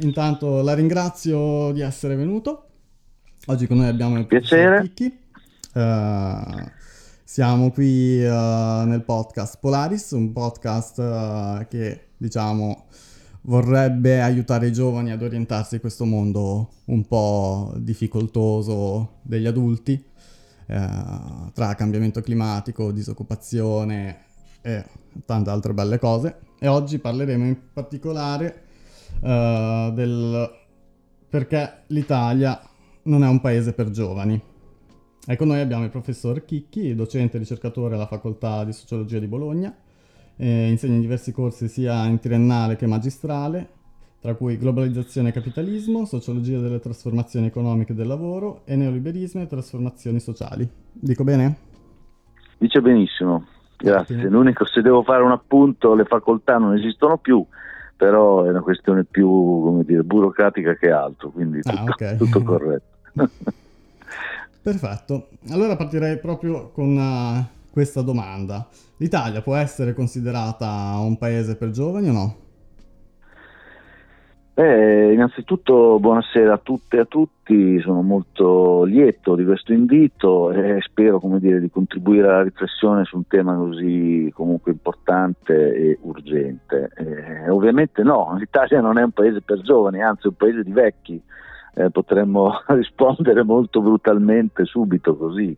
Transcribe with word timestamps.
intanto 0.00 0.60
la 0.62 0.74
ringrazio 0.74 1.72
di 1.72 1.80
essere 1.80 2.16
venuto. 2.16 2.64
Oggi 3.46 3.66
con 3.66 3.78
noi 3.78 3.88
abbiamo 3.88 4.18
il 4.18 4.26
Piacere. 4.26 4.82
Chicchi. 4.82 5.24
Uh, 5.74 6.68
siamo 7.22 7.70
qui 7.70 8.24
uh, 8.24 8.86
nel 8.86 9.02
podcast 9.04 9.58
Polaris, 9.60 10.10
un 10.12 10.32
podcast 10.32 10.98
uh, 10.98 11.66
che 11.68 12.08
diciamo 12.16 12.86
vorrebbe 13.42 14.20
aiutare 14.20 14.66
i 14.66 14.72
giovani 14.72 15.12
ad 15.12 15.22
orientarsi 15.22 15.74
in 15.76 15.80
questo 15.80 16.04
mondo 16.04 16.70
un 16.86 17.06
po' 17.06 17.72
difficoltoso 17.76 19.18
degli 19.22 19.46
adulti, 19.46 20.02
tra 20.66 21.74
cambiamento 21.76 22.20
climatico, 22.22 22.90
disoccupazione 22.90 24.24
e 24.62 24.84
tante 25.24 25.50
altre 25.50 25.72
belle 25.74 26.00
cose. 26.00 26.38
E 26.58 26.66
oggi 26.66 26.98
parleremo 26.98 27.44
in 27.44 27.56
particolare 27.72 28.65
del 29.20 30.50
perché 31.28 31.82
l'Italia 31.88 32.60
non 33.04 33.22
è 33.22 33.28
un 33.28 33.40
paese 33.40 33.72
per 33.72 33.90
giovani. 33.90 34.40
Ecco, 35.28 35.44
noi 35.44 35.60
abbiamo 35.60 35.84
il 35.84 35.90
professor 35.90 36.44
Chicchi, 36.44 36.94
docente 36.94 37.36
e 37.36 37.40
ricercatore 37.40 37.94
alla 37.94 38.06
Facoltà 38.06 38.64
di 38.64 38.72
Sociologia 38.72 39.18
di 39.18 39.26
Bologna, 39.26 39.74
eh, 40.36 40.68
insegna 40.68 40.94
in 40.94 41.00
diversi 41.00 41.32
corsi 41.32 41.68
sia 41.68 42.04
in 42.06 42.20
triennale 42.20 42.76
che 42.76 42.86
magistrale, 42.86 43.68
tra 44.20 44.34
cui 44.34 44.56
globalizzazione 44.56 45.30
e 45.30 45.32
capitalismo, 45.32 46.04
sociologia 46.04 46.58
delle 46.58 46.78
trasformazioni 46.78 47.46
economiche 47.46 47.92
del 47.92 48.06
lavoro 48.06 48.62
e 48.64 48.76
neoliberismo 48.76 49.42
e 49.42 49.46
trasformazioni 49.46 50.20
sociali. 50.20 50.68
Dico 50.92 51.24
bene? 51.24 51.56
Dice 52.58 52.80
benissimo, 52.80 53.46
grazie. 53.76 54.16
L'unico, 54.28 54.64
se 54.64 54.80
devo 54.80 55.02
fare 55.02 55.22
un 55.22 55.32
appunto, 55.32 55.94
le 55.94 56.04
facoltà 56.04 56.56
non 56.56 56.74
esistono 56.74 57.18
più, 57.18 57.44
però 57.96 58.44
è 58.44 58.50
una 58.50 58.60
questione 58.60 59.04
più 59.04 59.82
dire, 59.82 60.02
burocratica 60.02 60.74
che 60.76 60.90
altro, 60.90 61.30
quindi 61.30 61.60
ah, 61.62 61.70
tutto, 61.70 61.92
okay. 61.92 62.16
tutto 62.16 62.42
corretto. 62.42 62.94
Perfetto, 64.62 65.28
allora 65.50 65.76
partirei 65.76 66.18
proprio 66.18 66.70
con 66.70 66.96
uh, 66.96 67.70
questa 67.70 68.02
domanda. 68.02 68.66
L'Italia 68.98 69.40
può 69.40 69.54
essere 69.54 69.94
considerata 69.94 70.96
un 70.98 71.16
paese 71.18 71.56
per 71.56 71.70
giovani 71.70 72.08
o 72.08 72.12
no? 72.12 72.36
Eh, 74.58 75.12
innanzitutto 75.12 75.98
buonasera 76.00 76.54
a 76.54 76.56
tutte 76.56 76.96
e 76.96 77.00
a 77.00 77.04
tutti, 77.04 77.78
sono 77.80 78.00
molto 78.00 78.84
lieto 78.84 79.34
di 79.34 79.44
questo 79.44 79.74
invito 79.74 80.50
e 80.50 80.78
spero 80.80 81.20
dire, 81.38 81.60
di 81.60 81.68
contribuire 81.68 82.26
alla 82.26 82.42
riflessione 82.42 83.04
su 83.04 83.16
un 83.16 83.26
tema 83.26 83.54
così 83.54 84.32
comunque 84.34 84.72
importante 84.72 85.74
e 85.74 85.98
urgente. 86.00 86.88
Eh, 86.96 87.50
ovviamente 87.50 88.02
no, 88.02 88.34
l'Italia 88.38 88.80
non 88.80 88.96
è 88.96 89.02
un 89.02 89.10
paese 89.10 89.42
per 89.42 89.60
giovani, 89.60 90.02
anzi 90.02 90.22
è 90.24 90.28
un 90.28 90.36
paese 90.36 90.62
di 90.62 90.72
vecchi, 90.72 91.22
eh, 91.74 91.90
potremmo 91.90 92.62
rispondere 92.72 93.42
molto 93.42 93.82
brutalmente 93.82 94.64
subito 94.64 95.18
così. 95.18 95.54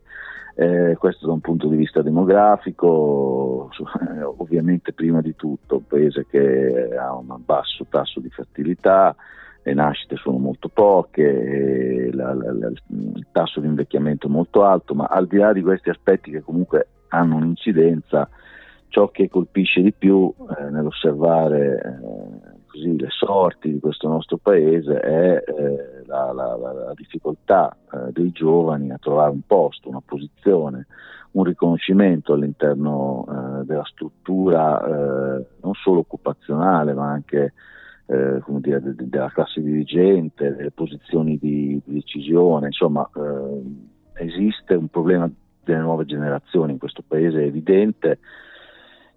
Eh, 0.60 0.96
questo 0.98 1.24
da 1.24 1.34
un 1.34 1.40
punto 1.40 1.68
di 1.68 1.76
vista 1.76 2.02
demografico, 2.02 3.70
eh, 3.78 4.22
ovviamente 4.24 4.92
prima 4.92 5.20
di 5.20 5.36
tutto 5.36 5.76
un 5.76 5.86
paese 5.86 6.26
che 6.28 6.96
ha 6.98 7.14
un 7.14 7.32
basso 7.44 7.86
tasso 7.88 8.18
di 8.18 8.28
fertilità, 8.28 9.14
le 9.62 9.74
nascite 9.74 10.16
sono 10.16 10.38
molto 10.38 10.68
poche, 10.68 12.10
la, 12.12 12.34
la, 12.34 12.52
la, 12.52 12.72
il 12.88 13.26
tasso 13.30 13.60
di 13.60 13.68
invecchiamento 13.68 14.26
è 14.26 14.30
molto 14.30 14.64
alto, 14.64 14.96
ma 14.96 15.04
al 15.04 15.28
di 15.28 15.36
là 15.36 15.52
di 15.52 15.62
questi 15.62 15.90
aspetti 15.90 16.32
che 16.32 16.40
comunque 16.40 16.88
hanno 17.10 17.36
un'incidenza, 17.36 18.28
ciò 18.88 19.12
che 19.12 19.28
colpisce 19.28 19.80
di 19.80 19.92
più 19.92 20.34
eh, 20.58 20.70
nell'osservare 20.70 21.80
eh, 21.84 22.37
così, 22.78 22.96
le 22.96 23.08
sorti 23.10 23.72
di 23.72 23.80
questo 23.80 24.08
nostro 24.08 24.36
paese 24.38 25.00
è 25.00 25.42
eh, 25.44 26.06
la, 26.06 26.32
la, 26.32 26.56
la, 26.56 26.92
difficoltà 26.94 27.76
eh, 27.92 28.12
dei 28.12 28.30
giovani 28.30 28.90
a 28.92 28.98
trovare 28.98 29.30
un 29.30 29.42
posto, 29.46 29.88
una 29.88 30.02
posizione, 30.04 30.86
un 31.32 31.44
riconoscimento 31.44 32.34
all'interno 32.34 33.26
eh, 33.28 33.64
della 33.64 33.84
struttura 33.84 34.80
eh, 34.80 35.46
non 35.60 35.74
solo 35.74 36.00
occupazionale 36.00 36.94
ma 36.94 37.10
anche 37.10 37.52
eh, 38.06 38.40
dire, 38.46 38.80
de, 38.80 38.94
de, 38.94 39.08
della 39.08 39.30
classe 39.30 39.60
dirigente, 39.60 40.54
delle 40.54 40.70
posizioni 40.70 41.36
di, 41.38 41.80
di 41.84 41.94
decisione, 41.94 42.66
insomma 42.66 43.08
eh, 43.14 44.24
esiste 44.24 44.74
un 44.74 44.88
problema 44.88 45.30
delle 45.64 45.80
nuove 45.80 46.06
generazioni 46.06 46.72
in 46.72 46.78
questo 46.78 47.02
paese 47.06 47.44
evidente 47.44 48.20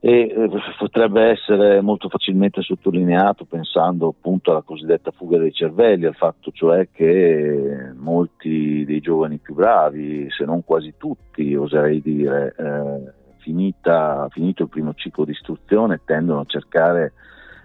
e 0.03 0.33
eh, 0.35 0.49
potrebbe 0.79 1.29
essere 1.29 1.79
molto 1.79 2.09
facilmente 2.09 2.63
sottolineato 2.63 3.45
pensando 3.45 4.07
appunto 4.07 4.49
alla 4.49 4.63
cosiddetta 4.63 5.11
fuga 5.11 5.37
dei 5.37 5.53
cervelli, 5.53 6.05
al 6.05 6.15
fatto 6.15 6.49
cioè 6.51 6.89
che 6.91 7.91
molti 7.95 8.83
dei 8.83 8.99
giovani 8.99 9.37
più 9.37 9.53
bravi, 9.53 10.27
se 10.31 10.43
non 10.43 10.63
quasi 10.65 10.95
tutti, 10.97 11.53
oserei 11.53 12.01
dire, 12.01 12.55
eh, 12.57 13.13
finita, 13.37 14.27
finito 14.31 14.63
il 14.63 14.69
primo 14.69 14.95
ciclo 14.95 15.23
di 15.23 15.33
istruzione, 15.33 16.01
tendono 16.03 16.39
a 16.39 16.45
cercare 16.47 17.13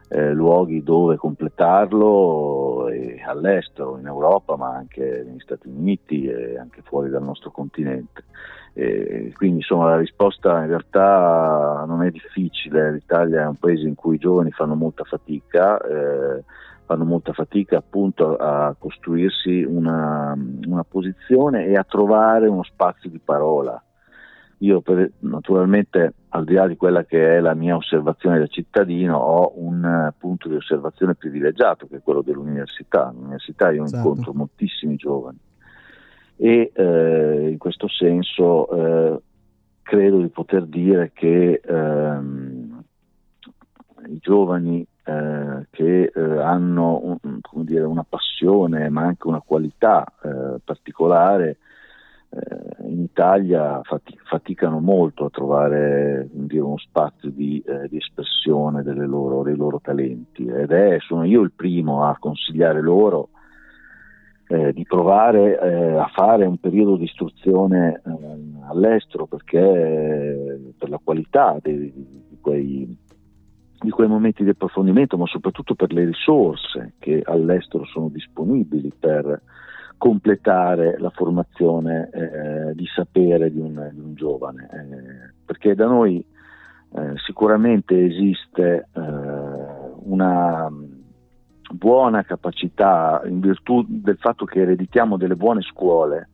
eh, 0.08 0.32
luoghi 0.32 0.82
dove 0.82 1.16
completarlo 1.16 2.88
all'estero, 3.26 3.98
in 3.98 4.06
Europa, 4.06 4.56
ma 4.56 4.74
anche 4.74 5.24
negli 5.26 5.40
Stati 5.40 5.68
Uniti 5.68 6.26
e 6.26 6.58
anche 6.58 6.82
fuori 6.82 7.10
dal 7.10 7.22
nostro 7.22 7.50
continente. 7.50 8.24
E 8.72 9.32
quindi 9.34 9.58
insomma 9.58 9.88
la 9.88 9.96
risposta 9.96 10.60
in 10.60 10.68
realtà 10.68 11.84
non 11.86 12.02
è 12.02 12.10
difficile, 12.10 12.92
l'Italia 12.92 13.42
è 13.42 13.46
un 13.46 13.56
paese 13.56 13.88
in 13.88 13.94
cui 13.94 14.16
i 14.16 14.18
giovani 14.18 14.50
fanno 14.50 14.74
molta 14.74 15.02
fatica, 15.04 15.80
eh, 15.80 16.44
fanno 16.84 17.04
molta 17.04 17.32
fatica 17.32 17.78
appunto 17.78 18.36
a 18.36 18.74
costruirsi 18.78 19.62
una, 19.62 20.36
una, 20.66 20.84
posizione 20.84 21.64
e 21.66 21.74
a 21.74 21.84
trovare 21.84 22.48
uno 22.48 22.62
spazio 22.64 23.08
di 23.08 23.18
parola. 23.18 23.82
Io 24.58 24.80
per, 24.82 25.10
naturalmente 25.20 26.12
al 26.36 26.44
di 26.44 26.54
là 26.54 26.66
di 26.66 26.76
quella 26.76 27.04
che 27.04 27.36
è 27.36 27.40
la 27.40 27.54
mia 27.54 27.76
osservazione 27.76 28.38
da 28.38 28.46
cittadino 28.46 29.16
ho 29.16 29.52
un 29.56 30.12
punto 30.18 30.48
di 30.48 30.56
osservazione 30.56 31.14
privilegiato 31.14 31.86
che 31.86 31.96
è 31.96 32.02
quello 32.02 32.22
dell'università. 32.22 33.08
All'università 33.08 33.70
io 33.70 33.86
certo. 33.86 33.96
incontro 33.96 34.32
moltissimi 34.34 34.96
giovani 34.96 35.38
e 36.36 36.70
eh, 36.74 37.48
in 37.50 37.56
questo 37.56 37.88
senso 37.88 38.68
eh, 38.70 39.20
credo 39.82 40.20
di 40.20 40.28
poter 40.28 40.66
dire 40.66 41.12
che 41.14 41.62
ehm, 41.64 42.84
i 44.08 44.18
giovani 44.20 44.86
eh, 45.04 45.66
che 45.70 46.12
eh, 46.14 46.20
hanno 46.20 47.18
un, 47.22 47.40
dire, 47.64 47.84
una 47.84 48.04
passione 48.06 48.90
ma 48.90 49.02
anche 49.02 49.26
una 49.26 49.40
qualità 49.40 50.04
eh, 50.22 50.60
particolare 50.62 51.48
eh, 51.50 51.56
in 52.28 53.00
Italia 53.00 53.80
faticano 54.24 54.80
molto 54.80 55.24
a 55.26 55.30
trovare 55.30 56.28
dire, 56.30 56.60
uno 56.60 56.78
spazio 56.78 57.30
di, 57.30 57.62
di 57.88 57.96
espressione 57.96 58.82
loro, 59.06 59.42
dei 59.42 59.56
loro 59.56 59.80
talenti 59.82 60.46
ed 60.46 60.70
è, 60.70 60.98
sono 61.00 61.24
io 61.24 61.40
il 61.42 61.52
primo 61.52 62.04
a 62.04 62.16
consigliare 62.18 62.82
loro 62.82 63.30
eh, 64.48 64.72
di 64.72 64.84
provare 64.84 65.58
eh, 65.58 65.96
a 65.96 66.08
fare 66.14 66.46
un 66.46 66.58
periodo 66.58 66.96
di 66.96 67.04
istruzione 67.04 68.00
eh, 68.04 68.68
all'estero 68.68 69.26
perché 69.26 69.58
eh, 69.58 70.72
per 70.78 70.88
la 70.88 71.00
qualità 71.02 71.58
di, 71.60 71.92
di, 71.92 72.38
quei, 72.40 72.96
di, 73.80 73.90
quei, 73.90 74.08
momenti 74.08 74.44
di 74.44 74.50
approfondimento, 74.50 75.16
ma 75.16 75.26
soprattutto 75.26 75.74
per 75.74 75.92
le 75.92 76.04
risorse 76.04 76.94
che 76.98 77.22
all'estero 77.24 77.84
sono 77.86 78.08
disponibili 78.08 78.92
per 78.96 79.40
completare 79.98 80.98
la 80.98 81.10
formazione 81.10 82.10
eh, 82.12 82.74
di 82.74 82.86
sapere 82.94 83.50
di 83.50 83.58
un, 83.58 83.90
di 83.92 84.00
un 84.00 84.14
giovane. 84.14 84.68
Eh, 84.72 85.34
perché 85.44 85.74
da 85.74 85.86
noi 85.86 86.24
sicuramente 87.26 88.06
esiste 88.06 88.88
una 88.94 90.70
buona 91.70 92.22
capacità 92.22 93.22
in 93.26 93.40
virtù 93.40 93.84
del 93.86 94.16
fatto 94.18 94.44
che 94.44 94.60
ereditiamo 94.60 95.16
delle 95.16 95.36
buone 95.36 95.62
scuole. 95.62 96.28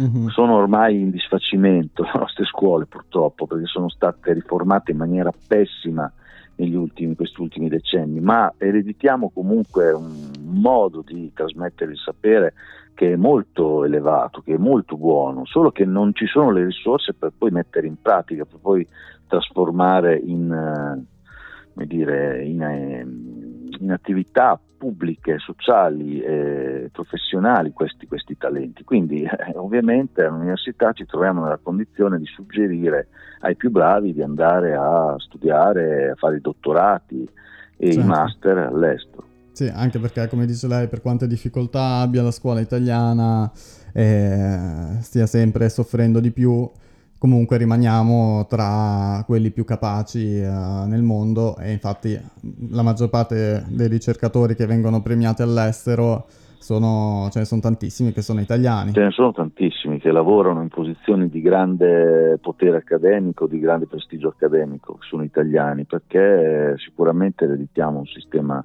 Mm-hmm. 0.00 0.28
Sono 0.28 0.56
ormai 0.56 1.00
in 1.00 1.10
disfacimento 1.10 2.02
le 2.02 2.12
nostre 2.14 2.44
scuole 2.44 2.86
purtroppo 2.86 3.46
perché 3.46 3.66
sono 3.66 3.88
state 3.88 4.32
riformate 4.32 4.92
in 4.92 4.98
maniera 4.98 5.32
pessima 5.46 6.10
negli 6.56 6.74
ultimi, 6.74 7.14
questi 7.14 7.40
ultimi 7.40 7.68
decenni, 7.68 8.20
ma 8.20 8.52
ereditiamo 8.56 9.30
comunque 9.30 9.92
un 9.92 10.30
modo 10.40 11.02
di 11.06 11.30
trasmettere 11.34 11.92
il 11.92 11.98
sapere 11.98 12.54
che 12.96 13.12
è 13.12 13.16
molto 13.16 13.84
elevato, 13.84 14.40
che 14.40 14.54
è 14.54 14.56
molto 14.56 14.96
buono, 14.96 15.44
solo 15.44 15.70
che 15.70 15.84
non 15.84 16.14
ci 16.14 16.26
sono 16.26 16.50
le 16.50 16.64
risorse 16.64 17.12
per 17.12 17.30
poi 17.36 17.50
mettere 17.50 17.86
in 17.86 18.00
pratica, 18.00 18.46
per 18.46 18.58
poi 18.58 18.88
trasformare 19.28 20.16
in, 20.16 20.50
eh, 21.76 21.86
dire, 21.86 22.42
in, 22.42 22.62
eh, 22.62 23.06
in 23.80 23.92
attività 23.92 24.58
pubbliche, 24.78 25.38
sociali 25.38 26.22
e 26.22 26.88
professionali 26.90 27.72
questi, 27.72 28.06
questi 28.06 28.38
talenti. 28.38 28.82
Quindi 28.82 29.24
eh, 29.24 29.56
ovviamente 29.56 30.22
all'università 30.22 30.92
ci 30.92 31.04
troviamo 31.04 31.42
nella 31.42 31.60
condizione 31.62 32.18
di 32.18 32.26
suggerire 32.26 33.08
ai 33.40 33.56
più 33.56 33.70
bravi 33.70 34.14
di 34.14 34.22
andare 34.22 34.74
a 34.74 35.14
studiare, 35.18 36.12
a 36.12 36.14
fare 36.14 36.36
i 36.36 36.40
dottorati 36.40 37.28
e 37.76 37.92
certo. 37.92 38.00
i 38.00 38.04
master 38.08 38.56
all'estero. 38.56 39.35
Sì, 39.56 39.72
anche 39.74 39.98
perché 39.98 40.28
come 40.28 40.44
dice 40.44 40.68
lei, 40.68 40.86
per 40.86 41.00
quante 41.00 41.26
difficoltà 41.26 42.00
abbia 42.00 42.22
la 42.22 42.30
scuola 42.30 42.60
italiana, 42.60 43.50
eh, 43.94 44.98
stia 45.00 45.24
sempre 45.24 45.70
soffrendo 45.70 46.20
di 46.20 46.30
più, 46.30 46.70
comunque 47.18 47.56
rimaniamo 47.56 48.44
tra 48.50 49.22
quelli 49.24 49.50
più 49.52 49.64
capaci 49.64 50.38
eh, 50.38 50.46
nel 50.46 51.00
mondo 51.00 51.56
e 51.56 51.72
infatti 51.72 52.20
la 52.68 52.82
maggior 52.82 53.08
parte 53.08 53.64
dei 53.68 53.88
ricercatori 53.88 54.54
che 54.54 54.66
vengono 54.66 55.00
premiati 55.00 55.40
all'estero 55.40 56.26
sono, 56.58 57.30
ce 57.30 57.38
ne 57.38 57.44
sono 57.46 57.62
tantissimi 57.62 58.12
che 58.12 58.20
sono 58.20 58.40
italiani. 58.40 58.92
Ce 58.92 59.00
ne 59.00 59.10
sono 59.10 59.32
tantissimi 59.32 60.00
che 60.00 60.12
lavorano 60.12 60.60
in 60.60 60.68
posizioni 60.68 61.30
di 61.30 61.40
grande 61.40 62.38
potere 62.42 62.76
accademico, 62.76 63.46
di 63.46 63.58
grande 63.58 63.86
prestigio 63.86 64.28
accademico, 64.28 64.98
sono 65.00 65.22
italiani, 65.22 65.86
perché 65.86 66.74
sicuramente 66.76 67.44
ereditiamo 67.44 68.00
un 68.00 68.06
sistema 68.06 68.62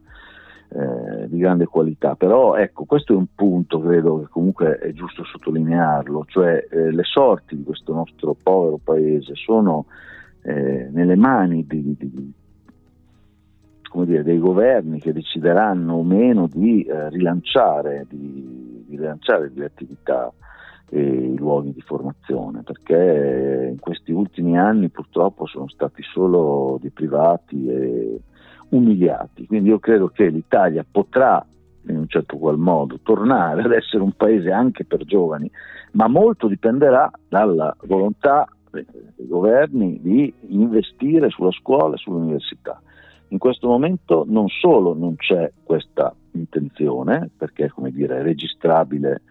eh, 0.73 1.27
di 1.27 1.37
grande 1.37 1.65
qualità. 1.65 2.15
Però 2.15 2.55
ecco, 2.55 2.85
questo 2.85 3.13
è 3.13 3.15
un 3.17 3.27
punto, 3.35 3.81
credo 3.81 4.19
che 4.19 4.27
comunque 4.29 4.77
è 4.77 4.93
giusto 4.93 5.23
sottolinearlo, 5.25 6.25
cioè 6.27 6.65
eh, 6.69 6.91
le 6.91 7.03
sorti 7.03 7.57
di 7.57 7.63
questo 7.63 7.93
nostro 7.93 8.35
povero 8.41 8.79
paese 8.81 9.35
sono 9.35 9.87
eh, 10.43 10.87
nelle 10.91 11.15
mani 11.15 11.65
di, 11.67 11.95
di, 11.97 12.33
dire, 14.05 14.23
dei 14.23 14.39
governi 14.39 14.99
che 14.99 15.11
decideranno 15.11 15.95
o 15.95 16.03
meno 16.03 16.47
di 16.47 16.83
eh, 16.83 17.09
rilanciare, 17.09 18.05
di, 18.09 18.85
rilanciare 18.87 19.51
le 19.53 19.65
attività 19.65 20.31
e 20.89 21.01
i 21.01 21.37
luoghi 21.37 21.73
di 21.73 21.81
formazione, 21.81 22.63
perché 22.63 23.69
in 23.71 23.79
questi 23.79 24.11
ultimi 24.11 24.57
anni 24.57 24.89
purtroppo 24.89 25.45
sono 25.47 25.67
stati 25.67 26.01
solo 26.01 26.77
di 26.81 26.89
privati 26.89 27.67
e 27.67 28.21
umiliati. 28.71 29.45
Quindi 29.45 29.69
io 29.69 29.79
credo 29.79 30.07
che 30.09 30.27
l'Italia 30.27 30.85
potrà 30.89 31.45
in 31.87 31.97
un 31.97 32.07
certo 32.07 32.37
qual 32.37 32.57
modo 32.57 32.99
tornare 33.01 33.63
ad 33.63 33.71
essere 33.71 34.03
un 34.03 34.11
paese 34.11 34.51
anche 34.51 34.85
per 34.85 35.03
giovani, 35.05 35.49
ma 35.93 36.07
molto 36.07 36.47
dipenderà 36.47 37.09
dalla 37.27 37.75
volontà 37.85 38.47
dei 38.69 38.85
governi 39.27 39.99
di 40.01 40.33
investire 40.49 41.29
sulla 41.29 41.51
scuola 41.51 41.95
e 41.95 41.97
sull'università. 41.97 42.81
In 43.29 43.37
questo 43.37 43.67
momento 43.67 44.25
non 44.27 44.47
solo 44.47 44.93
non 44.93 45.15
c'è 45.15 45.51
questa 45.63 46.13
intenzione, 46.31 47.29
perché 47.35 47.69
come 47.69 47.91
dire, 47.91 48.19
è 48.19 48.21
registrabile 48.21 49.21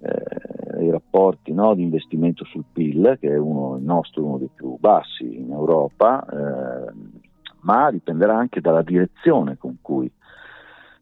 eh, 0.00 0.84
i 0.84 0.90
rapporti 0.90 1.52
no, 1.52 1.74
di 1.74 1.82
investimento 1.82 2.44
sul 2.44 2.64
PIL, 2.72 3.18
che 3.20 3.28
è 3.28 3.36
uno, 3.36 3.76
il 3.76 3.82
nostro 3.82 4.24
uno 4.24 4.38
dei 4.38 4.50
più 4.54 4.76
bassi 4.78 5.38
in 5.38 5.50
Europa, 5.50 6.24
eh, 6.24 6.92
ma 7.62 7.90
dipenderà 7.90 8.36
anche 8.36 8.60
dalla 8.60 8.82
direzione 8.82 9.56
con 9.56 9.78
cui, 9.80 10.10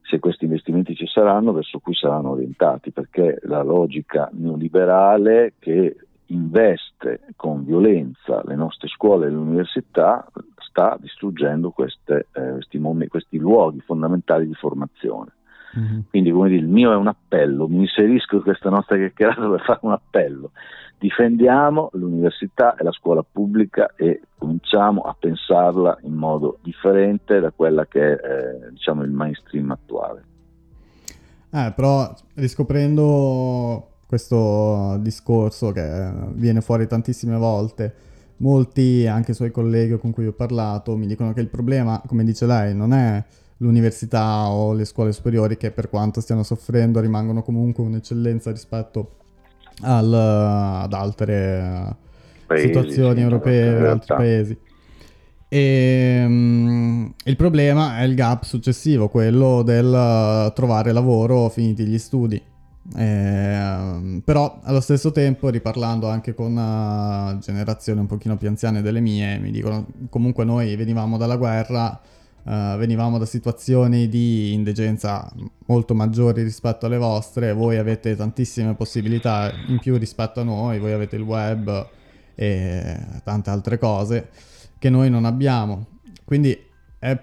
se 0.03 0.19
questi 0.19 0.45
investimenti 0.45 0.95
ci 0.95 1.07
saranno, 1.07 1.53
verso 1.53 1.79
cui 1.79 1.95
saranno 1.95 2.31
orientati, 2.31 2.91
perché 2.91 3.39
la 3.43 3.63
logica 3.63 4.29
neoliberale 4.33 5.55
che 5.59 5.97
investe 6.29 7.21
con 7.37 7.65
violenza 7.65 8.43
le 8.45 8.55
nostre 8.55 8.89
scuole 8.89 9.27
e 9.27 9.31
le 9.31 9.37
università 9.37 10.27
sta 10.57 10.97
distruggendo 11.01 11.71
queste, 11.71 12.27
eh, 12.33 12.53
questi, 12.53 12.79
mom- 12.79 13.07
questi, 13.09 13.39
luoghi 13.39 13.81
fondamentali 13.81 14.47
di 14.47 14.55
formazione. 14.55 15.33
Mm-hmm. 15.77 16.01
Quindi, 16.11 16.31
come 16.31 16.49
dire, 16.49 16.61
il 16.61 16.69
mio 16.69 16.93
è 16.93 16.97
un 16.97 17.09
appello, 17.09 17.69
mi 17.69 17.81
inserisco 17.81 18.37
in 18.37 18.43
questa 18.43 18.71
nostra 18.71 18.97
chiacchierata 18.97 19.49
per 19.49 19.61
fare 19.63 19.81
un 19.83 19.93
appello. 19.93 20.53
Difendiamo 20.99 21.91
l'università 21.93 22.75
e 22.75 22.83
la 22.83 22.93
scuola 22.93 23.25
pubblica 23.29 23.93
e 23.97 24.23
cominciamo 24.37 25.03
a 25.03 25.15
pensarla 25.19 25.99
in 26.03 26.15
modo 26.15 26.59
differente 26.63 27.39
da 27.39 27.53
quella 27.53 27.87
che 27.87 28.01
è 28.01 28.13
eh, 28.13 28.71
diciamo, 28.71 29.03
il 29.03 29.11
mainstream 29.11 29.71
attuale. 29.71 30.25
Eh, 31.51 31.73
però 31.75 32.13
riscoprendo 32.35 33.89
questo 34.07 34.97
discorso 35.01 35.71
che 35.71 36.11
viene 36.33 36.61
fuori 36.61 36.87
tantissime 36.87 37.37
volte. 37.37 38.07
Molti, 38.39 39.07
anche 39.07 39.33
i 39.33 39.35
suoi 39.35 39.51
colleghi 39.51 39.99
con 39.99 40.13
cui 40.13 40.27
ho 40.27 40.33
parlato, 40.33 40.97
mi 40.97 41.07
dicono 41.07 41.33
che 41.33 41.41
il 41.41 41.49
problema, 41.49 42.01
come 42.07 42.25
dice 42.25 42.47
lei, 42.47 42.75
non 42.75 42.93
è 42.93 43.23
l'università 43.59 44.49
o 44.49 44.73
le 44.73 44.85
scuole 44.85 45.13
superiori 45.13 45.57
che 45.57 45.71
per 45.71 45.89
quanto 45.89 46.21
stiano 46.21 46.43
soffrendo 46.43 47.01
rimangono 47.01 47.43
comunque 47.43 47.85
un'eccellenza 47.85 48.51
rispetto 48.51 49.17
al, 49.83 50.13
ad 50.13 50.93
altre 50.93 51.97
paesi, 52.47 52.67
situazioni 52.67 53.17
sì, 53.17 53.23
europee 53.23 53.87
altri 53.87 54.15
paesi. 54.17 54.59
E 55.51 56.25
um, 56.27 57.15
il 57.25 57.37
problema 57.37 57.99
è 57.99 58.03
il 58.03 58.15
gap 58.15 58.45
successivo, 58.45 59.09
quello 59.09 59.63
del 59.63 60.53
trovare 60.55 60.93
lavoro 60.93 61.49
finiti 61.49 61.85
gli 61.85 61.99
studi. 61.99 62.43
Eh, 62.97 64.23
però 64.25 64.61
allo 64.63 64.81
stesso 64.81 65.13
tempo, 65.13 65.49
riparlando 65.49 66.09
anche 66.09 66.35
con 66.35 66.53
uh, 66.57 67.39
generazioni 67.39 68.01
un 68.01 68.07
pochino 68.07 68.37
più 68.37 68.49
anziane 68.49 68.83
delle 68.83 69.01
mie, 69.01 69.39
mi 69.39 69.51
dicono 69.51 69.87
comunque 70.11 70.45
noi 70.45 70.75
venivamo 70.77 71.17
dalla 71.17 71.37
guerra, 71.37 71.99
uh, 72.45 72.77
venivamo 72.77 73.19
da 73.19 73.27
situazioni 73.27 74.09
di 74.09 74.53
indigenza 74.53 75.31
molto 75.67 75.95
maggiori 75.95 76.43
rispetto 76.43 76.87
alle 76.87 76.99
vostre, 76.99 77.53
voi 77.53 77.77
avete 77.77 78.17
tantissime 78.17 78.75
possibilità 78.75 79.53
in 79.69 79.79
più 79.79 79.97
rispetto 79.97 80.41
a 80.41 80.45
noi, 80.45 80.79
voi 80.79 80.93
avete 80.93 81.17
il 81.17 81.23
web 81.23 81.89
e 82.35 82.97
tante 83.25 83.51
altre 83.51 83.79
cose 83.79 84.29
che 84.79 84.91
noi 84.91 85.11
non 85.11 85.25
abbiamo. 85.25 85.87
Quindi 86.25 86.57
è, 86.99 87.19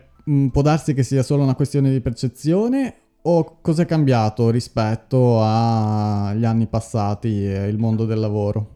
può 0.51 0.61
darsi 0.61 0.93
che 0.93 1.03
sia 1.03 1.23
solo 1.23 1.43
una 1.43 1.55
questione 1.55 1.91
di 1.91 2.01
percezione 2.01 2.95
o 3.21 3.57
cosa 3.61 3.83
è 3.83 3.85
cambiato 3.85 4.49
rispetto 4.49 5.39
agli 5.41 6.45
anni 6.45 6.67
passati 6.67 7.45
e 7.47 7.67
il 7.67 7.77
mondo 7.77 8.05
del 8.05 8.19
lavoro? 8.19 8.73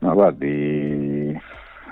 Ma 0.00 0.14
guardi, 0.14 0.46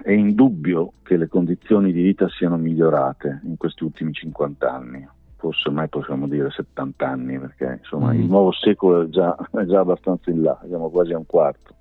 è 0.09 0.13
indubbio 0.13 0.95
che 1.03 1.19
le 1.19 1.29
condizioni 1.29 1.93
di 1.93 2.01
vita 2.01 2.31
siano 2.31 2.57
migliorate 2.57 3.43
in 3.45 3.59
questi 3.59 3.85
ultimi 3.85 4.15
50 4.15 4.73
anni, 4.73 5.07
forse 5.37 5.69
mai 5.69 5.91
possiamo 5.91 6.27
dire 6.27 6.51
70 6.51 7.07
anni, 7.07 7.39
perché 7.39 7.81
insomma 7.83 8.15
mm. 8.15 8.21
il 8.21 8.25
nuovo 8.25 8.51
secolo 8.53 9.03
è 9.03 9.09
già, 9.11 9.37
è 9.53 9.65
già, 9.65 9.81
abbastanza 9.81 10.31
in 10.31 10.41
là, 10.41 10.59
siamo 10.67 10.89
quasi 10.89 11.13
a 11.13 11.19
un 11.19 11.27
quarto. 11.27 11.75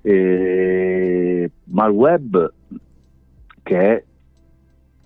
E, 0.00 1.50
ma 1.64 1.86
il 1.86 1.92
web, 1.92 2.52
che 3.64 3.96
è 3.96 4.04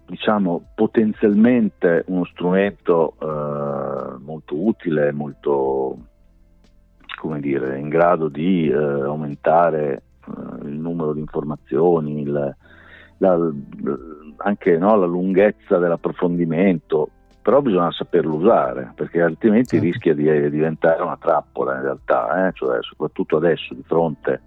diciamo, 0.04 0.66
potenzialmente 0.74 2.04
uno 2.08 2.26
strumento 2.26 3.14
eh, 3.22 4.18
molto 4.18 4.66
utile, 4.66 5.12
molto 5.12 5.96
come 7.18 7.40
dire, 7.40 7.78
in 7.78 7.88
grado 7.88 8.28
di 8.28 8.68
eh, 8.68 8.74
aumentare 8.74 10.02
il 10.62 10.78
numero 10.78 11.12
di 11.12 11.20
informazioni, 11.20 12.22
il, 12.22 12.56
la, 13.18 13.50
anche 14.38 14.78
no, 14.78 14.96
la 14.96 15.06
lunghezza 15.06 15.78
dell'approfondimento, 15.78 17.08
però 17.42 17.60
bisogna 17.60 17.92
saperlo 17.92 18.36
usare 18.36 18.92
perché 18.94 19.20
altrimenti 19.20 19.76
certo. 19.76 19.84
rischia 19.84 20.14
di 20.14 20.50
diventare 20.50 21.02
una 21.02 21.18
trappola 21.18 21.76
in 21.76 21.82
realtà, 21.82 22.48
eh? 22.48 22.52
cioè, 22.54 22.78
soprattutto 22.80 23.36
adesso 23.36 23.74
di 23.74 23.82
fronte 23.82 24.40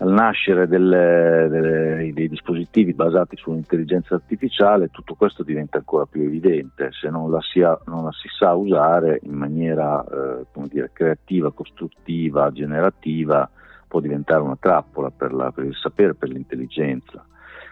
al 0.00 0.12
nascere 0.12 0.66
delle, 0.66 1.46
delle, 1.50 2.10
dei 2.12 2.28
dispositivi 2.28 2.94
basati 2.94 3.36
sull'intelligenza 3.36 4.14
artificiale 4.14 4.88
tutto 4.88 5.14
questo 5.14 5.42
diventa 5.42 5.76
ancora 5.76 6.06
più 6.06 6.22
evidente, 6.22 6.88
se 6.90 7.10
non 7.10 7.30
la 7.30 7.40
si, 7.42 7.60
ha, 7.60 7.78
non 7.84 8.04
la 8.04 8.12
si 8.12 8.26
sa 8.28 8.54
usare 8.54 9.20
in 9.22 9.34
maniera 9.34 10.02
eh, 10.02 10.46
dire, 10.68 10.90
creativa, 10.92 11.52
costruttiva, 11.52 12.50
generativa, 12.50 13.48
può 13.90 13.98
diventare 13.98 14.40
una 14.40 14.56
trappola 14.56 15.10
per, 15.10 15.32
la, 15.32 15.50
per 15.50 15.64
il 15.64 15.74
sapere, 15.74 16.14
per 16.14 16.28
l'intelligenza. 16.28 17.26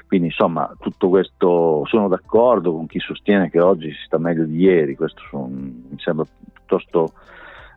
Quindi 0.08 0.28
insomma 0.28 0.74
tutto 0.80 1.08
questo 1.08 1.84
sono 1.86 2.08
d'accordo 2.08 2.72
con 2.72 2.86
chi 2.86 2.98
sostiene 2.98 3.50
che 3.50 3.60
oggi 3.60 3.92
si 3.92 4.02
sta 4.04 4.18
meglio 4.18 4.44
di 4.44 4.56
ieri, 4.56 4.96
questo 4.96 5.22
sono, 5.30 5.46
mi 5.46 5.98
sembra 5.98 6.26
piuttosto 6.52 7.12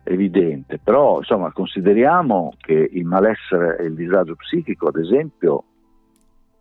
evidente, 0.02 0.80
però 0.82 1.18
insomma 1.18 1.52
consideriamo 1.52 2.54
che 2.56 2.88
il 2.90 3.04
malessere 3.04 3.78
e 3.78 3.84
il 3.84 3.94
disagio 3.94 4.34
psichico, 4.34 4.88
ad 4.88 4.96
esempio, 4.96 5.64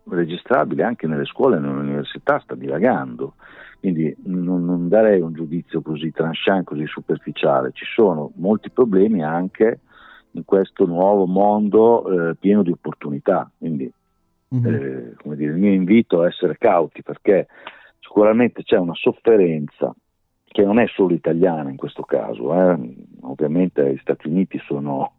registrabile 0.03 0.83
anche 0.83 1.07
nelle 1.07 1.25
scuole 1.25 1.57
e 1.57 1.59
nelle 1.61 1.79
università, 1.79 2.39
sta 2.39 2.53
dilagando. 2.53 3.35
Quindi 3.79 4.15
non, 4.25 4.63
non 4.63 4.88
darei 4.88 5.21
un 5.21 5.33
giudizio 5.33 5.81
così 5.81 6.11
tranchant, 6.11 6.65
così 6.65 6.85
superficiale. 6.85 7.71
Ci 7.73 7.85
sono 7.85 8.31
molti 8.35 8.69
problemi 8.69 9.23
anche 9.23 9.79
in 10.31 10.45
questo 10.45 10.85
nuovo 10.85 11.25
mondo 11.25 12.29
eh, 12.29 12.35
pieno 12.35 12.63
di 12.63 12.71
opportunità. 12.71 13.50
Quindi 13.57 13.91
mm-hmm. 14.53 14.73
eh, 14.73 15.35
dire, 15.35 15.51
il 15.51 15.57
mio 15.57 15.73
invito 15.73 16.23
è 16.23 16.27
essere 16.27 16.57
cauti 16.57 17.01
perché 17.03 17.47
sicuramente 18.00 18.63
c'è 18.63 18.77
una 18.77 18.95
sofferenza 18.95 19.93
che 20.43 20.63
non 20.63 20.79
è 20.79 20.85
solo 20.88 21.13
italiana 21.13 21.69
in 21.69 21.77
questo 21.77 22.03
caso, 22.03 22.53
eh. 22.53 22.95
ovviamente 23.21 23.93
gli 23.93 24.00
Stati 24.01 24.27
Uniti 24.27 24.59
sono 24.65 25.13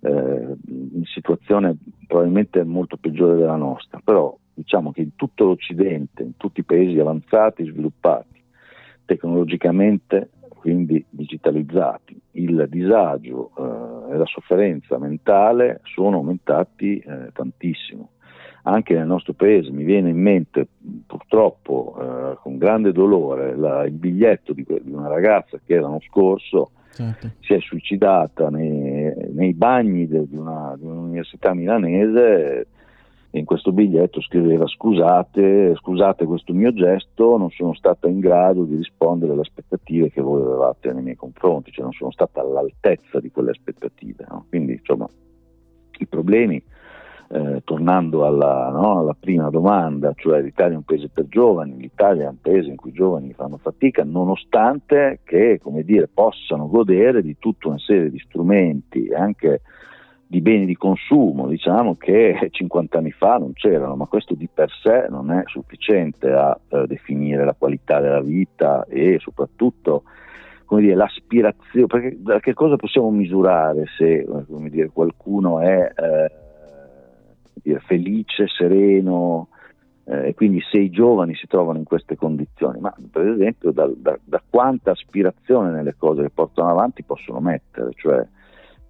eh, 0.00 0.54
in 0.68 1.04
situazione 1.04 1.76
probabilmente 2.06 2.62
molto 2.62 2.96
peggiore 2.96 3.36
della 3.36 3.56
nostra, 3.56 4.00
però 4.02 4.36
diciamo 4.54 4.92
che 4.92 5.00
in 5.00 5.16
tutto 5.16 5.46
l'Occidente, 5.46 6.22
in 6.22 6.36
tutti 6.36 6.60
i 6.60 6.64
paesi 6.64 6.96
avanzati, 6.98 7.64
sviluppati, 7.64 8.40
tecnologicamente 9.04 10.30
quindi 10.58 11.04
digitalizzati, 11.08 12.20
il 12.32 12.66
disagio 12.68 13.50
eh, 13.56 13.97
la 14.16 14.26
sofferenza 14.26 14.98
mentale 14.98 15.80
sono 15.84 16.16
aumentati 16.16 16.98
eh, 16.98 17.30
tantissimo. 17.32 18.10
Anche 18.62 18.94
nel 18.94 19.06
nostro 19.06 19.32
paese 19.32 19.70
mi 19.70 19.84
viene 19.84 20.10
in 20.10 20.20
mente 20.20 20.66
purtroppo 21.06 21.96
eh, 21.98 22.38
con 22.42 22.58
grande 22.58 22.92
dolore 22.92 23.56
la, 23.56 23.84
il 23.84 23.92
biglietto 23.92 24.52
di, 24.52 24.64
di, 24.66 24.92
una 24.92 25.08
ragazza 25.08 25.58
che 25.64 25.78
l'anno 25.78 26.00
scorso 26.00 26.72
certo. 26.92 27.30
si 27.40 27.54
è 27.54 27.60
suicidata 27.60 28.50
nei, 28.50 29.12
nei 29.32 29.54
bagni 29.54 30.06
de, 30.06 30.28
di, 30.28 30.36
una, 30.36 30.74
di 30.76 30.84
un'università 30.84 31.54
milanese 31.54 32.66
in 33.32 33.44
questo 33.44 33.72
biglietto 33.72 34.22
scriveva 34.22 34.66
scusate, 34.66 35.74
scusate 35.76 36.24
questo 36.24 36.54
mio 36.54 36.72
gesto, 36.72 37.36
non 37.36 37.50
sono 37.50 37.74
stata 37.74 38.08
in 38.08 38.20
grado 38.20 38.64
di 38.64 38.76
rispondere 38.76 39.32
alle 39.32 39.42
aspettative 39.42 40.10
che 40.10 40.22
voi 40.22 40.40
avevate 40.40 40.92
nei 40.92 41.02
miei 41.02 41.16
confronti, 41.16 41.70
cioè 41.70 41.84
non 41.84 41.92
sono 41.92 42.10
stata 42.10 42.40
all'altezza 42.40 43.20
di 43.20 43.30
quelle 43.30 43.50
aspettative. 43.50 44.24
No? 44.28 44.46
Quindi 44.48 44.72
insomma 44.72 45.06
i 45.98 46.06
problemi, 46.06 46.62
eh, 47.30 47.60
tornando 47.64 48.24
alla, 48.24 48.70
no, 48.70 49.00
alla, 49.00 49.16
prima 49.18 49.50
domanda, 49.50 50.14
cioè 50.16 50.40
l'Italia 50.40 50.74
è 50.74 50.76
un 50.76 50.84
paese 50.84 51.10
per 51.10 51.26
giovani, 51.28 51.76
l'Italia 51.76 52.24
è 52.24 52.28
un 52.28 52.40
paese 52.40 52.70
in 52.70 52.76
cui 52.76 52.90
i 52.90 52.94
giovani 52.94 53.34
fanno 53.34 53.58
fatica, 53.58 54.04
nonostante 54.04 55.20
che 55.24 55.60
dire, 55.84 56.08
possano 56.08 56.68
godere 56.68 57.20
di 57.20 57.36
tutta 57.38 57.68
una 57.68 57.78
serie 57.78 58.10
di 58.10 58.18
strumenti, 58.20 59.12
anche 59.12 59.60
di 60.30 60.42
beni 60.42 60.66
di 60.66 60.76
consumo, 60.76 61.48
diciamo 61.48 61.96
che 61.96 62.48
50 62.52 62.98
anni 62.98 63.10
fa 63.12 63.38
non 63.38 63.54
c'erano, 63.54 63.96
ma 63.96 64.04
questo 64.04 64.34
di 64.34 64.46
per 64.52 64.70
sé 64.82 65.06
non 65.08 65.32
è 65.32 65.42
sufficiente 65.46 66.30
a 66.30 66.58
eh, 66.68 66.86
definire 66.86 67.44
la 67.46 67.54
qualità 67.56 67.98
della 67.98 68.20
vita 68.20 68.84
e 68.84 69.18
soprattutto 69.20 70.02
come 70.66 70.82
dire, 70.82 70.96
l'aspirazione, 70.96 71.86
perché 71.86 72.16
da 72.20 72.40
che 72.40 72.52
cosa 72.52 72.76
possiamo 72.76 73.10
misurare 73.10 73.84
se 73.96 74.26
dire, 74.68 74.90
qualcuno 74.90 75.60
è 75.60 75.90
eh, 75.96 76.30
dire, 77.62 77.80
felice, 77.86 78.46
sereno, 78.48 79.48
eh, 80.04 80.28
e 80.28 80.34
quindi 80.34 80.60
se 80.70 80.76
i 80.76 80.90
giovani 80.90 81.34
si 81.36 81.46
trovano 81.46 81.78
in 81.78 81.84
queste 81.84 82.16
condizioni, 82.16 82.80
ma 82.80 82.94
per 83.10 83.28
esempio 83.28 83.72
da, 83.72 83.90
da, 83.96 84.18
da 84.22 84.42
quanta 84.46 84.90
aspirazione 84.90 85.70
nelle 85.70 85.94
cose 85.96 86.20
che 86.20 86.30
portano 86.30 86.68
avanti 86.68 87.02
possono 87.02 87.40
mettere, 87.40 87.88
cioè 87.94 88.22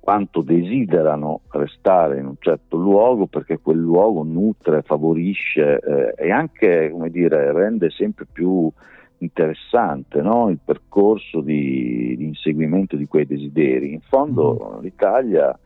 quanto 0.09 0.41
desiderano 0.41 1.43
restare 1.51 2.19
in 2.19 2.25
un 2.25 2.37
certo 2.39 2.79
luogo 2.79 3.27
perché 3.27 3.59
quel 3.59 3.77
luogo 3.77 4.23
nutre, 4.23 4.81
favorisce 4.81 5.79
eh, 5.81 6.15
e 6.17 6.31
anche 6.31 6.89
come 6.91 7.11
dire, 7.11 7.53
rende 7.53 7.91
sempre 7.91 8.25
più 8.25 8.73
interessante 9.19 10.23
no? 10.23 10.49
il 10.49 10.61
percorso 10.65 11.43
di, 11.43 12.15
di, 12.17 12.25
inseguimento 12.25 12.97
di 12.97 13.05
quei 13.07 13.27
desideri. 13.27 13.93
In 13.93 14.01
fondo 14.01 14.79
mm. 14.79 14.83
l'Italia 14.83 15.59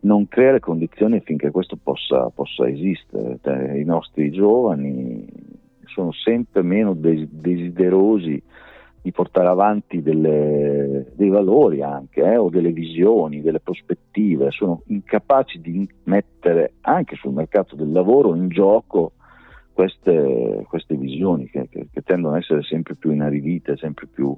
non 0.00 0.26
crea 0.26 0.52
le 0.52 0.60
condizioni 0.60 1.18
affinché 1.18 1.50
questo 1.50 1.76
possa, 1.76 2.30
possa 2.30 2.66
esistere. 2.66 3.40
I 3.78 3.84
nostri 3.84 4.30
giovani 4.30 5.26
sono 5.84 6.12
sempre 6.12 6.62
meno 6.62 6.94
desiderosi 6.94 8.42
di 9.02 9.10
portare 9.10 9.48
avanti 9.48 10.00
delle, 10.00 11.12
dei 11.16 11.28
valori 11.28 11.82
anche, 11.82 12.22
eh, 12.22 12.36
o 12.36 12.48
delle 12.48 12.70
visioni, 12.70 13.42
delle 13.42 13.58
prospettive, 13.58 14.52
sono 14.52 14.82
incapaci 14.86 15.60
di 15.60 15.88
mettere 16.04 16.74
anche 16.82 17.16
sul 17.16 17.32
mercato 17.32 17.74
del 17.74 17.90
lavoro 17.90 18.36
in 18.36 18.48
gioco 18.48 19.12
queste, 19.72 20.64
queste 20.68 20.94
visioni 20.94 21.48
che, 21.48 21.68
che, 21.68 21.88
che, 21.90 22.02
tendono 22.02 22.36
ad 22.36 22.42
essere 22.42 22.62
sempre 22.62 22.94
più 22.94 23.10
inaridite, 23.10 23.76
sempre 23.76 24.06
più 24.06 24.36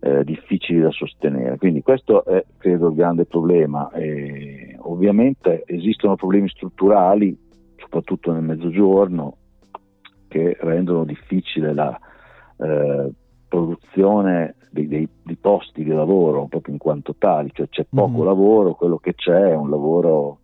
eh, 0.00 0.22
difficili 0.22 0.80
da 0.80 0.90
sostenere. 0.90 1.56
Quindi 1.56 1.80
questo 1.80 2.24
è 2.26 2.44
credo 2.58 2.88
il 2.88 2.94
grande 2.94 3.24
problema. 3.24 3.90
E 3.92 4.76
ovviamente 4.80 5.62
esistono 5.64 6.14
problemi 6.16 6.50
strutturali, 6.50 7.34
soprattutto 7.76 8.32
nel 8.32 8.42
mezzogiorno, 8.42 9.36
che 10.28 10.58
rendono 10.60 11.04
difficile 11.04 11.72
la 11.72 11.98
eh, 12.58 13.10
produzione 13.48 14.54
dei, 14.70 14.86
dei, 14.86 15.08
di 15.22 15.36
posti 15.36 15.82
di 15.82 15.90
lavoro 15.90 16.46
proprio 16.46 16.74
in 16.74 16.78
quanto 16.78 17.14
tali, 17.16 17.50
cioè 17.52 17.68
c'è 17.68 17.86
poco 17.88 18.22
mm. 18.22 18.24
lavoro, 18.24 18.74
quello 18.74 18.98
che 18.98 19.14
c'è 19.14 19.50
è 19.50 19.54
un 19.54 19.70
lavoro 19.70 20.38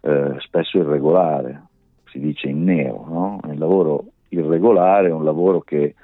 eh, 0.00 0.34
spesso 0.38 0.78
irregolare, 0.78 1.66
si 2.06 2.18
dice 2.18 2.48
in 2.48 2.64
nero, 2.64 3.04
no? 3.08 3.40
il 3.50 3.58
lavoro 3.58 4.04
irregolare 4.28 5.08
è 5.08 5.12
un 5.12 5.24
lavoro 5.24 5.60
che 5.60 5.94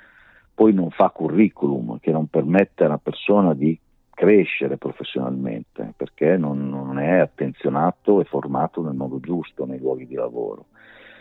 poi 0.54 0.72
non 0.72 0.90
fa 0.90 1.10
curriculum, 1.10 1.98
che 2.00 2.10
non 2.10 2.26
permette 2.26 2.84
a 2.84 2.88
una 2.88 2.98
persona 2.98 3.54
di 3.54 3.78
crescere 4.10 4.76
professionalmente 4.76 5.92
perché 5.96 6.36
non, 6.36 6.68
non 6.68 6.98
è 6.98 7.18
attenzionato 7.18 8.20
e 8.20 8.24
formato 8.24 8.82
nel 8.82 8.94
modo 8.94 9.20
giusto 9.20 9.64
nei 9.64 9.78
luoghi 9.78 10.08
di 10.08 10.16
lavoro. 10.16 10.66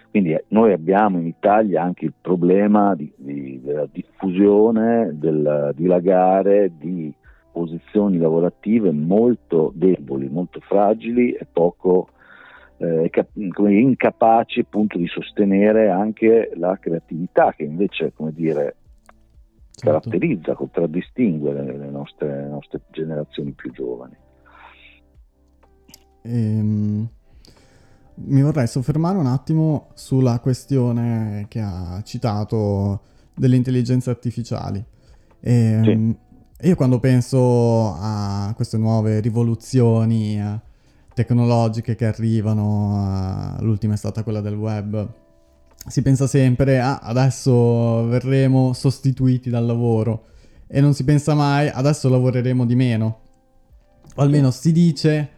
Quindi 0.09 0.33
eh, 0.33 0.45
noi 0.49 0.73
abbiamo 0.73 1.19
in 1.19 1.27
Italia 1.27 1.83
anche 1.83 2.05
il 2.05 2.13
problema 2.19 2.95
di, 2.95 3.11
di, 3.15 3.61
della 3.61 3.87
diffusione, 3.91 5.11
del 5.13 5.71
dilagare 5.75 6.71
di 6.77 7.13
posizioni 7.51 8.17
lavorative 8.17 8.91
molto 8.91 9.71
deboli, 9.73 10.29
molto 10.29 10.59
fragili 10.59 11.31
e 11.31 11.45
poco 11.51 12.09
eh, 12.77 13.09
incapaci 13.33 14.59
appunto 14.59 14.97
di 14.97 15.07
sostenere 15.07 15.89
anche 15.89 16.51
la 16.55 16.77
creatività 16.79 17.53
che 17.53 17.63
invece 17.63 18.13
come 18.13 18.31
dire, 18.31 18.75
certo. 19.71 20.09
caratterizza, 20.09 20.53
contraddistingue 20.53 21.53
le, 21.53 21.77
le, 21.77 21.89
nostre, 21.89 22.27
le 22.27 22.47
nostre 22.47 22.81
generazioni 22.91 23.51
più 23.51 23.71
giovani. 23.71 24.15
Ehm, 26.21 27.09
mi 28.25 28.41
vorrei 28.41 28.67
soffermare 28.67 29.17
un 29.17 29.27
attimo 29.27 29.89
sulla 29.93 30.39
questione 30.39 31.45
che 31.47 31.61
ha 31.61 32.01
citato 32.03 33.01
delle 33.35 33.55
intelligenze 33.55 34.09
artificiali. 34.09 34.83
E, 35.39 35.53
ehm, 35.53 35.83
sì. 35.83 36.25
Io 36.61 36.75
quando 36.75 36.99
penso 36.99 37.93
a 37.99 38.51
queste 38.55 38.77
nuove 38.77 39.19
rivoluzioni 39.19 40.39
eh, 40.39 40.59
tecnologiche 41.13 41.95
che 41.95 42.05
arrivano, 42.07 43.57
uh, 43.59 43.63
l'ultima 43.63 43.93
è 43.93 43.97
stata 43.97 44.23
quella 44.23 44.41
del 44.41 44.55
web, 44.55 45.07
si 45.87 46.01
pensa 46.01 46.25
sempre, 46.25 46.79
ah, 46.79 46.97
adesso 46.97 48.07
verremo 48.07 48.73
sostituiti 48.73 49.51
dal 49.51 49.67
lavoro 49.67 50.25
e 50.65 50.81
non 50.81 50.95
si 50.95 51.03
pensa 51.03 51.35
mai, 51.35 51.69
adesso 51.69 52.09
lavoreremo 52.09 52.65
di 52.65 52.75
meno. 52.75 53.19
O 54.15 54.21
almeno 54.23 54.49
si 54.49 54.71
dice 54.71 55.29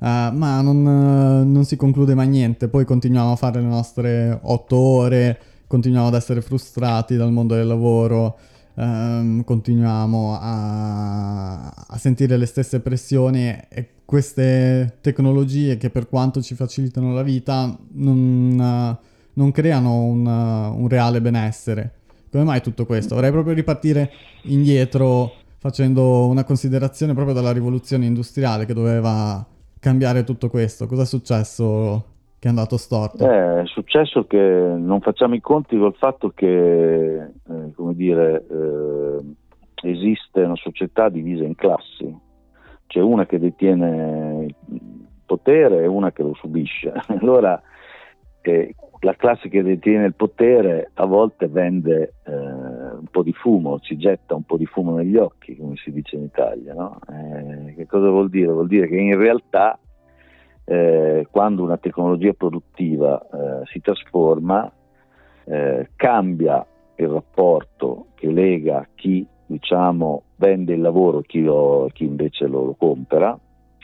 Uh, 0.00 0.30
ma 0.32 0.60
non, 0.60 0.76
uh, 0.86 1.44
non, 1.44 1.64
si 1.64 1.74
conclude 1.74 2.14
mai 2.14 2.28
niente, 2.28 2.68
poi 2.68 2.84
continuiamo 2.84 3.32
a 3.32 3.36
fare 3.36 3.60
le 3.60 3.66
nostre 3.66 4.38
otto 4.42 4.76
ore, 4.76 5.40
continuiamo 5.66 6.06
ad 6.06 6.14
essere 6.14 6.40
frustrati 6.40 7.16
dal 7.16 7.32
mondo 7.32 7.56
del 7.56 7.66
lavoro, 7.66 8.38
um, 8.74 9.42
continuiamo 9.42 10.38
a, 10.40 11.68
a, 11.68 11.98
sentire 11.98 12.36
le 12.36 12.46
stesse 12.46 12.78
pressioni 12.78 13.48
e 13.68 13.88
queste 14.04 14.98
tecnologie 15.00 15.76
che 15.78 15.90
per 15.90 16.08
quanto 16.08 16.42
ci 16.42 16.54
facilitano 16.54 17.12
la 17.12 17.22
vita 17.22 17.76
non, 17.94 18.56
uh, 18.56 19.04
non 19.32 19.50
creano 19.50 20.04
un, 20.04 20.24
un 20.26 20.88
reale 20.88 21.20
benessere. 21.20 21.94
Come 22.30 22.44
mai 22.44 22.62
tutto 22.62 22.86
questo? 22.86 23.16
Vorrei 23.16 23.32
proprio 23.32 23.52
ripartire 23.52 24.12
indietro 24.42 25.32
facendo 25.58 26.28
una 26.28 26.44
considerazione 26.44 27.14
proprio 27.14 27.34
dalla 27.34 27.50
rivoluzione 27.50 28.06
industriale 28.06 28.64
che 28.64 28.74
doveva 28.74 29.44
cambiare 29.80 30.24
tutto 30.24 30.48
questo? 30.48 30.86
Cosa 30.86 31.02
è 31.02 31.06
successo 31.06 32.04
che 32.38 32.46
è 32.46 32.50
andato 32.50 32.76
storto? 32.76 33.28
Eh, 33.28 33.62
è 33.62 33.66
successo 33.66 34.26
che 34.26 34.38
non 34.38 35.00
facciamo 35.00 35.34
i 35.34 35.40
conti 35.40 35.76
col 35.76 35.94
fatto 35.94 36.30
che, 36.30 37.16
eh, 37.16 37.72
come 37.74 37.94
dire, 37.94 38.46
eh, 38.48 39.88
esiste 39.88 40.42
una 40.42 40.56
società 40.56 41.08
divisa 41.08 41.44
in 41.44 41.54
classi. 41.54 42.26
C'è 42.86 43.00
una 43.00 43.26
che 43.26 43.38
detiene 43.38 44.46
il 44.46 44.54
potere 45.26 45.82
e 45.82 45.86
una 45.86 46.12
che 46.12 46.22
lo 46.22 46.34
subisce. 46.34 46.92
Allora, 47.20 47.60
eh, 48.42 48.74
la 49.00 49.14
classe 49.14 49.48
che 49.48 49.62
detiene 49.62 50.06
il 50.06 50.14
potere 50.14 50.90
a 50.94 51.04
volte 51.04 51.48
vende 51.48 52.14
eh, 52.24 52.32
un 52.98 53.06
po' 53.10 53.22
di 53.22 53.32
fumo, 53.32 53.78
ci 53.80 53.96
getta 53.96 54.34
un 54.34 54.42
po' 54.42 54.56
di 54.56 54.66
fumo 54.66 54.94
negli 54.94 55.16
occhi, 55.16 55.56
come 55.56 55.76
si 55.76 55.90
dice 55.90 56.16
in 56.16 56.24
Italia. 56.24 56.74
No? 56.74 56.98
Eh, 57.08 57.74
che 57.74 57.86
cosa 57.86 58.08
vuol 58.08 58.28
dire? 58.28 58.52
Vuol 58.52 58.66
dire 58.66 58.88
che 58.88 58.96
in 58.96 59.16
realtà 59.16 59.78
eh, 60.64 61.26
quando 61.30 61.62
una 61.62 61.78
tecnologia 61.78 62.32
produttiva 62.32 63.20
eh, 63.20 63.66
si 63.72 63.80
trasforma, 63.80 64.70
eh, 65.44 65.88
cambia 65.96 66.66
il 66.96 67.08
rapporto 67.08 68.08
che 68.14 68.30
lega 68.30 68.86
chi 68.94 69.26
diciamo, 69.46 70.24
vende 70.36 70.74
il 70.74 70.80
lavoro 70.80 71.20
e 71.20 71.22
chi, 71.22 71.42
chi, 71.94 72.04
invece 72.04 72.46
lo, 72.46 72.64
lo 72.64 72.74
compra 72.74 73.38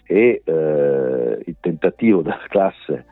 e 0.07 0.43
eh, 0.45 1.43
il 1.47 1.57
tentativo 1.59 2.21
della 2.21 2.45
classe 2.49 3.07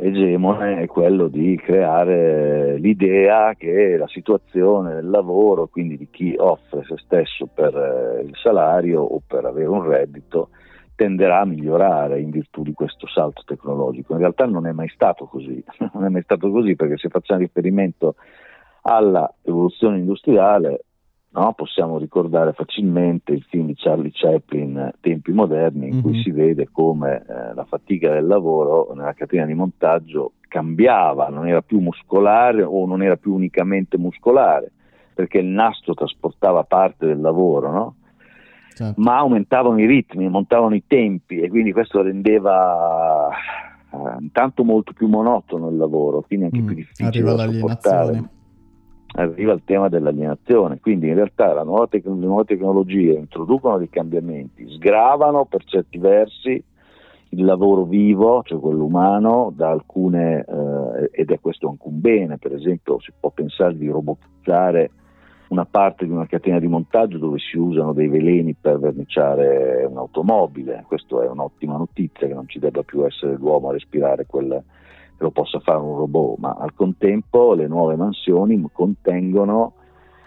egemone 0.00 0.80
è 0.80 0.86
quello 0.86 1.28
di 1.28 1.56
creare 1.56 2.76
l'idea 2.78 3.54
che 3.54 3.96
la 3.96 4.08
situazione 4.08 4.94
del 4.94 5.10
lavoro, 5.10 5.66
quindi 5.68 5.96
di 5.96 6.08
chi 6.10 6.34
offre 6.36 6.82
se 6.84 6.96
stesso 6.98 7.46
per 7.52 7.74
eh, 7.76 8.22
il 8.22 8.34
salario 8.36 9.02
o 9.02 9.20
per 9.26 9.44
avere 9.44 9.68
un 9.68 9.82
reddito, 9.82 10.50
tenderà 10.94 11.40
a 11.40 11.44
migliorare 11.44 12.20
in 12.20 12.30
virtù 12.30 12.62
di 12.62 12.72
questo 12.72 13.06
salto 13.06 13.42
tecnologico. 13.44 14.12
In 14.12 14.20
realtà 14.20 14.46
non 14.46 14.66
è 14.66 14.72
mai 14.72 14.88
stato 14.88 15.26
così, 15.26 15.62
non 15.92 16.04
è 16.04 16.08
mai 16.08 16.22
stato 16.22 16.50
così 16.50 16.74
perché 16.76 16.96
se 16.96 17.08
facciamo 17.08 17.40
riferimento 17.40 18.14
alla 18.82 19.32
rivoluzione 19.42 19.98
industriale 19.98 20.84
no? 21.34 21.52
possiamo 21.52 21.98
ricordare 21.98 22.52
facilmente 22.52 23.32
il 23.32 23.44
film 23.48 23.66
di 23.66 23.74
Charlie 23.76 24.10
Chaplin 24.12 24.92
Tempi 25.00 25.32
moderni 25.32 25.88
in 25.88 25.94
mm-hmm. 25.94 26.02
cui 26.02 26.12
mhm. 26.12 26.22
si 26.22 26.30
vede 26.30 26.68
come 26.70 27.24
eh, 27.28 27.54
la 27.54 27.64
fatica 27.64 28.10
del 28.10 28.26
lavoro 28.26 28.92
nella 28.94 29.12
catena 29.12 29.44
di 29.44 29.54
montaggio 29.54 30.32
cambiava, 30.48 31.28
non 31.28 31.48
era 31.48 31.62
più 31.62 31.80
muscolare 31.80 32.62
o 32.62 32.86
non 32.86 33.02
era 33.02 33.16
più 33.16 33.34
unicamente 33.34 33.98
muscolare 33.98 34.70
perché 35.14 35.38
il 35.38 35.46
nastro 35.46 35.94
trasportava 35.94 36.64
parte 36.64 37.06
del 37.06 37.20
lavoro, 37.20 37.70
no? 37.70 37.94
certo. 38.74 39.00
ma 39.00 39.18
aumentavano 39.18 39.80
i 39.80 39.86
ritmi, 39.86 40.26
aumentavano 40.26 40.74
i 40.74 40.82
tempi 40.86 41.40
e 41.40 41.48
quindi 41.48 41.72
questo 41.72 42.02
rendeva 42.02 43.28
eh, 43.90 44.16
intanto 44.20 44.64
molto 44.64 44.92
più 44.92 45.06
monotono 45.06 45.68
il 45.68 45.76
lavoro, 45.76 46.22
quindi 46.22 46.46
anche 46.46 46.60
mm, 46.60 46.66
più 46.66 46.74
difficile 46.74 47.22
da 47.22 47.50
sopportare. 47.50 48.22
Arriva 49.16 49.52
il 49.52 49.62
tema 49.64 49.88
dell'alienazione, 49.88 50.80
quindi 50.80 51.06
in 51.06 51.14
realtà 51.14 51.62
nuova 51.62 51.86
tec- 51.86 52.04
le 52.04 52.14
nuove 52.14 52.44
tecnologie 52.44 53.12
introducono 53.12 53.78
dei 53.78 53.88
cambiamenti, 53.88 54.68
sgravano 54.70 55.44
per 55.44 55.62
certi 55.64 55.98
versi 55.98 56.62
il 57.28 57.44
lavoro 57.44 57.84
vivo, 57.84 58.42
cioè 58.42 58.58
quello 58.58 58.84
umano, 58.84 59.52
da 59.54 59.70
alcune, 59.70 60.44
eh, 60.44 61.10
ed 61.12 61.30
è 61.30 61.38
questo 61.40 61.68
anche 61.68 61.86
un 61.86 62.00
bene, 62.00 62.38
per 62.38 62.54
esempio 62.54 62.98
si 63.00 63.12
può 63.18 63.30
pensare 63.30 63.76
di 63.76 63.88
robotizzare 63.88 64.90
una 65.48 65.64
parte 65.64 66.06
di 66.06 66.10
una 66.10 66.26
catena 66.26 66.58
di 66.58 66.66
montaggio 66.66 67.18
dove 67.18 67.38
si 67.38 67.56
usano 67.56 67.92
dei 67.92 68.08
veleni 68.08 68.56
per 68.60 68.80
verniciare 68.80 69.84
un'automobile. 69.88 70.84
Questa 70.88 71.22
è 71.22 71.28
un'ottima 71.28 71.76
notizia 71.76 72.26
che 72.26 72.34
non 72.34 72.48
ci 72.48 72.58
debba 72.58 72.82
più 72.82 73.04
essere 73.04 73.36
l'uomo 73.36 73.68
a 73.68 73.72
respirare 73.72 74.26
quel 74.26 74.60
lo 75.24 75.30
possa 75.30 75.58
fare 75.60 75.78
un 75.78 75.96
robot, 75.96 76.38
ma 76.38 76.56
al 76.58 76.74
contempo 76.74 77.54
le 77.54 77.66
nuove 77.66 77.96
mansioni 77.96 78.62
contengono 78.72 79.72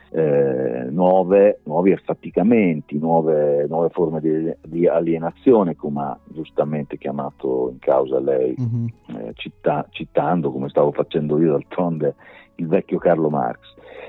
eh, 0.10 0.88
nuove, 0.90 1.60
nuovi 1.64 1.92
affaticamenti, 1.92 2.98
nuove, 2.98 3.66
nuove 3.68 3.90
forme 3.90 4.20
di, 4.22 4.52
di, 4.64 4.88
alienazione, 4.88 5.76
come 5.76 6.02
ha 6.02 6.20
giustamente 6.26 6.98
chiamato 6.98 7.70
in 7.72 7.80
causa 7.80 8.20
lei, 8.20 8.56
mm-hmm. 8.60 8.88
eh, 9.08 9.34
citta, 9.36 9.86
citando, 9.90 10.52
come 10.52 10.70
stavo 10.70 10.92
facendo 10.92 11.40
io 11.40 11.52
d'altronde, 11.52 12.16
il 12.56 12.68
vecchio 12.68 12.98
Carlo 12.98 13.30
Marx. 13.30 13.60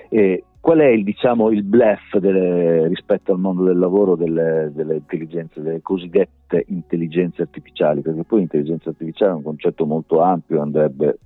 E 0.09 0.45
qual 0.61 0.79
è 0.79 0.87
il, 0.87 1.05
diciamo, 1.05 1.51
il 1.51 1.63
bluff 1.63 2.17
delle, 2.19 2.89
rispetto 2.89 3.33
al 3.33 3.39
mondo 3.39 3.65
del 3.65 3.79
lavoro 3.79 4.17
delle, 4.17 4.71
delle, 4.75 5.03
delle 5.07 5.81
cosiddette 5.83 6.65
intelligenze 6.69 7.43
artificiali? 7.43 8.01
Perché 8.01 8.25
poi 8.25 8.41
l'intelligenza 8.41 8.91
artificiale 8.91 9.33
è 9.33 9.37
un 9.37 9.43
concetto 9.43 9.87
molto 9.87 10.21
ampio, 10.21 10.61
andrebbe 10.61 11.19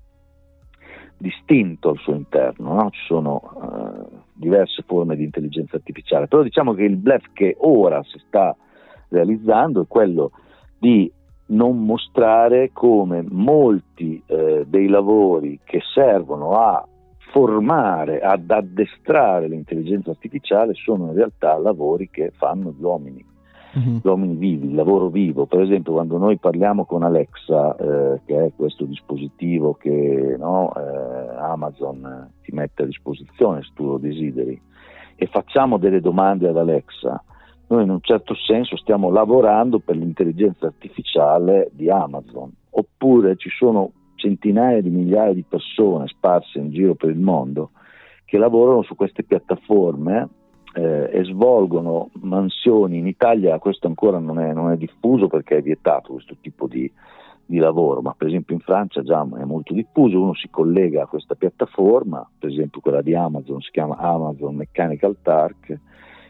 distinto 1.17 1.91
al 1.91 1.99
suo 1.99 2.15
interno, 2.15 2.75
no? 2.75 2.91
ci 2.91 3.01
sono 3.07 3.41
uh, 3.55 4.19
diverse 4.33 4.83
forme 4.85 5.15
di 5.15 5.23
intelligenza 5.23 5.77
artificiale, 5.77 6.27
però 6.27 6.43
diciamo 6.43 6.75
che 6.75 6.83
il 6.83 6.97
bluff 6.97 7.27
che 7.33 7.57
ora 7.61 8.03
si 8.03 8.19
sta 8.27 8.57
realizzando 9.09 9.83
è 9.83 9.87
quello 9.87 10.33
di 10.79 11.11
non 11.47 11.85
mostrare 11.85 12.71
come 12.73 13.25
molti 13.29 14.21
eh, 14.27 14.65
dei 14.67 14.89
lavori 14.89 15.61
che 15.65 15.81
servono 15.95 16.59
a 16.59 16.87
formare, 17.33 18.21
ad 18.21 18.49
addestrare 18.51 19.49
l'intelligenza 19.49 20.11
artificiale 20.11 20.75
sono 20.75 21.07
in 21.07 21.15
realtà 21.15 21.57
lavori 21.59 22.11
che 22.11 22.31
fanno 22.37 22.75
gli 22.77 22.83
uomini, 22.83 23.25
uh-huh. 23.75 24.01
gli 24.03 24.07
uomini 24.07 24.35
vivi, 24.37 24.67
il 24.69 24.75
lavoro 24.75 25.09
vivo. 25.09 25.47
Per 25.47 25.61
esempio 25.63 25.95
quando 25.95 26.19
noi 26.19 26.37
parliamo 26.37 26.85
con 26.85 27.03
Alexa, 27.03 27.75
eh, 27.75 28.21
che 28.27 28.45
è 28.45 28.53
questo 28.55 28.85
dispositivo 28.85 29.73
che 29.75 30.37
no, 30.39 30.73
eh, 30.77 31.35
Amazon 31.39 32.31
ti 32.43 32.55
mette 32.55 32.83
a 32.83 32.87
disposizione 32.87 33.63
se 33.63 33.71
tu 33.75 33.87
lo 33.87 33.97
desideri, 33.97 34.61
e 35.17 35.27
facciamo 35.27 35.79
delle 35.79 36.01
domande 36.01 36.49
ad 36.49 36.59
Alexa, 36.59 37.23
noi 37.69 37.85
in 37.85 37.91
un 37.91 38.01
certo 38.03 38.35
senso 38.35 38.77
stiamo 38.77 39.09
lavorando 39.09 39.79
per 39.79 39.97
l'intelligenza 39.97 40.67
artificiale 40.67 41.71
di 41.73 41.89
Amazon, 41.89 42.53
oppure 42.69 43.37
ci 43.37 43.49
sono 43.49 43.93
centinaia 44.23 44.81
di 44.81 44.89
migliaia 44.89 45.33
di 45.33 45.45
persone 45.47 46.07
sparse 46.07 46.59
in 46.59 46.71
giro 46.71 46.95
per 46.95 47.11
il 47.11 47.19
mondo 47.19 47.71
che 48.25 48.39
lavorano 48.39 48.83
su 48.83 48.95
queste 48.95 49.25
piattaforme 49.25 50.29
eh, 50.75 51.11
e 51.13 51.25
svolgono 51.25 52.11
mansioni. 52.21 52.99
In 52.99 53.07
Italia 53.07 53.59
questo 53.59 53.89
ancora 53.89 54.19
non 54.19 54.39
è, 54.39 54.53
non 54.53 54.71
è 54.71 54.77
diffuso 54.77 55.27
perché 55.27 55.59
è 55.59 55.63
vietato 55.63 56.15
questo 56.15 56.37
tipo 56.41 56.67
di, 56.67 56.91
di, 57.45 57.59
lavoro, 57.59 58.01
ma 58.01 58.15
per 58.17 58.29
esempio 58.29 58.55
in 58.55 58.63
Francia 58.63 59.03
già 59.03 59.21
è 59.21 59.45
molto 59.45 59.75
diffuso, 59.75 60.23
uno 60.23 60.35
si 60.35 60.49
collega 60.49 61.03
a 61.03 61.07
questa 61.07 61.35
piattaforma, 61.35 62.27
per 62.39 62.51
esempio 62.51 62.81
quella 62.81 63.03
di 63.03 63.15
Amazon, 63.15 63.61
si 63.61 63.71
chiama 63.71 63.97
Amazon 63.97 64.55
Mechanical 64.55 65.17
Turk, 65.21 65.79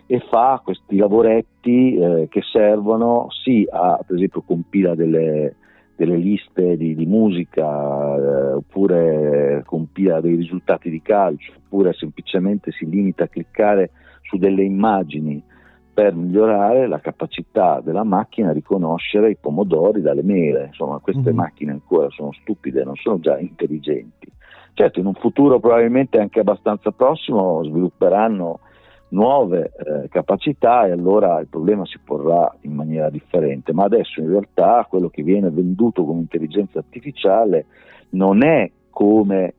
e 0.07 0.18
fa 0.28 0.61
questi 0.64 0.96
lavoretti 0.96 1.94
eh, 1.94 2.26
che 2.28 2.42
servono 2.42 3.28
sì 3.31 3.64
a, 3.70 4.00
per 4.05 4.16
esempio, 4.16 4.42
compila 4.42 4.96
delle, 4.96 5.55
delle 5.96 6.16
liste 6.16 6.76
di, 6.76 6.94
di 6.94 7.07
musica 7.07 7.64
eh, 7.64 8.52
oppure 8.55 9.62
compila 9.66 10.20
dei 10.20 10.35
risultati 10.35 10.90
di 10.90 11.02
calcio 11.02 11.52
oppure 11.57 11.92
semplicemente 11.92 12.72
si 12.72 12.88
limita 12.88 13.24
a 13.24 13.28
cliccare 13.28 13.90
su 14.22 14.37
delle 14.37 14.62
immagini 14.62 15.42
per 15.94 16.14
migliorare 16.14 16.87
la 16.87 17.00
capacità 17.00 17.81
della 17.85 18.05
macchina 18.05 18.48
a 18.48 18.52
riconoscere 18.52 19.31
i 19.31 19.37
pomodori 19.38 20.00
dalle 20.00 20.22
mele. 20.22 20.66
Insomma, 20.66 20.98
queste 20.98 21.28
mm-hmm. 21.28 21.37
macchine 21.37 21.72
ancora 21.72 22.09
sono 22.09 22.33
stupide, 22.33 22.83
non 22.83 22.96
sono 22.96 23.20
già 23.20 23.38
intelligenti. 23.38 24.31
Certo, 24.72 25.00
in 25.00 25.07
un 25.07 25.14
futuro 25.14 25.61
probabilmente 25.61 26.18
anche 26.18 26.40
abbastanza 26.40 26.92
prossimo 26.92 27.62
svilupperanno 27.62 28.61
nuove 29.12 29.72
eh, 29.77 30.09
capacità 30.09 30.87
e 30.87 30.90
allora 30.90 31.40
il 31.40 31.46
problema 31.46 31.85
si 31.87 31.98
porrà 32.03 32.55
in 32.62 32.72
maniera 32.72 33.11
differente, 33.11 33.72
ma 33.72 33.85
adesso 33.85 34.20
in 34.20 34.29
realtà 34.29 34.87
quello 34.88 35.09
che 35.09 35.22
viene 35.22 35.51
venduto 35.51 36.05
come 36.05 36.20
intelligenza 36.20 36.79
artificiale 36.79 37.66
non 38.11 38.44
è 38.44 38.70
come 38.90 39.55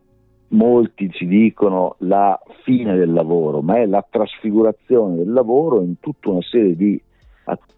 molti 0.49 1.09
ci 1.11 1.25
dicono 1.25 1.95
la 1.99 2.39
fine 2.63 2.95
del 2.95 3.11
lavoro, 3.11 3.61
ma 3.61 3.77
è 3.77 3.85
la 3.85 4.05
trasfigurazione 4.07 5.15
del 5.15 5.31
lavoro 5.31 5.81
in 5.81 5.99
tutta 5.99 6.29
una 6.29 6.41
serie 6.41 6.75
di, 6.75 7.01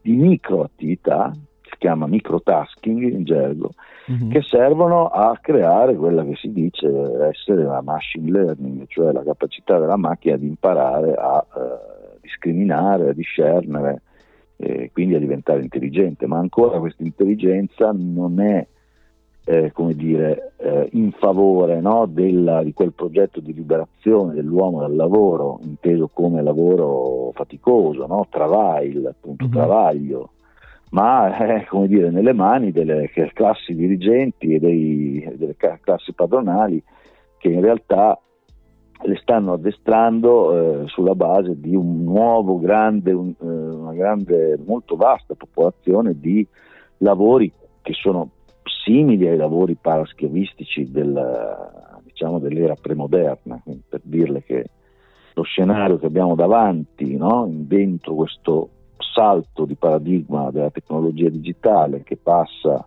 di 0.01 0.15
microattività 0.15 1.31
si 1.75 1.77
chiama 1.77 2.07
microtasking 2.07 3.11
in 3.11 3.23
gergo, 3.23 3.71
uh-huh. 4.07 4.29
che 4.29 4.41
servono 4.41 5.07
a 5.07 5.37
creare 5.41 5.95
quella 5.95 6.23
che 6.23 6.35
si 6.35 6.51
dice 6.51 6.87
essere 7.29 7.63
la 7.63 7.81
machine 7.81 8.31
learning, 8.31 8.85
cioè 8.87 9.11
la 9.11 9.23
capacità 9.23 9.77
della 9.77 9.97
macchina 9.97 10.37
di 10.37 10.47
imparare 10.47 11.13
a 11.13 11.45
eh, 11.55 12.19
discriminare, 12.21 13.09
a 13.09 13.13
discernere 13.13 14.01
e 14.57 14.89
quindi 14.93 15.15
a 15.15 15.19
diventare 15.19 15.61
intelligente, 15.61 16.27
ma 16.27 16.37
ancora 16.37 16.79
questa 16.79 17.03
intelligenza 17.03 17.91
non 17.93 18.39
è 18.39 18.65
eh, 19.47 19.71
come 19.73 19.93
dire, 19.93 20.53
eh, 20.57 20.89
in 20.93 21.11
favore 21.11 21.79
no, 21.79 22.07
della, 22.07 22.63
di 22.63 22.73
quel 22.73 22.93
progetto 22.93 23.39
di 23.41 23.53
liberazione 23.53 24.33
dell'uomo 24.33 24.79
dal 24.79 24.95
lavoro, 24.95 25.59
inteso 25.61 26.09
come 26.11 26.41
lavoro 26.41 27.31
faticoso, 27.33 28.07
no? 28.07 28.25
travail, 28.29 29.05
appunto, 29.05 29.45
uh-huh. 29.45 29.51
travaglio, 29.51 30.29
ma 30.95 31.35
è 31.35 31.67
eh, 31.69 31.87
dire, 31.87 32.09
nelle 32.09 32.31
mani 32.31 32.71
delle 32.71 33.11
classi 33.33 33.75
dirigenti 33.75 34.53
e 34.53 34.59
dei, 34.59 35.29
delle 35.35 35.55
classi 35.81 36.13
padronali 36.13 36.81
che 37.37 37.49
in 37.49 37.59
realtà 37.59 38.17
le 39.01 39.17
stanno 39.17 39.53
addestrando 39.53 40.83
eh, 40.83 40.87
sulla 40.87 41.13
base 41.13 41.59
di 41.59 41.75
un 41.75 42.05
nuovo 42.05 42.59
grande, 42.59 43.11
un, 43.11 43.33
eh, 43.37 43.45
una 43.45 43.93
grande, 43.93 44.57
molto 44.65 44.95
vasta 44.95 45.35
popolazione 45.35 46.17
di 46.17 46.47
lavori 46.99 47.51
che 47.81 47.91
sono 47.91 48.29
simili 48.63 49.27
ai 49.27 49.35
lavori 49.35 49.75
paraschiavistici 49.75 50.89
del, 50.91 52.01
diciamo, 52.03 52.39
dell'era 52.39 52.75
premoderna, 52.81 53.61
per 53.89 53.99
dirle 54.01 54.43
che 54.43 54.65
lo 55.33 55.43
scenario 55.43 55.97
che 55.97 56.05
abbiamo 56.05 56.35
davanti, 56.35 57.17
no? 57.17 57.49
dentro 57.49 58.15
questo 58.15 58.69
salto 58.97 59.65
di 59.65 59.75
paradigma 59.75 60.51
della 60.51 60.69
tecnologia 60.69 61.29
digitale 61.29 62.03
che 62.03 62.17
passa 62.17 62.85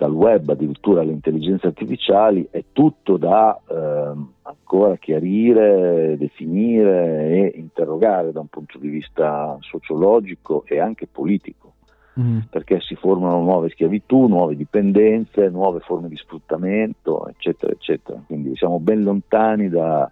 dal 0.00 0.12
web 0.12 0.48
addirittura 0.48 1.02
alle 1.02 1.12
intelligenze 1.12 1.66
artificiali, 1.66 2.48
è 2.50 2.64
tutto 2.72 3.18
da 3.18 3.60
eh, 3.68 4.12
ancora 4.42 4.96
chiarire, 4.96 6.16
definire 6.16 7.28
e 7.28 7.52
interrogare 7.56 8.32
da 8.32 8.40
un 8.40 8.46
punto 8.46 8.78
di 8.78 8.88
vista 8.88 9.58
sociologico 9.60 10.64
e 10.66 10.80
anche 10.80 11.06
politico. 11.06 11.74
mm. 12.18 12.38
perché 12.50 12.80
si 12.80 12.94
formano 12.94 13.42
nuove 13.42 13.68
schiavitù, 13.70 14.26
nuove 14.26 14.56
dipendenze, 14.56 15.48
nuove 15.48 15.80
forme 15.80 16.08
di 16.08 16.16
sfruttamento, 16.16 17.28
eccetera, 17.28 17.72
eccetera. 17.72 18.20
Quindi 18.26 18.56
siamo 18.56 18.80
ben 18.80 19.02
lontani 19.02 19.68
da, 19.68 20.10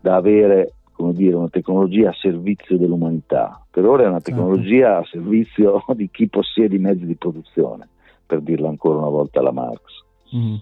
da 0.00 0.16
avere 0.16 0.72
come 0.98 1.12
dire, 1.12 1.36
una 1.36 1.48
tecnologia 1.48 2.08
a 2.08 2.14
servizio 2.20 2.76
dell'umanità. 2.76 3.64
Per 3.70 3.86
ora 3.86 4.02
è 4.02 4.08
una 4.08 4.20
certo. 4.20 4.30
tecnologia 4.30 4.96
a 4.96 5.04
servizio 5.08 5.84
di 5.94 6.10
chi 6.10 6.28
possiede 6.28 6.74
i 6.74 6.80
mezzi 6.80 7.06
di 7.06 7.14
produzione, 7.14 7.86
per 8.26 8.40
dirla 8.40 8.68
ancora 8.68 8.98
una 8.98 9.08
volta 9.08 9.38
alla 9.38 9.52
Marx. 9.52 9.80
Mm. 10.34 10.54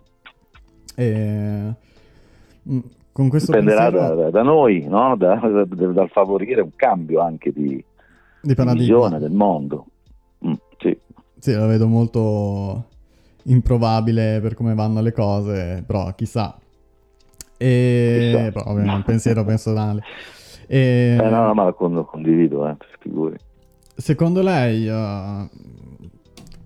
E... 0.94 1.74
Mm, 2.68 2.78
con 3.12 3.30
questo 3.30 3.50
Dipenderà 3.50 3.90
pensiero... 3.90 4.14
da, 4.14 4.30
da, 4.30 4.42
noi, 4.42 4.86
no? 4.86 5.16
da, 5.16 5.36
da, 5.36 5.64
dal 5.64 6.10
favorire 6.10 6.60
un 6.60 6.76
cambio 6.76 7.20
anche 7.20 7.50
di, 7.50 7.82
di, 8.42 8.54
di 8.54 8.72
visione 8.74 9.18
del 9.18 9.32
mondo. 9.32 9.86
Mm, 10.46 10.52
sì. 10.76 10.98
sì, 11.38 11.52
la 11.54 11.66
vedo 11.66 11.86
molto 11.86 12.84
improbabile 13.44 14.40
per 14.42 14.52
come 14.52 14.74
vanno 14.74 15.00
le 15.00 15.12
cose, 15.12 15.82
però 15.86 16.12
chissà. 16.14 16.58
E 17.56 18.32
chissà. 18.32 18.52
Però, 18.52 18.72
un 18.72 19.02
pensiero 19.04 19.44
personale. 19.46 20.02
E... 20.66 21.18
Eh, 21.20 21.28
no, 21.28 21.46
no, 21.46 21.54
ma 21.54 21.64
la 21.64 21.72
condivido, 21.72 22.68
eh, 22.68 22.76
figuri. 23.00 23.36
Secondo 23.94 24.42
lei, 24.42 24.86
uh, 24.88 25.48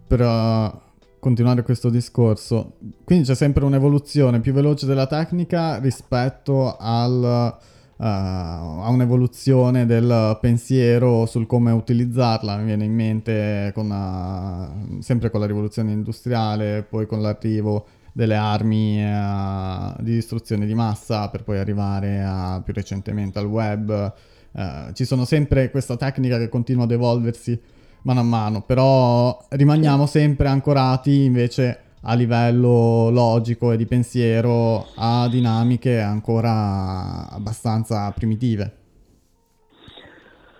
per 0.07 0.21
uh, 0.21 0.79
continuare 1.21 1.63
questo 1.63 1.91
discorso, 1.91 2.73
quindi 3.05 3.25
c'è 3.25 3.35
sempre 3.35 3.65
un'evoluzione 3.65 4.41
più 4.41 4.53
veloce 4.53 4.87
della 4.87 5.07
tecnica 5.07 5.79
rispetto 5.79 6.77
al 6.77 7.57
uh, 7.97 8.03
a 8.03 8.89
un'evoluzione 8.89 9.85
del 9.85 10.39
pensiero 10.41 11.27
sul 11.27 11.47
come 11.47 11.71
utilizzarla. 11.71 12.57
Mi 12.57 12.65
viene 12.65 12.85
in 12.85 12.95
mente 12.95 13.71
con 13.75 14.99
sempre 15.01 15.31
con 15.31 15.41
la 15.41 15.47
rivoluzione 15.47 15.93
industriale, 15.93 16.85
poi 16.89 17.07
con 17.07 17.21
l'arrivo 17.21 17.85
delle 18.21 18.37
armi 18.37 19.03
uh, 19.03 19.95
di 20.03 20.13
distruzione 20.13 20.67
di 20.67 20.75
massa 20.75 21.31
per 21.31 21.43
poi 21.43 21.57
arrivare 21.57 22.23
a, 22.23 22.61
più 22.63 22.75
recentemente 22.75 23.39
al 23.39 23.47
web. 23.47 24.13
Uh, 24.53 24.93
ci 24.93 25.07
sono 25.07 25.25
sempre 25.25 25.71
questa 25.71 25.97
tecnica 25.97 26.37
che 26.37 26.51
continua 26.51 26.85
ad 26.85 26.91
evolversi 26.91 27.59
mano 28.03 28.21
a 28.21 28.23
mano, 28.23 28.61
però 28.61 29.47
rimaniamo 29.49 30.05
sempre 30.05 30.49
ancorati 30.49 31.25
invece 31.25 31.79
a 32.03 32.15
livello 32.15 33.09
logico 33.09 33.73
e 33.73 33.79
di 33.79 33.87
pensiero 33.87 34.87
a 34.97 35.27
dinamiche 35.29 36.01
ancora 36.01 37.27
abbastanza 37.31 38.11
primitive. 38.11 38.80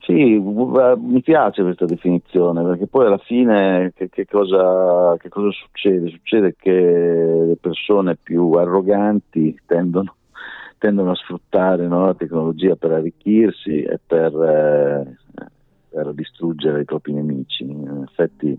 Sì, 0.03 0.39
mi 0.39 1.21
piace 1.23 1.63
questa 1.63 1.85
definizione 1.85 2.63
perché 2.63 2.87
poi 2.87 3.07
alla 3.07 3.19
fine 3.19 3.93
che, 3.95 4.09
che, 4.09 4.25
cosa, 4.25 5.15
che 5.19 5.29
cosa, 5.29 5.51
succede? 5.51 6.09
Succede 6.09 6.57
che 6.59 6.73
le 6.73 7.57
persone 7.61 8.17
più 8.17 8.51
arroganti 8.53 9.61
tendono, 9.67 10.17
tendono 10.79 11.11
a 11.11 11.17
sfruttare 11.17 11.87
no, 11.87 12.07
la 12.07 12.15
tecnologia 12.15 12.77
per 12.77 12.93
arricchirsi 12.93 13.83
e 13.83 14.01
per, 14.05 14.35
eh, 14.35 15.17
per 15.91 16.15
distruggere 16.15 16.81
i 16.81 16.87
propri 16.87 17.13
nemici. 17.13 17.65
In 17.65 18.07
effetti 18.09 18.59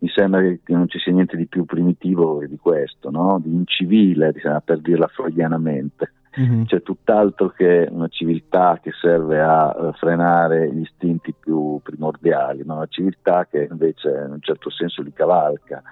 mi 0.00 0.08
sembra 0.14 0.40
che 0.42 0.60
non 0.68 0.88
ci 0.88 1.00
sia 1.00 1.12
niente 1.12 1.36
di 1.36 1.46
più 1.46 1.64
primitivo 1.64 2.44
di 2.46 2.56
questo, 2.56 3.10
no? 3.10 3.40
di 3.42 3.52
incivile, 3.52 4.30
diciamo, 4.30 4.60
per 4.64 4.78
dirla 4.78 5.08
freudianamente. 5.08 6.12
Mm-hmm. 6.38 6.64
C'è 6.64 6.82
tutt'altro 6.82 7.48
che 7.48 7.88
una 7.90 8.08
civiltà 8.08 8.78
che 8.80 8.92
serve 9.00 9.40
a 9.40 9.74
uh, 9.76 9.92
frenare 9.92 10.72
gli 10.72 10.80
istinti 10.80 11.34
più 11.38 11.80
primordiali, 11.82 12.62
no? 12.64 12.76
una 12.76 12.86
civiltà 12.86 13.46
che 13.50 13.66
invece 13.68 14.08
in 14.08 14.32
un 14.32 14.40
certo 14.40 14.70
senso 14.70 15.02
li 15.02 15.12
cavalca. 15.12 15.82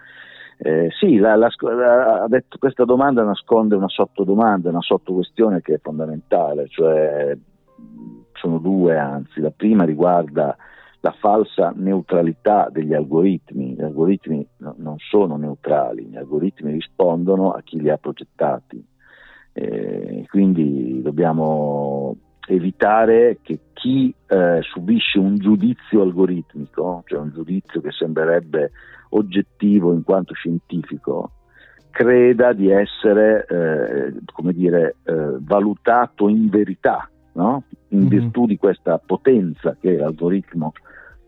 Eh, 0.58 0.90
sì, 0.98 1.18
la, 1.18 1.34
la, 1.36 1.50
la, 1.60 2.26
detto, 2.28 2.58
questa 2.58 2.84
domanda 2.84 3.22
nasconde 3.22 3.74
una 3.74 3.88
sottodomanda, 3.88 4.70
una 4.70 4.80
sottoquestione 4.80 5.60
che 5.60 5.74
è 5.74 5.80
fondamentale, 5.82 6.68
cioè 6.68 7.36
sono 8.32 8.58
due 8.58 8.96
anzi. 8.96 9.40
La 9.40 9.50
prima 9.50 9.84
riguarda 9.84 10.56
la 11.00 11.14
falsa 11.18 11.72
neutralità 11.76 12.68
degli 12.70 12.94
algoritmi. 12.94 13.74
Gli 13.74 13.82
algoritmi 13.82 14.46
no, 14.58 14.74
non 14.78 14.96
sono 14.98 15.36
neutrali, 15.36 16.06
gli 16.06 16.16
algoritmi 16.16 16.72
rispondono 16.72 17.50
a 17.52 17.60
chi 17.62 17.80
li 17.80 17.90
ha 17.90 17.98
progettati. 17.98 18.84
Eh, 19.58 20.26
quindi 20.28 21.00
dobbiamo 21.00 22.14
evitare 22.46 23.38
che 23.40 23.58
chi 23.72 24.14
eh, 24.26 24.60
subisce 24.60 25.18
un 25.18 25.36
giudizio 25.36 26.02
algoritmico, 26.02 27.02
cioè 27.06 27.20
un 27.20 27.30
giudizio 27.32 27.80
che 27.80 27.90
sembrerebbe 27.90 28.72
oggettivo 29.10 29.94
in 29.94 30.02
quanto 30.02 30.34
scientifico, 30.34 31.30
creda 31.90 32.52
di 32.52 32.68
essere 32.68 33.46
eh, 33.48 34.14
come 34.30 34.52
dire, 34.52 34.96
eh, 35.04 35.36
valutato 35.40 36.28
in 36.28 36.50
verità, 36.50 37.08
no? 37.32 37.62
in 37.88 38.00
mm-hmm. 38.00 38.08
virtù 38.08 38.44
di 38.44 38.58
questa 38.58 38.98
potenza 38.98 39.74
che 39.80 39.96
l'algoritmo 39.96 40.72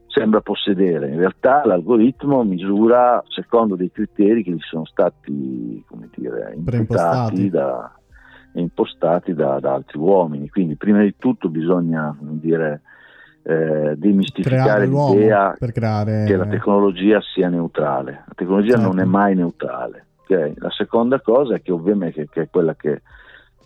sembra 0.06 0.42
possedere. 0.42 1.08
In 1.08 1.18
realtà 1.18 1.64
l'algoritmo 1.64 2.44
misura 2.44 3.22
secondo 3.28 3.74
dei 3.74 3.90
criteri 3.90 4.42
che 4.42 4.50
gli 4.50 4.60
sono 4.60 4.84
stati 4.84 5.82
come 5.88 6.10
dire, 6.14 6.52
impostati, 6.54 7.48
da, 7.48 7.90
impostati 8.52 9.34
da, 9.34 9.58
da, 9.60 9.74
altri 9.74 9.98
uomini. 9.98 10.48
Quindi 10.48 10.76
prima 10.76 11.02
di 11.02 11.14
tutto 11.18 11.48
bisogna 11.48 12.16
dire, 12.20 12.82
eh, 13.42 13.94
demistificare 13.96 14.86
l'idea 14.86 15.54
creare... 15.58 16.24
che 16.24 16.36
la 16.36 16.46
tecnologia 16.46 17.20
sia 17.20 17.48
neutrale. 17.48 18.24
La 18.26 18.34
tecnologia 18.34 18.74
certo. 18.74 18.86
non 18.86 19.00
è 19.00 19.04
mai 19.04 19.34
neutrale. 19.34 20.06
Okay? 20.22 20.54
La 20.56 20.70
seconda 20.70 21.20
cosa 21.20 21.54
è 21.54 21.62
che 21.62 21.72
ovviamente 21.72 22.24
che, 22.24 22.28
che 22.30 22.42
è 22.42 22.48
quella 22.50 22.74
che 22.74 23.02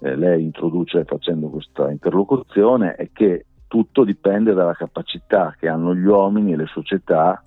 eh, 0.00 0.16
lei 0.16 0.42
introduce 0.42 1.04
facendo 1.04 1.48
questa 1.48 1.90
interlocuzione 1.90 2.94
è 2.94 3.10
che 3.12 3.46
tutto 3.68 4.04
dipende 4.04 4.52
dalla 4.52 4.74
capacità 4.74 5.54
che 5.58 5.68
hanno 5.68 5.94
gli 5.94 6.04
uomini 6.04 6.52
e 6.52 6.56
le 6.56 6.66
società 6.66 7.42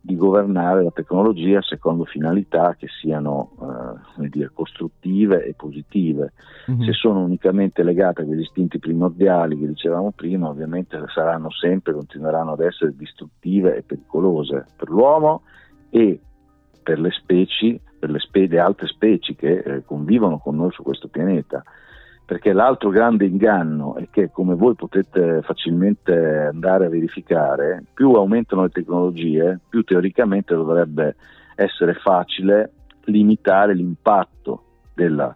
di 0.00 0.16
governare 0.16 0.82
la 0.82 0.90
tecnologia 0.90 1.60
secondo 1.60 2.04
finalità 2.04 2.76
che 2.78 2.86
siano 3.00 3.50
eh, 4.20 4.28
dire, 4.28 4.50
costruttive 4.52 5.44
e 5.44 5.54
positive. 5.54 6.32
Mm-hmm. 6.70 6.82
Se 6.82 6.92
sono 6.92 7.20
unicamente 7.20 7.82
legate 7.82 8.22
agli 8.22 8.38
istinti 8.40 8.78
primordiali 8.78 9.58
che 9.58 9.66
dicevamo 9.66 10.12
prima, 10.12 10.48
ovviamente 10.48 11.02
saranno 11.08 11.50
sempre, 11.50 11.92
continueranno 11.92 12.52
ad 12.52 12.60
essere 12.60 12.94
distruttive 12.96 13.76
e 13.76 13.82
pericolose 13.82 14.66
per 14.76 14.88
l'uomo 14.88 15.42
e 15.90 16.20
per 16.82 17.00
le 17.00 17.10
specie, 17.10 17.80
per 17.98 18.10
le, 18.10 18.18
spe- 18.18 18.46
le 18.46 18.58
altre 18.58 18.86
specie 18.86 19.34
che 19.34 19.58
eh, 19.58 19.84
convivono 19.84 20.38
con 20.38 20.56
noi 20.56 20.70
su 20.70 20.82
questo 20.82 21.08
pianeta 21.08 21.62
perché 22.28 22.52
l'altro 22.52 22.90
grande 22.90 23.24
inganno 23.24 23.94
è 23.94 24.08
che, 24.10 24.30
come 24.30 24.54
voi 24.54 24.74
potete 24.74 25.40
facilmente 25.40 26.12
andare 26.52 26.84
a 26.84 26.90
verificare, 26.90 27.84
più 27.94 28.12
aumentano 28.12 28.64
le 28.64 28.68
tecnologie, 28.68 29.58
più 29.66 29.82
teoricamente 29.82 30.54
dovrebbe 30.54 31.16
essere 31.54 31.94
facile 31.94 32.72
limitare 33.04 33.74
l'impatto 33.74 34.64
della, 34.92 35.34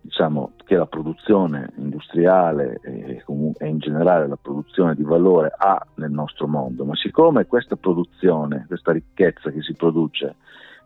diciamo, 0.00 0.52
che 0.64 0.74
la 0.76 0.86
produzione 0.86 1.70
industriale 1.76 2.80
e, 2.82 3.22
in 3.66 3.78
generale 3.78 4.26
la 4.26 4.38
produzione 4.40 4.94
di 4.94 5.02
valore 5.02 5.52
ha 5.54 5.86
nel 5.96 6.12
nostro 6.12 6.46
mondo. 6.46 6.86
Ma 6.86 6.96
siccome 6.96 7.44
questa 7.44 7.76
produzione, 7.76 8.64
questa 8.68 8.92
ricchezza 8.92 9.50
che 9.50 9.60
si 9.60 9.74
produce 9.74 10.36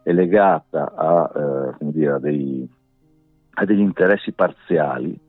è 0.02 0.10
legata 0.10 0.92
a, 0.92 1.30
eh, 1.80 1.84
dire, 1.92 2.14
a, 2.14 2.18
dei, 2.18 2.68
a 3.54 3.64
degli 3.64 3.78
interessi 3.78 4.32
parziali, 4.32 5.20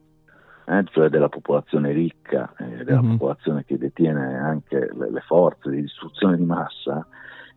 eh, 0.68 0.84
cioè 0.90 1.08
della 1.08 1.30
popolazione 1.30 1.92
ricca, 1.92 2.52
eh, 2.58 2.84
della 2.84 3.00
mm-hmm. 3.00 3.12
popolazione 3.12 3.64
che 3.64 3.78
detiene 3.78 4.36
anche 4.36 4.90
le, 4.92 5.10
le, 5.10 5.20
forze 5.26 5.70
di 5.70 5.80
distruzione 5.80 6.36
di 6.36 6.44
massa, 6.44 7.06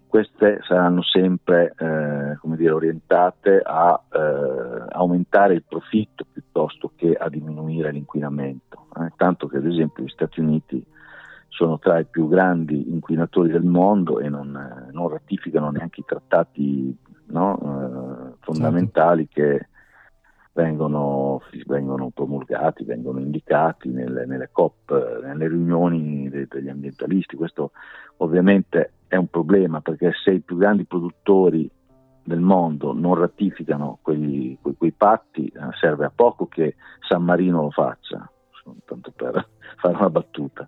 queste 0.07 0.59
saranno 0.65 1.01
sempre 1.03 1.73
eh, 1.77 2.37
dire, 2.55 2.71
orientate 2.71 3.61
a 3.63 4.01
eh, 4.11 4.85
aumentare 4.91 5.55
il 5.55 5.63
profitto 5.67 6.25
piuttosto 6.31 6.93
che 6.95 7.13
a 7.13 7.27
diminuire 7.27 7.91
l'inquinamento. 7.91 8.87
Eh. 8.97 9.11
tanto 9.17 9.47
che 9.47 9.57
ad 9.57 9.65
esempio 9.65 10.03
gli 10.03 10.09
Stati 10.09 10.39
Uniti 10.39 10.85
sono 11.47 11.79
tra 11.79 11.99
i 11.99 12.05
più 12.05 12.29
grandi 12.29 12.91
inquinatori 12.91 13.51
del 13.51 13.63
mondo 13.63 14.19
e 14.19 14.29
non, 14.29 14.55
eh, 14.55 14.91
non 14.91 15.09
ratificano 15.09 15.69
neanche 15.69 15.99
i 15.99 16.05
trattati 16.05 16.97
no, 17.27 18.35
fondamentali 18.39 19.27
certo. 19.29 19.57
che 19.57 19.69
vengono, 20.53 21.41
vengono 21.65 22.09
promulgati, 22.09 22.83
vengono 22.83 23.19
indicati 23.19 23.89
nelle, 23.89 24.25
nelle 24.25 24.49
COP, 24.51 25.21
nelle 25.23 25.47
riunioni 25.47 26.29
de, 26.29 26.47
degli 26.49 26.69
ambientalisti. 26.69 27.35
Questo 27.35 27.71
ovviamente 28.17 28.93
è 29.07 29.15
un 29.15 29.27
problema 29.27 29.81
perché 29.81 30.11
se 30.23 30.31
i 30.31 30.41
più 30.41 30.57
grandi 30.57 30.85
produttori 30.85 31.69
del 32.23 32.39
mondo 32.39 32.93
non 32.93 33.15
ratificano 33.15 33.99
quegli, 34.01 34.57
quei, 34.61 34.75
quei, 34.77 34.91
patti, 34.91 35.47
eh, 35.47 35.59
serve 35.79 36.05
a 36.05 36.11
poco 36.13 36.47
che 36.47 36.75
San 37.07 37.23
Marino 37.23 37.63
lo 37.63 37.71
faccia. 37.71 38.29
tanto 38.85 39.11
per 39.15 39.47
fare 39.77 39.95
una 39.95 40.09
battuta. 40.09 40.67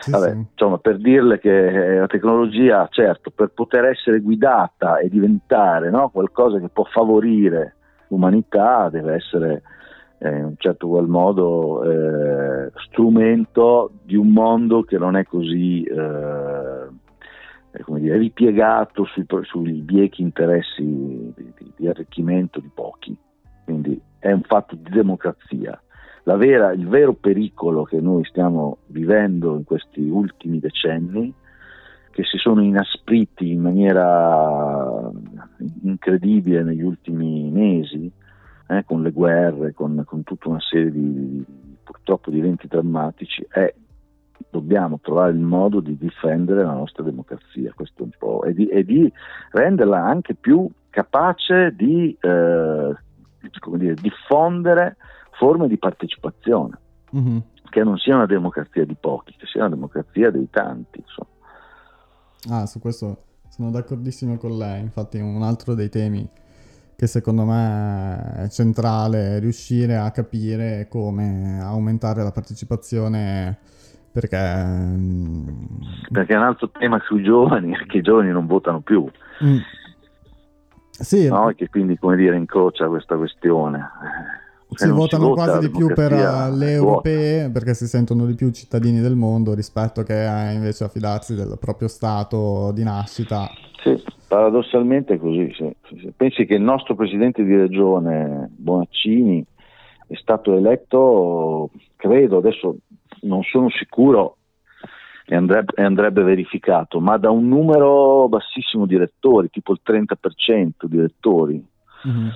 Sì, 0.00 0.10
Vabbè, 0.10 0.30
sì. 0.30 0.36
Insomma, 0.36 0.78
per 0.78 0.96
dirle 0.98 1.38
che 1.38 1.98
la 1.98 2.06
tecnologia, 2.06 2.86
certo, 2.90 3.30
per 3.30 3.48
poter 3.48 3.84
essere 3.86 4.20
guidata 4.20 4.98
e 4.98 5.08
diventare 5.08 5.90
no, 5.90 6.08
qualcosa 6.08 6.58
che 6.58 6.68
può 6.68 6.84
favorire 6.84 7.76
l'umanità, 8.08 8.88
deve 8.88 9.14
essere 9.14 9.62
eh, 10.18 10.36
in 10.36 10.44
un 10.44 10.54
certo 10.56 10.88
qual 10.88 11.08
modo 11.08 11.82
eh, 11.84 12.70
strumento 12.86 13.92
di 14.02 14.16
un 14.16 14.28
mondo 14.28 14.82
che 14.82 14.98
non 14.98 15.16
è 15.16 15.24
così 15.24 15.82
eh, 15.82 16.88
dire, 17.98 18.18
ripiegato 18.18 19.04
sui, 19.04 19.26
sui, 19.42 19.72
biechi 19.80 20.22
interessi 20.22 20.82
di, 20.82 21.52
di, 21.56 21.72
di, 21.76 21.88
arricchimento 21.88 22.60
di 22.60 22.70
pochi. 22.72 23.16
Quindi 23.64 24.00
è 24.18 24.30
un 24.30 24.42
fatto 24.42 24.76
di 24.76 24.90
democrazia. 24.90 25.78
Vera, 26.24 26.72
il 26.72 26.88
vero 26.88 27.12
pericolo 27.12 27.84
che 27.84 28.00
noi 28.00 28.24
stiamo 28.24 28.78
vivendo 28.86 29.56
in 29.56 29.64
questi 29.64 30.08
ultimi 30.08 30.58
decenni, 30.58 31.32
che 32.14 32.22
si 32.22 32.38
sono 32.38 32.62
inaspriti 32.62 33.50
in 33.50 33.60
maniera 33.60 35.10
incredibile 35.82 36.62
negli 36.62 36.82
ultimi 36.82 37.50
mesi, 37.50 38.08
eh, 38.68 38.84
con 38.84 39.02
le 39.02 39.10
guerre, 39.10 39.74
con, 39.74 40.00
con, 40.06 40.22
tutta 40.22 40.48
una 40.48 40.60
serie 40.60 40.92
di, 40.92 41.44
purtroppo 41.82 42.30
di 42.30 42.38
eventi 42.38 42.68
drammatici, 42.68 43.44
è 43.50 43.74
dobbiamo 44.48 45.00
trovare 45.02 45.32
il 45.32 45.40
modo 45.40 45.80
di 45.80 45.96
difendere 45.96 46.62
la 46.62 46.74
nostra 46.74 47.02
democrazia, 47.02 47.72
questo 47.74 48.04
un 48.04 48.10
po', 48.16 48.44
e 48.44 48.54
di, 48.54 48.68
e 48.68 48.84
di 48.84 49.12
renderla 49.50 50.00
anche 50.00 50.36
più 50.36 50.70
capace 50.90 51.74
di 51.74 52.16
eh, 52.20 52.94
dire, 53.76 53.94
diffondere 53.94 54.96
forme 55.32 55.66
di 55.66 55.78
partecipazione, 55.78 56.78
mm-hmm. 57.16 57.38
che 57.70 57.82
non 57.82 57.98
sia 57.98 58.14
una 58.14 58.26
democrazia 58.26 58.84
di 58.84 58.94
pochi, 58.94 59.34
che 59.36 59.46
sia 59.46 59.62
una 59.62 59.74
democrazia 59.74 60.30
dei 60.30 60.48
tanti. 60.48 61.00
Insomma. 61.00 61.32
Ah, 62.50 62.66
su 62.66 62.78
questo 62.78 63.24
sono 63.48 63.70
d'accordissimo 63.70 64.36
con 64.36 64.58
lei, 64.58 64.80
infatti 64.80 65.18
un 65.18 65.42
altro 65.42 65.74
dei 65.74 65.88
temi 65.88 66.28
che 66.96 67.06
secondo 67.06 67.44
me 67.44 68.44
è 68.44 68.48
centrale 68.48 69.38
riuscire 69.38 69.96
a 69.96 70.10
capire 70.10 70.86
come 70.88 71.58
aumentare 71.60 72.22
la 72.22 72.30
partecipazione 72.30 73.58
perché 74.12 74.64
mm, 74.64 75.48
perché 76.12 76.34
è 76.34 76.36
un 76.36 76.44
altro 76.44 76.70
tema 76.70 77.00
sui 77.04 77.22
giovani 77.22 77.74
che 77.88 77.98
i 77.98 78.02
giovani 78.02 78.30
non 78.30 78.46
votano 78.46 78.80
più 78.80 79.10
mm. 79.44 79.56
sì. 80.90 81.26
no? 81.28 81.48
e 81.48 81.56
che 81.56 81.68
quindi 81.68 81.98
come 81.98 82.14
dire 82.16 82.36
incrocia 82.36 82.86
questa 82.86 83.16
questione 83.16 83.90
si 84.74 84.90
votano 84.90 85.24
si 85.24 85.28
vota, 85.30 85.44
quasi 85.44 85.58
di 85.66 85.76
più 85.76 85.92
per 85.92 86.12
le 86.12 86.72
europee 86.72 87.50
perché 87.50 87.74
si 87.74 87.86
sentono 87.86 88.26
di 88.26 88.34
più 88.34 88.50
cittadini 88.50 89.00
del 89.00 89.14
mondo 89.14 89.54
rispetto 89.54 90.02
che 90.02 90.24
a, 90.24 90.52
invece 90.52 90.84
a 90.84 90.88
fidarsi 90.88 91.34
del 91.34 91.56
proprio 91.60 91.88
stato 91.88 92.72
di 92.72 92.82
nascita 92.82 93.48
sì 93.82 94.02
Paradossalmente 94.34 95.14
è 95.14 95.18
così. 95.18 95.54
Sì. 95.54 96.12
Pensi 96.16 96.44
che 96.44 96.54
il 96.54 96.60
nostro 96.60 96.96
presidente 96.96 97.44
di 97.44 97.54
regione, 97.54 98.50
Bonaccini, 98.50 99.44
è 100.08 100.16
stato 100.16 100.56
eletto, 100.56 101.70
credo, 101.94 102.38
adesso 102.38 102.78
non 103.20 103.44
sono 103.44 103.70
sicuro 103.70 104.38
e 105.24 105.36
andrebbe, 105.36 105.72
e 105.76 105.84
andrebbe 105.84 106.24
verificato, 106.24 106.98
ma 106.98 107.16
da 107.16 107.30
un 107.30 107.46
numero 107.46 108.26
bassissimo 108.28 108.86
di 108.86 108.96
elettori, 108.96 109.50
tipo 109.50 109.70
il 109.70 109.80
30% 109.86 110.70
di 110.86 110.98
elettori. 110.98 111.64
Mm-hmm 112.08 112.28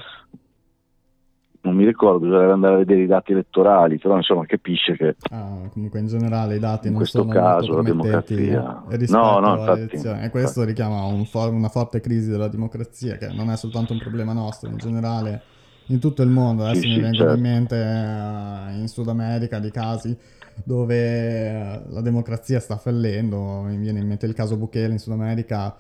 non 1.68 1.76
mi 1.76 1.85
ricordo, 1.85 2.20
bisognerebbe 2.20 2.52
andare 2.52 2.74
a 2.74 2.78
vedere 2.78 3.02
i 3.02 3.07
dati 3.07 3.33
elettorali, 3.33 3.98
però 3.98 4.16
insomma 4.16 4.46
capisce 4.46 4.96
che 4.96 5.16
ah, 5.31 5.68
comunque 5.72 6.00
in 6.00 6.07
generale 6.07 6.57
i 6.57 6.59
dati 6.59 6.87
in 6.87 6.94
non 6.94 7.02
questo 7.02 7.20
sono 7.20 7.33
caso 7.33 7.76
la 7.76 7.83
democrazia 7.83 8.85
no, 9.09 9.38
no, 9.38 9.59
infatti, 9.59 9.96
e 9.96 10.31
questo 10.31 10.61
infatti. 10.61 10.64
richiama 10.64 11.04
un 11.04 11.24
for- 11.26 11.52
una 11.52 11.68
forte 11.68 12.00
crisi 12.00 12.31
della 12.31 12.48
democrazia 12.48 13.16
che 13.16 13.28
non 13.28 13.50
è 13.50 13.57
soltanto 13.57 13.92
un 13.92 13.98
problema 13.98 14.33
nostro, 14.33 14.70
in 14.70 14.78
generale 14.78 15.42
in 15.87 16.00
tutto 16.00 16.22
il 16.22 16.28
mondo, 16.28 16.64
adesso 16.64 16.83
sì, 16.83 16.88
mi 16.88 16.94
sì, 16.94 17.00
vengono 17.00 17.31
certo. 17.31 17.35
in 17.37 17.40
mente 17.40 17.74
uh, 17.76 18.81
in 18.81 18.88
Sud 18.88 19.09
America 19.09 19.59
dei 19.59 19.70
casi 19.70 20.16
dove 20.64 20.96
eh, 20.96 21.83
la 21.88 22.00
democrazia 22.00 22.61
sta 22.61 22.76
fallendo, 22.76 23.62
mi 23.62 23.76
viene 23.76 24.00
in 24.00 24.07
mente 24.07 24.26
il 24.26 24.35
caso 24.35 24.57
Bukele 24.57 24.92
in 24.92 24.98
Sud 24.98 25.12
America 25.12 25.76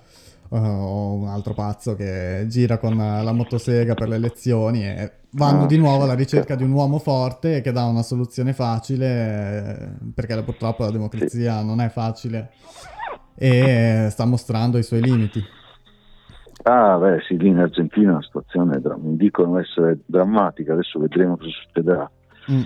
uh, 0.48 0.56
o 0.56 1.12
un 1.14 1.28
altro 1.28 1.54
pazzo 1.54 1.94
che 1.94 2.44
gira 2.48 2.78
con 2.78 2.96
la 2.96 3.32
motosega 3.32 3.94
per 3.94 4.08
le 4.08 4.16
elezioni 4.16 4.84
e 4.84 5.12
vanno 5.32 5.66
di 5.66 5.76
nuovo 5.76 6.04
alla 6.04 6.14
ricerca 6.14 6.54
di 6.54 6.64
un 6.64 6.72
uomo 6.72 6.98
forte 6.98 7.60
che 7.60 7.72
dà 7.72 7.84
una 7.84 8.02
soluzione 8.02 8.52
facile 8.52 9.96
perché 10.14 10.42
purtroppo 10.42 10.84
la 10.84 10.90
democrazia 10.90 11.62
non 11.62 11.80
è 11.80 11.88
facile 11.88 12.50
e 13.34 14.08
sta 14.10 14.24
mostrando 14.24 14.78
i 14.78 14.82
suoi 14.82 15.02
limiti. 15.02 15.42
Ah, 16.64 16.98
beh, 16.98 17.20
sì, 17.26 17.38
lì 17.38 17.48
in 17.48 17.58
Argentina 17.58 18.14
la 18.14 18.22
situazione 18.22 18.80
mi 18.98 19.16
dicono 19.16 19.58
essere 19.58 20.00
drammatica, 20.04 20.72
adesso 20.72 20.98
vedremo 20.98 21.36
cosa 21.36 21.50
succederà. 21.50 22.10
Mm. 22.50 22.62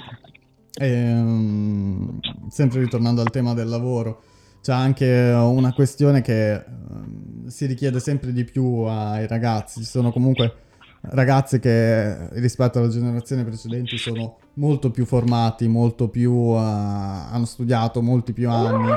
E, 0.75 1.13
um, 1.13 2.19
sempre 2.49 2.81
ritornando 2.81 3.21
al 3.21 3.31
tema 3.31 3.53
del 3.53 3.69
lavoro, 3.69 4.23
c'è 4.63 4.73
anche 4.73 5.33
una 5.35 5.73
questione 5.73 6.23
che 6.23 6.65
um, 6.89 7.49
si 7.49 7.67
richiede 7.67 7.99
sempre 7.99 8.33
di 8.33 8.45
più 8.45 8.85
ai 8.85 9.27
ragazzi. 9.27 9.81
Ci 9.81 9.87
sono 9.87 10.13
comunque 10.13 10.55
ragazzi 11.01 11.59
che 11.59 12.29
rispetto 12.39 12.79
alle 12.79 12.89
generazioni 12.89 13.43
precedenti 13.43 13.99
sono 13.99 14.39
molto 14.55 14.93
più 14.93 15.05
formati, 15.05 15.67
molto 15.67 16.09
più 16.09 16.33
uh, 16.33 16.57
hanno 16.57 17.45
studiato 17.45 18.03
molti 18.03 18.33
più 18.33 18.49
anni 18.49 18.93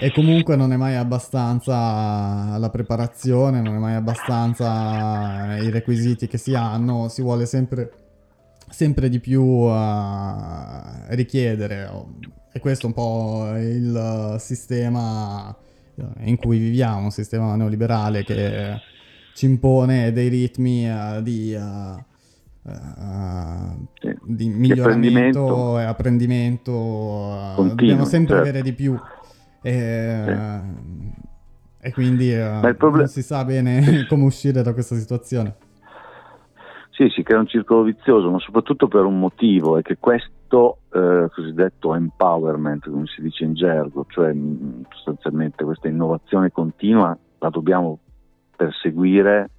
e 0.00 0.10
comunque 0.10 0.56
non 0.56 0.72
è 0.72 0.76
mai 0.76 0.96
abbastanza 0.96 2.56
la 2.56 2.70
preparazione, 2.70 3.60
non 3.60 3.74
è 3.74 3.78
mai 3.78 3.94
abbastanza 3.96 5.58
i 5.58 5.68
requisiti 5.68 6.28
che 6.28 6.38
si 6.38 6.54
hanno, 6.54 7.08
si 7.08 7.20
vuole 7.20 7.44
sempre, 7.44 7.92
sempre 8.70 9.10
di 9.10 9.20
più 9.20 9.42
uh, 9.42 10.80
richiedere 11.08 11.90
e 12.52 12.60
questo 12.60 12.86
è 12.86 12.88
un 12.88 12.94
po' 12.94 13.52
il 13.56 14.36
sistema 14.38 15.54
in 16.20 16.36
cui 16.36 16.58
viviamo, 16.58 17.04
un 17.04 17.10
sistema 17.10 17.54
neoliberale 17.56 18.24
che 18.24 18.80
ci 19.34 19.46
impone 19.46 20.12
dei 20.12 20.28
ritmi 20.28 20.90
uh, 20.90 21.22
di, 21.22 21.54
uh, 21.54 22.70
uh, 22.70 23.86
sì. 24.00 24.16
di, 24.22 24.48
miglioramento 24.48 25.78
e 25.78 25.84
apprendimento. 25.84 26.72
Continuo, 27.54 27.74
dobbiamo 27.74 28.04
sempre 28.04 28.34
certo. 28.34 28.48
avere 28.48 28.62
di 28.62 28.72
più. 28.72 28.98
E, 29.62 30.24
sì. 30.26 31.86
e 31.86 31.92
quindi 31.92 32.30
problem- 32.76 32.96
non 32.96 33.08
si 33.08 33.22
sa 33.22 33.44
bene 33.44 34.04
come 34.08 34.24
uscire 34.24 34.62
da 34.62 34.72
questa 34.72 34.96
situazione. 34.96 35.56
Sì, 36.90 37.08
si 37.08 37.22
crea 37.22 37.38
un 37.38 37.46
circolo 37.46 37.82
vizioso, 37.82 38.30
ma 38.30 38.38
soprattutto 38.40 38.88
per 38.88 39.04
un 39.04 39.18
motivo, 39.18 39.78
è 39.78 39.82
che 39.82 39.96
questo 39.98 40.79
eh, 40.92 41.28
cosiddetto 41.32 41.94
empowerment, 41.94 42.88
come 42.90 43.06
si 43.06 43.22
dice 43.22 43.44
in 43.44 43.54
gergo, 43.54 44.06
cioè 44.08 44.34
sostanzialmente 44.90 45.64
questa 45.64 45.88
innovazione 45.88 46.50
continua, 46.50 47.16
la 47.38 47.48
dobbiamo 47.48 47.98
perseguire 48.56 49.50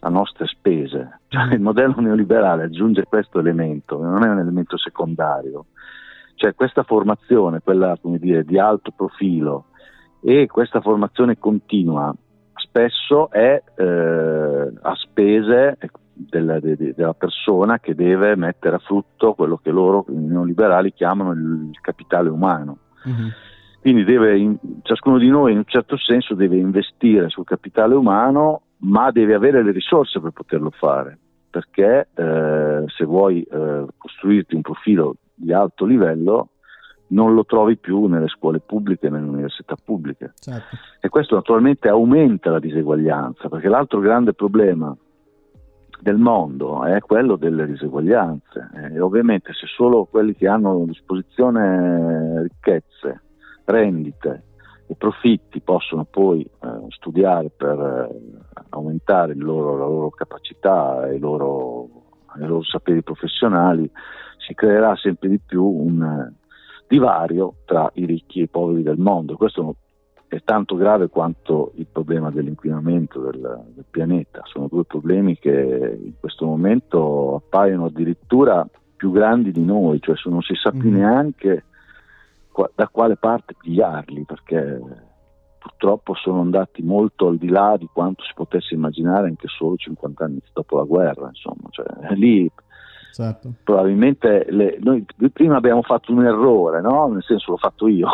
a 0.00 0.08
nostre 0.08 0.46
spese. 0.46 1.18
Cioè, 1.30 1.54
il 1.54 1.60
modello 1.60 2.00
neoliberale 2.00 2.64
aggiunge 2.64 3.04
questo 3.04 3.38
elemento, 3.38 4.00
non 4.02 4.24
è 4.24 4.28
un 4.28 4.38
elemento 4.40 4.76
secondario. 4.76 5.66
Cioè 6.34 6.54
questa 6.54 6.82
formazione, 6.82 7.60
quella 7.60 7.96
dire, 8.02 8.44
di 8.44 8.58
alto 8.58 8.90
profilo 8.90 9.66
e 10.20 10.48
questa 10.48 10.80
formazione 10.80 11.38
continua 11.38 12.12
spesso 12.54 13.30
è 13.30 13.62
eh, 13.74 14.72
a 14.82 14.94
spese 14.94 15.76
della, 16.28 16.60
de, 16.60 16.76
de, 16.76 16.94
della, 16.94 17.14
persona 17.14 17.78
che 17.78 17.94
deve 17.94 18.36
mettere 18.36 18.76
a 18.76 18.78
frutto 18.78 19.34
quello 19.34 19.56
che 19.56 19.70
loro, 19.70 20.04
i 20.08 20.14
neoliberali, 20.14 20.92
chiamano 20.92 21.32
il, 21.32 21.70
capitale 21.80 22.28
umano. 22.28 22.78
Mm-hmm. 23.08 23.28
Quindi 23.80 24.04
deve, 24.04 24.58
ciascuno 24.82 25.18
di 25.18 25.28
noi 25.28 25.52
in 25.52 25.58
un 25.58 25.64
certo 25.66 25.96
senso 25.96 26.34
deve 26.34 26.56
investire 26.56 27.30
sul 27.30 27.44
capitale 27.44 27.94
umano, 27.94 28.62
ma 28.78 29.10
deve 29.10 29.34
avere 29.34 29.62
le 29.62 29.72
risorse 29.72 30.20
per 30.20 30.32
poterlo 30.32 30.70
fare, 30.70 31.18
perché 31.48 32.08
eh, 32.14 32.84
se 32.86 33.04
vuoi 33.04 33.42
eh, 33.42 33.86
costruirti 33.96 34.54
un 34.54 34.60
profilo 34.60 35.16
di 35.34 35.52
alto 35.52 35.86
livello 35.86 36.50
non 37.10 37.34
lo 37.34 37.44
trovi 37.44 37.76
più 37.76 38.06
nelle 38.06 38.28
scuole 38.28 38.60
pubbliche 38.60 39.08
nelle 39.08 39.28
università 39.28 39.74
pubbliche. 39.82 40.34
Certo. 40.38 40.76
E 41.00 41.08
questo 41.08 41.34
naturalmente 41.34 41.88
aumenta 41.88 42.50
la 42.50 42.60
diseguaglianza, 42.60 43.48
perché 43.48 43.68
l'altro 43.68 44.00
grande 44.00 44.34
problema 44.34 44.94
del 46.00 46.16
mondo 46.16 46.84
è 46.84 47.00
quello 47.00 47.36
delle 47.36 47.66
diseguaglianze 47.66 48.70
e 48.92 49.00
ovviamente 49.00 49.52
se 49.52 49.66
solo 49.66 50.06
quelli 50.06 50.34
che 50.34 50.48
hanno 50.48 50.82
a 50.82 50.86
disposizione 50.86 52.42
ricchezze 52.42 53.22
rendite 53.64 54.44
e 54.86 54.94
profitti 54.96 55.60
possono 55.60 56.04
poi 56.04 56.42
eh, 56.42 56.68
studiare 56.88 57.50
per 57.50 57.78
eh, 57.78 58.64
aumentare 58.70 59.34
loro, 59.34 59.76
la 59.76 59.84
loro 59.84 60.10
capacità 60.10 61.06
e 61.06 61.16
i 61.16 61.18
loro, 61.18 61.88
i 62.36 62.46
loro 62.46 62.62
saperi 62.64 63.02
professionali, 63.02 63.88
si 64.38 64.54
creerà 64.54 64.96
sempre 64.96 65.28
di 65.28 65.38
più 65.38 65.64
un, 65.64 66.32
divario 66.90 67.54
tra 67.66 67.88
i 67.94 68.04
ricchi 68.04 68.40
e 68.40 68.44
i 68.44 68.48
poveri 68.48 68.82
del 68.82 68.98
mondo. 68.98 69.36
Questo 69.36 69.76
è 70.30 70.42
tanto 70.44 70.76
grave 70.76 71.08
quanto 71.08 71.72
il 71.74 71.86
problema 71.90 72.30
dell'inquinamento 72.30 73.18
del, 73.20 73.64
del, 73.74 73.84
pianeta. 73.90 74.42
Sono 74.44 74.68
due 74.68 74.84
problemi 74.84 75.36
che 75.36 75.98
in 76.00 76.12
questo 76.20 76.46
momento 76.46 77.34
appaiono 77.34 77.86
addirittura 77.86 78.64
più 78.94 79.10
grandi 79.10 79.50
di 79.50 79.64
noi, 79.64 80.00
cioè 80.00 80.14
non 80.26 80.40
si 80.42 80.54
sa 80.54 80.70
più 80.70 80.88
mm. 80.88 80.94
neanche 80.94 81.64
qua, 82.52 82.70
da 82.72 82.86
quale 82.86 83.16
parte 83.16 83.56
pigliarli, 83.58 84.24
perché 84.24 84.80
purtroppo 85.58 86.14
sono 86.14 86.42
andati 86.42 86.80
molto 86.82 87.26
al 87.26 87.36
di 87.36 87.48
là 87.48 87.74
di 87.76 87.88
quanto 87.92 88.22
si 88.22 88.32
potesse 88.32 88.74
immaginare 88.74 89.26
anche 89.26 89.48
solo 89.48 89.74
50 89.74 90.24
anni 90.24 90.40
dopo 90.52 90.76
la 90.76 90.84
guerra. 90.84 91.26
Insomma, 91.26 91.68
cioè, 91.70 92.14
lì 92.14 92.48
certo. 93.12 93.52
probabilmente 93.64 94.46
le, 94.48 94.78
noi 94.80 95.04
prima 95.32 95.56
abbiamo 95.56 95.82
fatto 95.82 96.12
un 96.12 96.24
errore, 96.24 96.80
no? 96.80 97.08
nel 97.08 97.24
senso 97.24 97.50
l'ho 97.50 97.56
fatto 97.56 97.88
io 97.88 98.08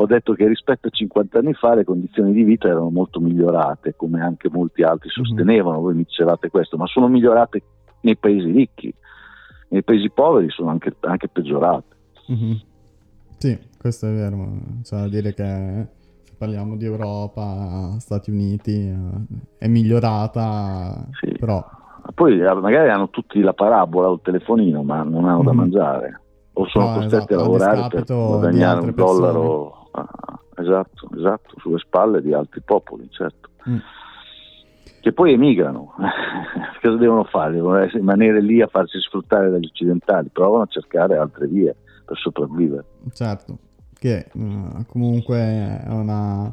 ho 0.00 0.06
detto 0.06 0.32
che 0.34 0.46
rispetto 0.46 0.86
a 0.86 0.90
50 0.90 1.38
anni 1.38 1.54
fa 1.54 1.74
le 1.74 1.82
condizioni 1.82 2.32
di 2.32 2.44
vita 2.44 2.68
erano 2.68 2.88
molto 2.88 3.18
migliorate, 3.18 3.94
come 3.96 4.20
anche 4.20 4.48
molti 4.48 4.82
altri 4.82 5.08
mhm. 5.08 5.24
sostenevano, 5.24 5.80
voi 5.80 5.94
mi 5.94 6.04
dicevate 6.04 6.50
questo, 6.50 6.76
ma 6.76 6.86
sono 6.86 7.08
migliorate 7.08 7.62
nei 8.02 8.16
paesi 8.16 8.48
ricchi, 8.50 8.94
nei 9.70 9.82
paesi 9.82 10.08
poveri 10.10 10.50
sono 10.50 10.70
anche, 10.70 10.94
anche 11.00 11.28
peggiorate. 11.28 11.96
Mm-hmm. 12.30 12.52
Sì, 13.38 13.58
questo 13.76 14.06
è 14.06 14.12
vero, 14.12 14.36
c'è 14.82 14.96
da 14.96 15.08
dire 15.08 15.34
che 15.34 15.86
se 16.22 16.34
parliamo 16.38 16.76
di 16.76 16.84
Europa, 16.84 17.96
Stati 17.98 18.30
Uniti, 18.30 18.88
eh, 18.88 18.96
è 19.58 19.66
migliorata, 19.66 21.08
sì. 21.20 21.36
però... 21.38 21.64
Poi 22.14 22.40
eh, 22.40 22.54
magari 22.54 22.88
hanno 22.88 23.10
tutti 23.10 23.40
la 23.40 23.52
parabola 23.52 24.10
o 24.10 24.14
il 24.14 24.20
telefonino, 24.22 24.84
ma 24.84 25.02
non 25.02 25.24
hanno 25.24 25.38
mm-hmm. 25.38 25.44
da 25.44 25.52
mhm. 25.52 25.58
mangiare 25.58 26.20
o 26.58 26.66
sono 26.66 26.86
no, 26.86 26.94
costretti 26.94 27.32
esatto, 27.32 27.34
a 27.34 27.42
lavorare 27.42 27.88
per 27.88 28.04
guadagnare 28.04 28.80
un 28.80 28.92
dollaro 28.94 29.78
Ah, 29.87 29.87
esatto, 30.56 31.08
esatto, 31.16 31.54
sulle 31.58 31.78
spalle 31.78 32.20
di 32.20 32.32
altri 32.32 32.60
popoli, 32.60 33.08
certo. 33.10 33.50
Mm. 33.68 33.78
Che 35.00 35.12
poi 35.12 35.32
emigrano, 35.32 35.94
cosa 36.82 36.96
devono 36.96 37.24
fare? 37.24 37.52
Devono 37.52 37.82
rimanere 37.84 38.40
lì 38.40 38.60
a 38.60 38.66
farsi 38.66 38.98
sfruttare 39.00 39.50
dagli 39.50 39.66
occidentali, 39.66 40.28
provano 40.32 40.62
a 40.62 40.66
cercare 40.66 41.16
altre 41.16 41.46
vie 41.46 41.74
per 42.04 42.16
sopravvivere. 42.16 42.84
Certo, 43.12 43.58
che 43.98 44.26
uh, 44.32 44.84
comunque 44.86 45.36
è 45.36 45.84
una, 45.88 46.52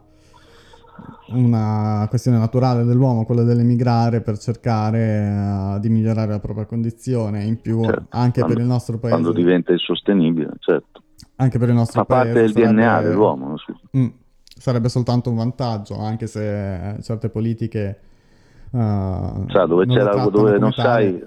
una, 1.29 2.05
questione 2.08 2.38
naturale 2.38 2.84
dell'uomo, 2.84 3.25
quella 3.25 3.43
dell'emigrare 3.43 4.21
per 4.21 4.38
cercare 4.38 5.75
uh, 5.75 5.79
di 5.79 5.89
migliorare 5.89 6.31
la 6.31 6.39
propria 6.39 6.65
condizione, 6.65 7.43
in 7.43 7.60
più 7.60 7.84
certo, 7.84 8.05
anche 8.10 8.39
quando, 8.41 8.53
per 8.53 8.63
il 8.63 8.69
nostro 8.69 8.99
paese. 8.99 9.19
Quando 9.19 9.34
diventa 9.34 9.71
insostenibile, 9.71 10.51
certo 10.60 11.01
anche 11.38 11.60
per 11.60 11.69
il 11.69 11.76
nostro 11.76 12.02
Fa 12.02 12.06
paese. 12.06 12.28
Fa 12.28 12.34
parte 12.34 12.41
del 12.41 12.52
sarebbe... 12.52 12.82
DNA 12.82 13.02
dell'uomo. 13.02 13.56
Mm, 13.98 14.08
sarebbe 14.45 14.89
soltanto 14.89 15.30
un 15.30 15.36
vantaggio, 15.36 15.98
anche 16.00 16.28
se 16.28 16.98
certe 17.02 17.30
politiche... 17.30 18.00
Uh, 18.71 19.45
cioè, 19.48 19.65
dove, 19.67 19.86
la, 19.86 20.28
dove 20.30 20.58
non, 20.58 20.74
sai, 20.74 21.24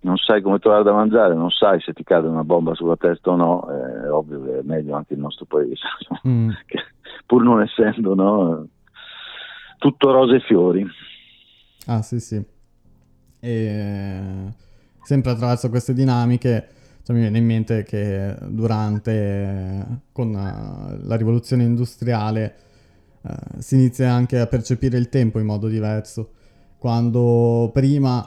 non 0.00 0.16
sai 0.16 0.40
come 0.40 0.58
trovare 0.58 0.82
da 0.82 0.92
mangiare, 0.92 1.34
non 1.34 1.50
sai 1.50 1.80
se 1.80 1.92
ti 1.92 2.04
cade 2.04 2.26
una 2.26 2.44
bomba 2.44 2.74
sulla 2.74 2.96
testa 2.96 3.30
o 3.30 3.36
no, 3.36 3.66
è 3.68 4.10
ovvio 4.10 4.42
che 4.42 4.58
è 4.60 4.62
meglio 4.62 4.94
anche 4.94 5.12
il 5.12 5.20
nostro 5.20 5.44
paese, 5.44 5.82
mm. 6.26 6.50
che, 6.64 6.78
pur 7.26 7.42
non 7.42 7.60
essendo 7.60 8.14
no, 8.14 8.66
tutto 9.78 10.10
rose 10.10 10.36
e 10.36 10.40
fiori. 10.40 10.86
Ah 11.86 12.00
sì 12.00 12.18
sì. 12.18 12.42
E 13.40 14.20
sempre 15.02 15.30
attraverso 15.32 15.68
queste 15.68 15.92
dinamiche 15.92 16.68
cioè, 17.04 17.14
mi 17.14 17.20
viene 17.20 17.36
in 17.36 17.44
mente 17.44 17.82
che 17.82 18.34
durante, 18.48 20.00
con 20.10 20.28
uh, 20.28 21.06
la 21.06 21.16
rivoluzione 21.16 21.62
industriale, 21.62 22.54
uh, 23.20 23.30
si 23.58 23.74
inizia 23.74 24.10
anche 24.10 24.38
a 24.38 24.46
percepire 24.46 24.96
il 24.96 25.10
tempo 25.10 25.38
in 25.38 25.44
modo 25.44 25.68
diverso. 25.68 26.30
Quando 26.78 27.70
prima 27.74 28.26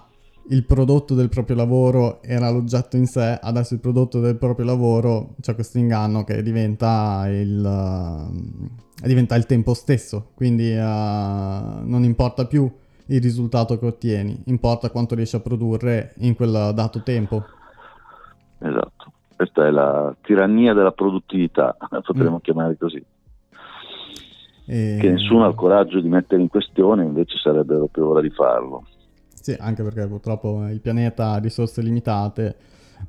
il 0.49 0.63
prodotto 0.63 1.15
del 1.15 1.27
proprio 1.27 1.55
lavoro 1.55 2.21
era 2.21 2.51
l'oggetto 2.51 2.97
in 2.97 3.07
sé, 3.07 3.39
adesso 3.41 3.73
il 3.73 3.79
prodotto 3.79 4.19
del 4.19 4.37
proprio 4.37 4.67
lavoro 4.67 5.33
c'è 5.41 5.55
questo 5.55 5.79
inganno 5.79 6.23
che 6.23 6.43
diventa 6.43 7.25
il, 7.29 7.59
uh, 7.65 9.07
diventa 9.07 9.33
il 9.33 9.47
tempo 9.47 9.73
stesso, 9.73 10.29
quindi 10.35 10.71
uh, 10.71 10.77
non 10.79 12.03
importa 12.03 12.45
più 12.45 12.71
il 13.07 13.21
risultato 13.21 13.79
che 13.79 13.87
ottieni, 13.87 14.39
importa 14.45 14.91
quanto 14.91 15.15
riesci 15.15 15.35
a 15.35 15.39
produrre 15.39 16.13
in 16.17 16.35
quel 16.35 16.73
dato 16.75 17.01
tempo. 17.01 17.43
Esatto, 18.59 19.11
questa 19.35 19.67
è 19.67 19.71
la 19.71 20.15
tirannia 20.21 20.73
della 20.73 20.91
produttività, 20.91 21.75
la 21.89 22.01
potremmo 22.05 22.37
mm. 22.37 22.41
chiamare 22.41 22.77
così. 22.77 23.03
E... 24.69 24.97
Che 24.99 25.09
nessuno 25.09 25.45
ha 25.45 25.49
il 25.49 25.55
coraggio 25.55 26.01
di 26.01 26.09
mettere 26.09 26.41
in 26.41 26.49
questione, 26.49 27.03
invece 27.03 27.37
sarebbe 27.37 27.75
proprio 27.75 28.09
ora 28.09 28.21
di 28.21 28.29
farlo. 28.29 28.85
Sì, 29.33 29.55
anche 29.57 29.81
perché 29.81 30.05
purtroppo 30.07 30.67
il 30.67 30.81
pianeta 30.81 31.31
ha 31.31 31.37
risorse 31.37 31.81
limitate, 31.81 32.55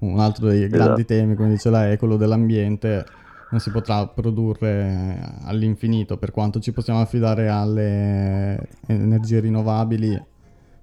un 0.00 0.20
altro 0.20 0.46
dei 0.46 0.64
esatto. 0.64 0.76
grandi 0.76 1.04
temi, 1.04 1.34
come 1.34 1.48
dice 1.48 1.70
lei, 1.70 1.94
è 1.94 1.98
quello 1.98 2.16
dell'ambiente, 2.16 3.04
non 3.50 3.58
si 3.58 3.70
potrà 3.70 4.06
produrre 4.06 5.18
all'infinito, 5.44 6.16
per 6.16 6.30
quanto 6.30 6.61
ci 6.61 6.72
possiamo 6.72 7.00
affidare 7.00 7.48
alle 7.48 8.68
energie 8.87 9.40
rinnovabili, 9.40 10.22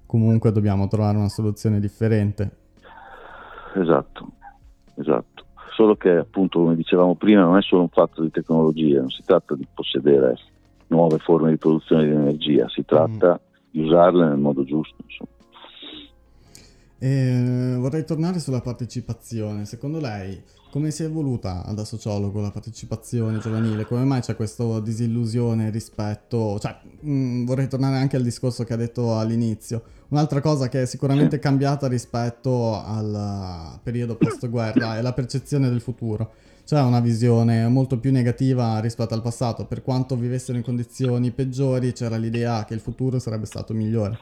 comunque 0.04 0.52
dobbiamo 0.52 0.88
trovare 0.88 1.16
una 1.16 1.28
soluzione 1.28 1.80
differente. 1.80 2.50
Esatto, 3.74 4.32
esatto. 4.96 5.44
Solo 5.74 5.96
che 5.96 6.10
appunto, 6.10 6.60
come 6.60 6.74
dicevamo 6.74 7.16
prima, 7.16 7.42
non 7.42 7.56
è 7.58 7.62
solo 7.62 7.82
un 7.82 7.88
fatto 7.88 8.22
di 8.22 8.30
tecnologia, 8.30 9.00
non 9.00 9.10
si 9.10 9.22
tratta 9.24 9.54
di 9.54 9.66
possedere 9.72 10.36
nuove 10.88 11.18
forme 11.18 11.50
di 11.50 11.58
produzione 11.58 12.04
di 12.04 12.10
energia, 12.10 12.68
si 12.68 12.84
tratta 12.84 13.32
mm. 13.32 13.68
di 13.70 13.80
usarle 13.82 14.26
nel 14.26 14.38
modo 14.38 14.64
giusto. 14.64 14.96
Insomma. 15.02 15.30
E 16.98 17.76
vorrei 17.78 18.04
tornare 18.04 18.38
sulla 18.38 18.62
partecipazione. 18.62 19.66
Secondo 19.66 20.00
lei 20.00 20.42
come 20.76 20.90
si 20.90 21.04
è 21.04 21.06
evoluta 21.06 21.64
da 21.74 21.86
sociologo 21.86 22.38
la 22.42 22.50
partecipazione 22.50 23.38
giovanile? 23.38 23.86
Come 23.86 24.04
mai 24.04 24.20
c'è 24.20 24.36
questa 24.36 24.78
disillusione 24.80 25.70
rispetto... 25.70 26.58
Cioè, 26.58 26.76
mh, 27.00 27.10
mm, 27.10 27.46
vorrei 27.46 27.66
tornare 27.66 27.96
anche 27.96 28.16
al 28.16 28.22
discorso 28.22 28.62
che 28.62 28.74
ha 28.74 28.76
detto 28.76 29.18
all'inizio. 29.18 29.82
Un'altra 30.08 30.42
cosa 30.42 30.68
che 30.68 30.82
è 30.82 30.84
sicuramente 30.84 31.38
cambiata 31.38 31.88
rispetto 31.88 32.74
al 32.74 33.80
periodo 33.82 34.16
post-guerra 34.16 34.98
è 34.98 35.00
la 35.00 35.14
percezione 35.14 35.70
del 35.70 35.80
futuro. 35.80 36.32
C'è 36.66 36.78
una 36.82 37.00
visione 37.00 37.66
molto 37.68 37.98
più 37.98 38.12
negativa 38.12 38.78
rispetto 38.80 39.14
al 39.14 39.22
passato. 39.22 39.64
Per 39.64 39.80
quanto 39.80 40.14
vivessero 40.14 40.58
in 40.58 40.62
condizioni 40.62 41.30
peggiori, 41.30 41.94
c'era 41.94 42.18
l'idea 42.18 42.66
che 42.66 42.74
il 42.74 42.80
futuro 42.80 43.18
sarebbe 43.18 43.46
stato 43.46 43.72
migliore. 43.72 44.18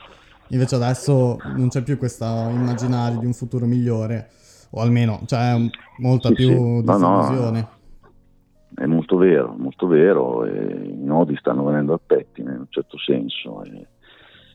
Invece 0.51 0.77
adesso 0.77 1.37
non 1.57 1.69
c'è 1.69 1.83
più 1.83 1.99
questo 1.99 2.25
immaginario 2.25 3.19
di 3.19 3.27
un 3.27 3.33
futuro 3.33 3.67
migliore 3.67 4.43
o 4.75 4.81
almeno 4.81 5.21
c'è 5.25 5.55
molta 5.99 6.29
sì, 6.29 6.35
più 6.35 6.49
sì. 6.49 6.83
disillusione. 6.83 7.61
No, 7.61 7.69
no, 7.69 8.83
è 8.83 8.87
molto 8.87 9.17
vero, 9.17 9.55
molto 9.57 9.87
vero, 9.87 10.45
i 10.47 10.97
nodi 10.99 11.37
stanno 11.37 11.65
venendo 11.65 11.95
a 11.95 12.01
petti 12.05 12.41
in 12.41 12.49
un 12.49 12.67
certo 12.69 12.99
senso. 12.99 13.63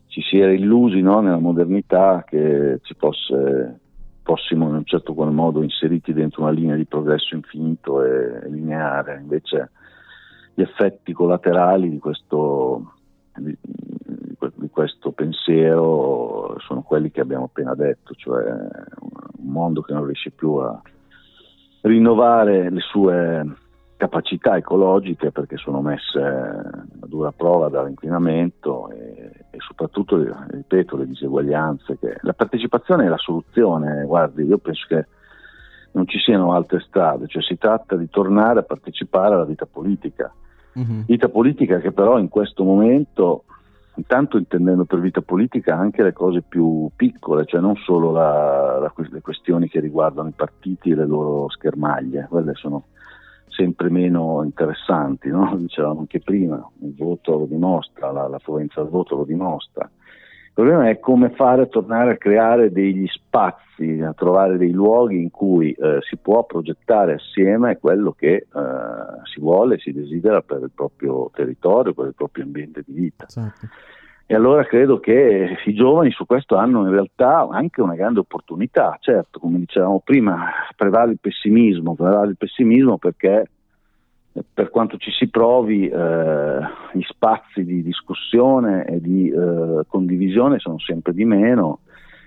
ci 0.08 0.21
si 0.21 0.39
era 0.39 0.51
illusi 0.51 0.99
no, 0.99 1.21
nella 1.21 1.39
modernità 1.39 2.25
che 2.27 2.79
ci 2.82 2.95
fosse, 2.97 3.79
fossimo 4.23 4.67
in 4.67 4.75
un 4.75 4.84
certo 4.84 5.13
qual 5.13 5.32
modo 5.32 5.63
inseriti 5.63 6.12
dentro 6.12 6.41
una 6.41 6.51
linea 6.51 6.75
di 6.75 6.86
progresso 6.86 7.34
infinito 7.34 8.03
e 8.03 8.49
lineare, 8.49 9.19
invece 9.21 9.71
gli 10.53 10.62
effetti 10.62 11.13
collaterali 11.13 11.89
di 11.89 11.99
questo, 11.99 12.95
di, 13.39 13.58
di 14.56 14.69
questo 14.69 15.12
pensiero 15.12 16.56
sono 16.60 16.82
quelli 16.82 17.12
che 17.12 17.21
abbiamo 17.21 17.45
appena 17.45 17.75
detto, 17.75 18.13
cioè 18.15 18.43
un 18.49 19.52
mondo 19.52 19.82
che 19.82 19.93
non 19.93 20.06
riesce 20.06 20.32
più 20.32 20.54
a 20.56 20.82
rinnovare 21.82 22.69
le 22.69 22.82
sue 22.82 23.45
capacità 23.99 24.56
ecologiche 24.56 25.32
perché 25.32 25.58
sono 25.58 25.82
messe 25.82 26.19
a 26.21 27.06
dura 27.06 27.34
prova 27.34 27.67
dall'inquinamento 27.67 28.89
e, 28.91 29.32
e 29.49 29.58
soprattutto, 29.60 30.23
ripeto, 30.49 30.95
le 30.95 31.06
diseguaglianze. 31.06 31.97
Che... 31.99 32.17
La 32.21 32.34
partecipazione 32.34 33.06
è 33.06 33.10
la 33.10 33.17
soluzione, 33.17 34.06
guardi, 34.06 34.43
io 34.45 34.58
penso 34.58 34.86
che 34.88 35.06
non 35.91 36.08
ci 36.08 36.17
siano 36.19 36.54
altre 36.54 36.79
strade, 36.79 37.27
cioè 37.27 37.42
si 37.42 37.58
tratta 37.58 37.98
di 37.98 38.10
tornare 38.10 38.60
a 38.60 38.63
partecipare 38.63 39.35
alla 39.35 39.44
vita 39.44 39.65
politica. 39.65 40.33
Uh-huh. 40.80 41.04
Vita 41.06 41.30
politica 41.30 41.80
che 41.80 41.92
però 41.92 42.17
in 42.19 42.30
questo 42.30 42.63
momento 42.63 43.44
intanto 43.96 44.38
intendendo 44.38 44.86
per 44.86 45.00
vita 45.00 45.21
politica 45.21 45.77
anche 45.77 46.04
le 46.04 46.13
cose 46.13 46.42
più 46.42 46.90
piccole, 46.96 47.46
cioè 47.46 47.60
non 47.60 47.75
solo 47.75 48.12
la, 48.12 48.80
la, 48.80 48.94
le 48.96 49.21
questioni 49.21 49.67
che 49.67 49.82
riguardano 49.82 50.30
i 50.30 50.34
partiti 50.36 50.92
e 50.92 50.96
le 50.96 51.06
loro 51.06 51.50
schermaglie, 51.50 52.27
quelle 52.30 52.54
sono 52.56 52.86
sempre 53.48 53.90
meno 53.90 54.42
interessanti, 54.44 55.30
no? 55.30 55.56
dicevamo 55.60 56.00
anche 56.00 56.21
prima, 56.21 56.65
il 56.82 56.96
voto 56.96 57.40
lo 57.40 57.46
dimostra, 57.46 58.12
la, 58.12 58.27
l'affluenza 58.27 58.80
al 58.80 58.90
voto 58.90 59.17
lo 59.17 59.25
dimostra. 59.25 59.90
Problema 60.60 60.89
è 60.89 60.99
come 60.99 61.29
fare 61.29 61.62
a 61.62 61.67
tornare 61.67 62.12
a 62.12 62.17
creare 62.17 62.69
degli 62.69 63.07
spazi, 63.07 64.01
a 64.01 64.12
trovare 64.12 64.57
dei 64.57 64.71
luoghi 64.71 65.21
in 65.21 65.31
cui 65.31 65.71
eh, 65.71 65.99
si 66.01 66.17
può 66.17 66.43
progettare 66.43 67.13
assieme 67.13 67.77
quello 67.77 68.12
che 68.12 68.33
eh, 68.33 68.47
si 69.23 69.39
vuole, 69.39 69.79
si 69.79 69.93
desidera 69.93 70.41
per 70.41 70.60
il 70.63 70.71
proprio 70.75 71.31
territorio, 71.33 71.93
per 71.93 72.07
il 72.07 72.13
proprio 72.13 72.43
ambiente 72.43 72.83
di 72.85 72.91
vita. 72.91 73.25
Certo. 73.25 73.67
E 74.25 74.35
allora 74.35 74.65
credo 74.65 74.99
che 74.99 75.57
i 75.63 75.73
giovani 75.73 76.12
su 76.12 76.25
questo 76.25 76.57
hanno 76.57 76.81
in 76.81 76.91
realtà 76.91 77.47
anche 77.49 77.81
una 77.81 77.95
grande 77.95 78.19
opportunità. 78.19 78.97
Certo, 78.99 79.39
come 79.39 79.60
dicevamo 79.60 80.01
prima, 80.03 80.51
prevale 80.75 81.13
il 81.13 81.19
pessimismo, 81.21 81.95
prevale 81.95 82.31
il 82.31 82.37
pessimismo 82.37 82.97
perché 82.97 83.45
per 84.54 84.69
quanto 84.69 84.98
ci 84.98 85.12
si 85.12 85.30
provi, 85.30 85.88
eh, 85.88 86.60
gli 86.94 87.02
spazi 87.04 87.63
di 87.63 87.82
discussione 87.84 88.86
e 88.86 89.02
di 89.02 89.30
eh, 89.30 89.84
condivisione 89.88 90.60
sono 90.60 90.80
sempre 90.80 91.13
di 91.13 91.25
meno 91.25 91.80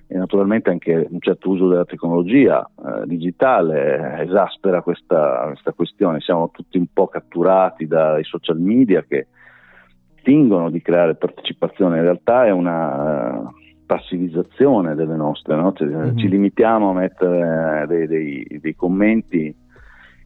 e 0.08 0.18
naturalmente 0.18 0.68
anche 0.68 1.06
un 1.08 1.20
certo 1.20 1.48
uso 1.48 1.68
della 1.68 1.86
tecnologia 1.86 2.62
eh, 2.64 3.06
digitale 3.06 4.20
esaspera 4.20 4.82
questa, 4.82 5.44
questa, 5.46 5.72
questione. 5.72 6.20
Siamo 6.20 6.50
tutti 6.50 6.76
un 6.76 6.86
po' 6.92 7.06
catturati 7.06 7.86
dai 7.86 8.22
social 8.24 8.58
media 8.58 9.04
che 9.08 9.28
fingono 10.22 10.70
di 10.70 10.82
creare 10.82 11.14
partecipazione, 11.14 11.96
in 11.96 12.02
realtà 12.02 12.46
è 12.46 12.50
una 12.50 13.38
uh, 13.38 13.50
passivizzazione 13.86 14.94
delle 14.94 15.16
nostre, 15.16 15.56
no? 15.56 15.72
cioè, 15.72 15.88
mm-hmm. 15.88 16.16
ci 16.16 16.28
limitiamo 16.28 16.90
a 16.90 16.94
mettere 16.94 17.84
dei, 17.88 18.06
dei, 18.06 18.58
dei, 18.60 18.74
commenti 18.74 19.54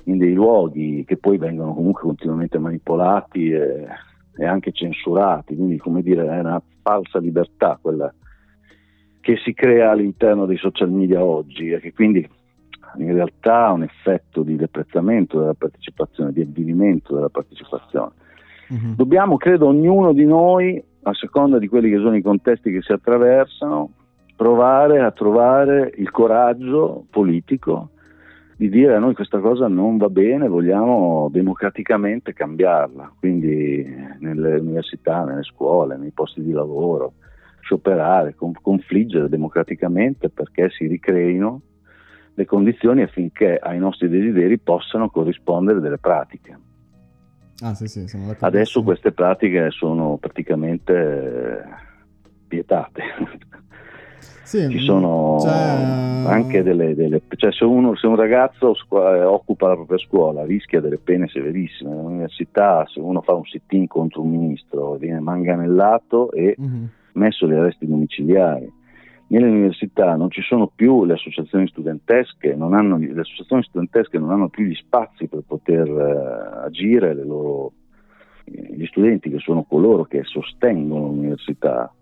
in 0.06 0.18
dei 0.18 0.32
luoghi 0.32 1.04
che 1.06 1.16
poi 1.16 1.38
vengono 1.38 1.74
comunque 1.74 2.02
continuamente 2.02 2.58
manipolati 2.58 3.50
e, 3.50 3.86
e 4.36 4.44
anche 4.44 4.72
censurati, 4.72 5.54
quindi 5.54 5.76
come 5.78 6.02
dire 6.02 6.26
è 6.26 6.40
una 6.40 6.60
falsa 6.82 7.18
libertà 7.18 7.78
quella 7.80 8.12
che 9.20 9.36
si 9.44 9.54
crea 9.54 9.90
all'interno 9.90 10.46
dei 10.46 10.56
social 10.56 10.90
media 10.90 11.24
oggi 11.24 11.70
e 11.70 11.80
che 11.80 11.92
quindi 11.92 12.28
in 12.98 13.12
realtà 13.12 13.66
ha 13.66 13.72
un 13.72 13.82
effetto 13.82 14.42
di 14.42 14.56
deprezzamento 14.56 15.40
della 15.40 15.54
partecipazione, 15.54 16.32
di 16.32 16.40
avvilimento 16.40 17.14
della 17.14 17.28
partecipazione 17.28 18.12
Mm-hmm. 18.72 18.92
Dobbiamo, 18.94 19.36
credo, 19.36 19.66
ognuno 19.66 20.12
di 20.12 20.24
noi, 20.24 20.82
a 21.02 21.14
seconda 21.14 21.58
di 21.58 21.68
quelli 21.68 21.90
che 21.90 21.98
sono 21.98 22.16
i 22.16 22.22
contesti 22.22 22.72
che 22.72 22.82
si 22.82 22.92
attraversano, 22.92 23.90
provare 24.34 25.00
a 25.00 25.12
trovare 25.12 25.92
il 25.96 26.10
coraggio 26.10 27.06
politico 27.10 27.90
di 28.56 28.70
dire 28.70 28.94
a 28.94 28.98
noi 28.98 29.14
questa 29.14 29.38
cosa 29.38 29.68
non 29.68 29.98
va 29.98 30.08
bene, 30.08 30.48
vogliamo 30.48 31.28
democraticamente 31.30 32.32
cambiarla, 32.32 33.12
quindi 33.18 33.84
nelle 34.20 34.56
università, 34.56 35.24
nelle 35.24 35.42
scuole, 35.42 35.98
nei 35.98 36.10
posti 36.10 36.42
di 36.42 36.52
lavoro, 36.52 37.14
scioperare, 37.60 38.34
confliggere 38.34 39.28
democraticamente 39.28 40.30
perché 40.30 40.70
si 40.70 40.86
ricreino 40.86 41.60
le 42.32 42.44
condizioni 42.46 43.02
affinché 43.02 43.58
ai 43.58 43.78
nostri 43.78 44.08
desideri 44.08 44.58
possano 44.58 45.10
corrispondere 45.10 45.80
delle 45.80 45.98
pratiche. 45.98 46.58
Ah, 47.60 47.74
sì, 47.74 47.86
sì, 47.86 48.06
Adesso 48.40 48.82
queste 48.82 49.12
pratiche 49.12 49.70
sono 49.70 50.16
praticamente 50.18 50.92
eh, 50.94 51.62
vietate. 52.48 53.02
Sì, 54.46 54.68
Ci 54.68 54.78
sono 54.78 55.40
cioè... 55.40 55.50
anche 55.50 56.62
delle, 56.62 56.94
delle 56.94 57.20
cioè 57.34 57.50
se, 57.52 57.64
uno, 57.64 57.96
se, 57.96 58.06
un 58.06 58.14
ragazzo 58.14 58.74
scu- 58.74 58.94
occupa 58.96 59.66
la 59.66 59.74
propria 59.74 59.98
scuola 59.98 60.44
rischia 60.44 60.80
delle 60.80 60.98
pene 60.98 61.26
severissime. 61.26 61.90
All'università, 61.90 62.86
se 62.86 63.00
uno 63.00 63.22
fa 63.22 63.32
un 63.32 63.44
sit-in 63.44 63.88
contro 63.88 64.22
un 64.22 64.30
ministro, 64.30 64.94
viene 64.94 65.18
manganellato 65.18 66.30
e 66.30 66.54
mm-hmm. 66.60 66.84
messo 67.14 67.46
agli 67.46 67.54
arresti 67.54 67.88
domiciliari 67.88 68.72
nelle 69.28 69.48
università 69.48 70.14
non 70.14 70.30
ci 70.30 70.42
sono 70.42 70.70
più 70.72 71.04
le 71.04 71.14
associazioni 71.14 71.66
studentesche, 71.66 72.52
hanno, 72.52 72.96
le 72.96 73.20
associazioni 73.20 73.64
studentesche 73.64 74.18
non 74.18 74.30
hanno 74.30 74.48
più 74.48 74.64
gli 74.64 74.74
spazi 74.76 75.26
per 75.26 75.42
poter 75.44 75.88
uh, 75.90 76.64
agire, 76.64 77.12
loro, 77.12 77.72
gli 78.44 78.86
studenti 78.86 79.28
che 79.28 79.40
sono 79.40 79.64
coloro 79.64 80.04
che 80.04 80.22
sostengono 80.22 81.06
l'università 81.06 81.92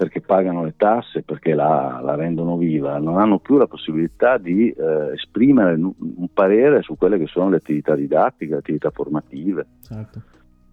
perché 0.00 0.22
pagano 0.22 0.64
le 0.64 0.72
tasse, 0.78 1.20
perché 1.20 1.52
la, 1.52 2.00
la 2.02 2.14
rendono 2.14 2.56
viva, 2.56 2.96
non 2.96 3.18
hanno 3.18 3.38
più 3.38 3.58
la 3.58 3.66
possibilità 3.66 4.38
di 4.38 4.74
uh, 4.74 5.12
esprimere 5.12 5.74
un 5.74 6.32
parere 6.32 6.80
su 6.80 6.96
quelle 6.96 7.18
che 7.18 7.26
sono 7.26 7.50
le 7.50 7.56
attività 7.56 7.94
didattiche, 7.94 8.52
le 8.52 8.60
attività 8.60 8.88
formative. 8.88 9.66
Certo 9.82 10.22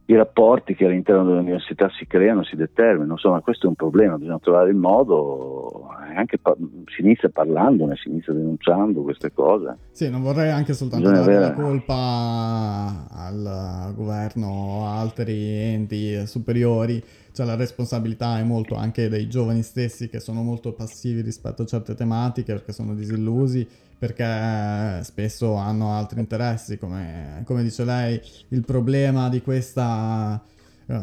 i 0.10 0.16
rapporti 0.16 0.74
che 0.74 0.86
all'interno 0.86 1.26
dell'università 1.26 1.90
si 1.98 2.08
creano, 2.08 2.44
si 2.44 2.56
determinano, 2.56 3.14
insomma 3.14 3.42
questo 3.42 3.66
è 3.66 3.70
un 3.70 3.76
problema, 3.76 4.18
bisogna 4.18 4.40
trovare 4.40 4.70
il 4.70 4.78
modo, 4.78 5.90
anche 6.16 6.38
pa- 6.38 6.56
si 6.86 7.02
inizia 7.02 7.28
parlandone, 7.30 7.98
si 7.98 8.08
inizia 8.08 8.32
denunciando 8.32 9.02
queste 9.02 9.34
cose. 9.34 9.78
Sì, 9.92 10.10
non 10.10 10.22
vorrei 10.22 10.50
anche 10.50 10.74
soltanto 10.74 11.10
bisogna 11.10 11.26
dare 11.26 11.36
avere... 11.36 11.56
la 11.56 11.62
colpa 11.62 13.08
al 13.10 13.94
governo 13.96 14.48
o 14.48 14.86
a 14.86 14.98
altri 14.98 15.34
enti 15.34 16.26
superiori, 16.26 17.04
cioè 17.34 17.46
la 17.46 17.56
responsabilità 17.56 18.40
è 18.40 18.44
molto 18.44 18.76
anche 18.76 19.10
dei 19.10 19.28
giovani 19.28 19.62
stessi 19.62 20.08
che 20.08 20.22
sono 20.22 20.42
molto 20.42 20.72
passivi 20.72 21.20
rispetto 21.20 21.64
a 21.64 21.66
certe 21.66 21.96
tematiche 21.96 22.54
perché 22.54 22.72
sono 22.72 22.96
disillusi 22.96 23.68
perché 23.98 25.04
spesso 25.04 25.56
hanno 25.56 25.94
altri 25.94 26.20
interessi, 26.20 26.78
come, 26.78 27.42
come 27.46 27.64
dice 27.64 27.84
lei, 27.84 28.22
il 28.50 28.64
problema 28.64 29.28
di 29.28 29.42
questa 29.42 30.40
uh, 30.86 30.96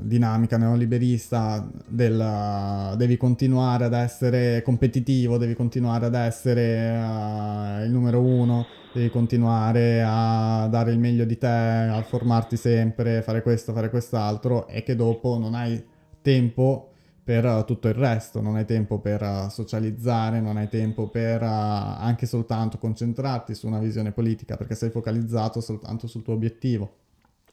dinamica 0.00 0.56
neoliberista 0.56 1.68
del 1.86 2.94
devi 2.96 3.16
continuare 3.16 3.84
ad 3.84 3.92
essere 3.92 4.62
competitivo, 4.62 5.38
devi 5.38 5.54
continuare 5.54 6.06
ad 6.06 6.14
essere 6.14 6.90
uh, 6.90 7.84
il 7.84 7.90
numero 7.90 8.20
uno, 8.20 8.66
devi 8.92 9.10
continuare 9.10 10.02
a 10.04 10.66
dare 10.68 10.90
il 10.90 10.98
meglio 10.98 11.24
di 11.24 11.38
te, 11.38 11.46
a 11.46 12.02
formarti 12.02 12.56
sempre, 12.56 13.22
fare 13.22 13.42
questo, 13.42 13.72
fare 13.72 13.90
quest'altro 13.90 14.66
e 14.66 14.82
che 14.82 14.96
dopo 14.96 15.38
non 15.38 15.54
hai 15.54 15.82
tempo 16.20 16.93
per 17.24 17.44
uh, 17.46 17.64
tutto 17.64 17.88
il 17.88 17.94
resto, 17.94 18.42
non 18.42 18.56
hai 18.56 18.66
tempo 18.66 19.00
per 19.00 19.22
uh, 19.22 19.48
socializzare, 19.48 20.40
non 20.40 20.58
hai 20.58 20.68
tempo 20.68 21.08
per 21.08 21.40
uh, 21.40 21.46
anche 21.46 22.26
soltanto 22.26 22.76
concentrarti 22.76 23.54
su 23.54 23.66
una 23.66 23.78
visione 23.78 24.12
politica 24.12 24.56
perché 24.56 24.74
sei 24.74 24.90
focalizzato 24.90 25.60
soltanto 25.60 26.06
sul 26.06 26.22
tuo 26.22 26.34
obiettivo. 26.34 26.96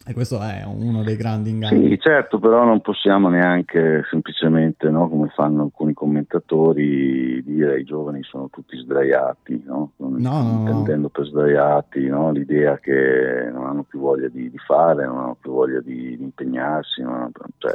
E 0.04 0.14
questo 0.14 0.42
è 0.42 0.64
uno 0.66 1.04
dei 1.04 1.16
grandi 1.16 1.52
inganni. 1.52 1.90
Sì, 1.90 2.00
certo, 2.00 2.40
però 2.40 2.66
non 2.66 2.82
possiamo 2.82 3.30
neanche 3.30 4.04
semplicemente, 4.10 4.90
no, 4.90 5.08
come 5.08 5.28
fanno 5.28 5.62
alcuni 5.62 5.94
commentatori, 5.94 7.44
dire 7.44 7.74
ai 7.74 7.84
giovani 7.84 8.24
sono 8.24 8.50
tutti 8.50 8.78
sdraiati, 8.78 9.62
no? 9.64 9.92
no, 9.98 10.56
intendendo 10.58 11.10
per 11.10 11.28
sdraiati 11.28 12.08
no? 12.08 12.32
l'idea 12.32 12.80
che 12.80 13.48
non 13.54 13.68
hanno 13.68 13.84
più 13.84 14.00
voglia 14.00 14.28
di, 14.28 14.50
di, 14.50 14.58
fare, 14.58 15.06
non 15.06 15.20
hanno 15.20 15.38
più 15.40 15.52
voglia 15.52 15.82
di, 15.82 16.18
di 16.18 16.24
impegnarsi, 16.24 17.02
hanno, 17.02 17.30
cioè, 17.60 17.74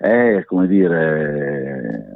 è 0.00 0.44
come 0.46 0.66
dire 0.66 2.12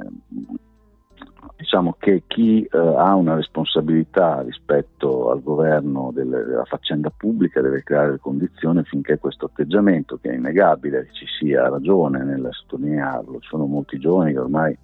diciamo 1.55 1.95
che 1.99 2.23
chi 2.25 2.63
eh, 2.63 2.77
ha 2.77 3.13
una 3.13 3.35
responsabilità 3.35 4.41
rispetto 4.41 5.29
al 5.29 5.43
governo 5.43 6.11
delle, 6.11 6.43
della 6.43 6.65
faccenda 6.65 7.11
pubblica 7.15 7.61
deve 7.61 7.83
creare 7.83 8.11
le 8.11 8.19
condizioni 8.19 8.79
affinché 8.79 9.19
questo 9.19 9.45
atteggiamento, 9.45 10.17
che 10.17 10.31
è 10.31 10.35
innegabile, 10.35 11.09
ci 11.11 11.25
sia 11.39 11.69
ragione 11.69 12.23
nel 12.23 12.47
sottolinearlo, 12.49 13.39
ci 13.39 13.49
sono 13.49 13.65
molti 13.65 13.99
giovani 13.99 14.33
che 14.33 14.39
ormai 14.39 14.77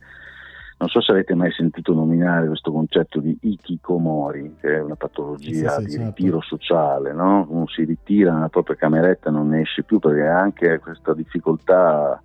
non 0.78 0.89
so 0.89 1.02
se 1.02 1.12
avete 1.12 1.36
mai 1.36 1.52
sentito 1.52 1.93
nominare 1.93 2.47
questo 2.47 2.72
concetto 2.72 3.20
di 3.20 3.38
ikikomori, 3.39 4.56
che 4.60 4.76
è 4.76 4.82
una 4.82 4.95
patologia 4.95 5.70
sì, 5.70 5.82
sì, 5.82 5.86
di 5.86 5.91
certo. 5.91 6.06
ritiro 6.06 6.41
sociale, 6.41 7.14
no? 7.14 7.45
uno 7.49 7.68
si 7.68 7.84
ritira 7.84 8.34
nella 8.34 8.49
propria 8.49 8.76
cameretta 8.76 9.30
e 9.30 9.32
non 9.32 9.49
ne 9.49 9.62
esce 9.62 9.84
più 9.84 9.99
perché 9.99 10.26
anche 10.26 10.80
questa 10.80 11.14
difficoltà 11.14 12.20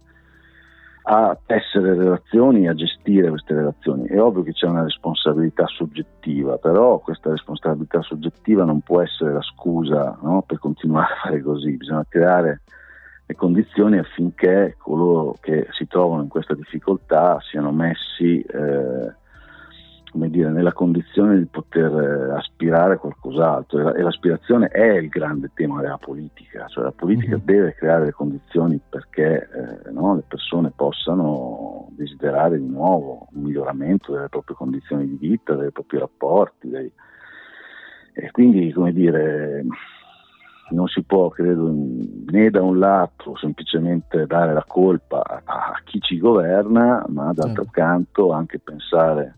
a 1.09 1.39
tessere 1.47 1.95
relazioni 1.95 2.67
a 2.69 2.75
gestire 2.75 3.29
queste 3.29 3.55
relazioni. 3.55 4.09
È 4.09 4.21
ovvio 4.21 4.43
che 4.43 4.53
c'è 4.53 4.67
una 4.67 4.83
responsabilità 4.83 5.65
soggettiva, 5.67 6.59
però 6.59 6.99
questa 6.99 7.31
responsabilità 7.31 8.03
soggettiva 8.03 8.65
non 8.65 8.81
può 8.81 9.01
essere 9.01 9.33
la 9.33 9.43
scusa 9.43 10.19
no, 10.23 10.43
per 10.45 10.59
continuare 10.59 11.13
a 11.13 11.17
fare 11.23 11.43
così, 11.43 11.77
bisogna 11.77 12.05
creare 12.09 12.63
le 13.25 13.35
condizioni 13.35 13.99
affinché 13.99 14.77
coloro 14.79 15.37
che 15.41 15.69
si 15.71 15.87
trovano 15.87 16.23
in 16.23 16.29
questa 16.29 16.55
difficoltà 16.55 17.39
siano 17.41 17.71
messi 17.71 18.41
eh, 18.41 19.15
come 20.11 20.31
dire, 20.31 20.51
nella 20.51 20.73
condizione 20.73 21.39
di 21.39 21.47
poter 21.47 21.93
eh, 21.93 22.37
aspirare 22.37 22.95
a 22.95 22.99
qualcos'altro 22.99 23.95
e, 23.95 24.03
l'aspirazione 24.03 24.69
è 24.69 24.97
il 24.97 25.09
grande 25.09 25.51
tema 25.55 25.81
della 25.81 25.99
politica, 25.99 26.67
cioè 26.69 26.85
la 26.85 26.93
politica 26.93 27.37
mm-hmm. 27.37 27.45
deve 27.45 27.75
creare 27.75 28.05
le 28.07 28.13
condizioni 28.13 28.81
perché 28.89 29.49
eh, 29.53 29.91
no, 29.91 30.15
le 30.15 30.25
persone 30.27 30.73
possano 30.75 31.89
desiderare 31.91 32.59
di 32.59 32.67
nuovo 32.67 33.29
un 33.33 33.43
miglioramento 33.43 34.13
delle 34.13 34.29
proprie 34.29 34.57
condizioni 34.57 35.07
di 35.07 35.17
vita, 35.17 35.55
dei 35.55 35.71
propri 35.71 35.99
rapporti. 35.99 36.69
Dei... 36.69 36.91
E 38.13 38.31
quindi, 38.31 38.73
come 38.73 38.93
dire, 38.93 39.63
non 40.71 40.89
si 40.89 41.03
può, 41.03 41.29
credo, 41.29 41.71
né 41.71 42.51
da 42.51 42.63
un 42.63 42.79
lato 42.79 43.37
semplicemente 43.37 44.27
dare 44.27 44.53
la 44.53 44.65
colpa 44.67 45.23
a, 45.23 45.75
chi 45.85 46.01
ci 46.01 46.19
governa, 46.19 47.05
ma 47.09 47.33
d'altro 47.33 47.65
certo. 47.65 47.71
canto 47.71 48.33
anche 48.33 48.59
pensare 48.59 49.37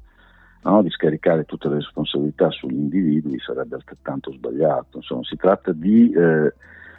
no, 0.62 0.82
di 0.82 0.90
scaricare 0.90 1.44
tutte 1.44 1.68
le 1.68 1.76
responsabilità 1.76 2.50
sugli 2.50 2.74
individui 2.74 3.38
sarebbe 3.38 3.76
altrettanto 3.76 4.32
sbagliato. 4.32 4.98
Insomma, 4.98 5.24
si 5.24 5.36
tratta 5.36 5.72
di 5.72 6.11
eh, 6.11 6.52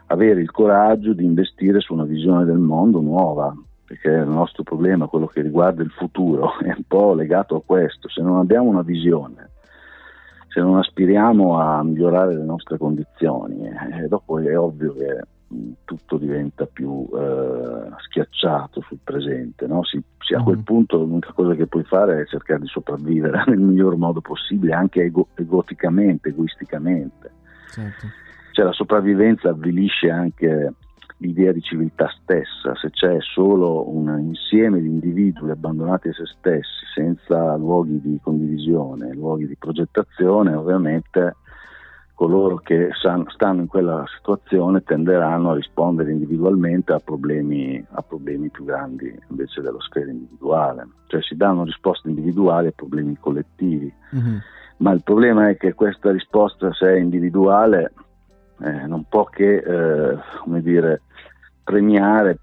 avere 0.08 0.42
il 0.42 0.52
coraggio 0.52 1.14
di 1.14 1.24
investire 1.24 1.80
su 1.80 1.94
una 1.94 2.06
visione 2.06 2.46
del 2.46 2.58
mondo 2.58 3.00
nuova, 3.02 3.54
perché 3.86 4.10
il 4.10 4.28
nostro 4.28 4.64
problema, 4.64 5.08
quello 5.08 5.28
che 5.28 5.42
riguarda 5.42 5.84
il 5.84 5.92
futuro, 5.92 6.58
è 6.62 6.74
un 6.76 6.84
po' 6.88 7.14
legato 7.14 7.56
a 7.56 7.62
questo. 7.66 8.10
Se 8.10 8.22
non 8.22 8.38
abbiamo 8.38 8.70
una 8.70 8.84
visione, 8.84 9.50
se 10.48 10.62
non 10.62 10.78
aspiriamo 10.78 11.60
a 11.60 11.84
migliorare 11.84 12.36
le 12.36 12.44
nostre 12.44 12.78
condizioni, 12.78 13.68
eh, 13.68 14.08
dopo 14.08 14.40
è 14.40 14.58
ovvio 14.58 14.94
che 14.94 15.22
tutto 15.84 16.18
diventa 16.18 16.66
più 16.66 17.08
eh, 17.14 17.90
schiacciato 17.98 18.82
sul 18.82 19.00
presente. 19.04 19.68
No? 19.68 19.84
Si, 19.84 20.02
si, 20.20 20.34
a 20.34 20.44
quel 20.44 20.60
mm. 20.60 20.64
punto 20.64 20.98
l'unica 20.98 21.32
cosa 21.34 21.56
che 21.56 21.68
puoi 21.68 21.84
fare 21.84 22.22
è 22.22 22.26
cercare 22.28 22.60
di 22.60 22.68
sopravvivere 22.68 23.44
nel 23.48 23.60
miglior 23.60 23.96
modo 23.98 24.22
possibile, 24.22 24.74
anche 24.74 25.02
ego, 25.02 25.28
egoticamente, 25.36 26.30
egoisticamente. 26.30 27.32
Certo. 27.72 28.08
Cioè 28.52 28.66
la 28.66 28.74
sopravvivenza 28.74 29.50
avvilisce 29.50 30.10
anche 30.10 30.74
l'idea 31.18 31.52
di 31.52 31.62
civiltà 31.62 32.10
stessa, 32.22 32.76
se 32.76 32.92
c'è 32.92 33.18
solo 33.20 33.90
un 33.90 34.20
insieme 34.20 34.80
di 34.80 34.88
individui 34.88 35.52
abbandonati 35.52 36.10
a 36.10 36.14
se 36.14 36.26
stessi, 36.26 36.86
senza 36.94 37.56
luoghi 37.58 38.00
di 38.02 38.20
condivisione, 38.22 39.14
luoghi 39.14 39.48
di 39.48 39.56
progettazione, 39.58 40.54
ovviamente 40.54 41.36
coloro 42.20 42.58
che 42.58 42.90
stanno 42.92 43.62
in 43.62 43.68
quella 43.68 44.04
situazione 44.18 44.84
tenderanno 44.84 45.52
a 45.52 45.56
rispondere 45.56 46.12
individualmente 46.12 46.92
a 46.92 47.00
problemi, 47.00 47.82
a 47.92 48.02
problemi 48.02 48.50
più 48.50 48.66
grandi 48.66 49.18
invece 49.30 49.62
della 49.62 49.80
sfera 49.80 50.12
individuale, 50.12 50.86
cioè 51.08 51.22
si 51.22 51.38
danno 51.38 51.64
risposte 51.64 52.10
individuali 52.10 52.68
a 52.68 52.74
problemi 52.76 53.16
collettivi, 53.18 53.90
mm-hmm. 54.14 54.38
ma 54.80 54.92
il 54.92 55.02
problema 55.02 55.48
è 55.48 55.56
che 55.56 55.74
questa 55.74 56.12
risposta 56.12 56.74
se 56.74 56.94
è 56.94 56.98
individuale 56.98 57.94
eh, 58.64 58.86
non 58.86 59.06
può 59.08 59.24
che 59.24 59.56
eh, 59.56 60.18
come 60.44 60.62
dire, 60.62 61.04
premiare 61.64 62.38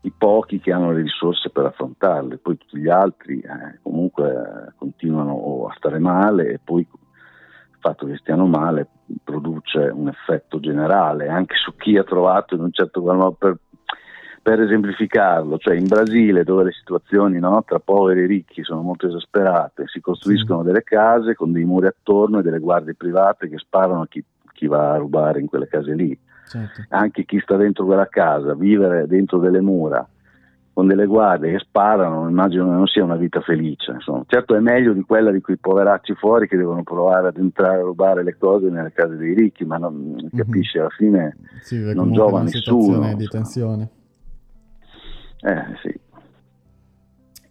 i 0.00 0.10
pochi 0.10 0.58
che 0.58 0.72
hanno 0.72 0.90
le 0.90 1.02
risorse 1.02 1.50
per 1.50 1.66
affrontarle, 1.66 2.38
poi 2.38 2.56
tutti 2.56 2.78
gli 2.78 2.88
altri 2.88 3.38
eh, 3.38 3.78
comunque 3.82 4.72
continuano 4.76 5.68
a 5.70 5.74
stare 5.76 6.00
male 6.00 6.54
e 6.54 6.58
poi 6.58 6.84
fatto 7.88 8.06
che 8.06 8.16
stiano 8.16 8.46
male 8.46 8.86
produce 9.24 9.90
un 9.92 10.08
effetto 10.08 10.60
generale 10.60 11.28
anche 11.28 11.54
su 11.56 11.74
chi 11.76 11.96
ha 11.96 12.04
trovato 12.04 12.54
in 12.54 12.60
un 12.60 12.72
certo 12.72 13.00
modo 13.00 13.32
per, 13.32 13.56
per 14.42 14.60
esemplificarlo, 14.60 15.58
cioè 15.58 15.76
in 15.76 15.86
Brasile 15.86 16.44
dove 16.44 16.64
le 16.64 16.72
situazioni 16.72 17.38
no, 17.38 17.62
tra 17.66 17.78
poveri 17.78 18.22
e 18.22 18.26
ricchi 18.26 18.62
sono 18.62 18.82
molto 18.82 19.06
esasperate, 19.06 19.84
si 19.86 20.00
costruiscono 20.00 20.62
delle 20.62 20.82
case 20.82 21.34
con 21.34 21.52
dei 21.52 21.64
muri 21.64 21.86
attorno 21.86 22.38
e 22.38 22.42
delle 22.42 22.58
guardie 22.58 22.94
private 22.94 23.48
che 23.48 23.58
sparano 23.58 24.02
a 24.02 24.08
chi, 24.08 24.22
chi 24.52 24.66
va 24.66 24.92
a 24.92 24.96
rubare 24.98 25.40
in 25.40 25.46
quelle 25.46 25.68
case 25.68 25.94
lì 25.94 26.18
certo. 26.46 26.82
anche 26.90 27.24
chi 27.24 27.40
sta 27.40 27.56
dentro 27.56 27.84
quella 27.84 28.08
casa, 28.08 28.54
vivere 28.54 29.06
dentro 29.06 29.38
delle 29.38 29.60
mura 29.60 30.06
con 30.78 30.86
delle 30.86 31.06
guardie 31.06 31.50
che 31.50 31.58
sparano, 31.58 32.28
immagino 32.28 32.66
che 32.66 32.70
non 32.70 32.86
sia 32.86 33.02
una 33.02 33.16
vita 33.16 33.40
felice. 33.40 33.90
Insomma. 33.90 34.22
Certo 34.28 34.54
è 34.54 34.60
meglio 34.60 34.92
di 34.92 35.02
quella 35.02 35.32
di 35.32 35.40
quei 35.40 35.56
poveracci 35.56 36.14
fuori 36.14 36.46
che 36.46 36.56
devono 36.56 36.84
provare 36.84 37.26
ad 37.26 37.36
entrare 37.36 37.80
a 37.80 37.82
rubare 37.82 38.22
le 38.22 38.36
cose 38.38 38.68
nelle 38.68 38.92
case 38.92 39.16
dei 39.16 39.34
ricchi, 39.34 39.64
ma 39.64 39.76
non 39.76 39.92
mm-hmm. 39.92 40.28
capisci, 40.36 40.78
alla 40.78 40.88
fine 40.90 41.36
sì, 41.62 41.92
non 41.92 42.12
giova 42.12 42.42
nessuno. 42.42 43.12
di 43.16 43.26
tensione. 43.26 43.88
Eh 45.40 45.64
sì. 45.82 46.00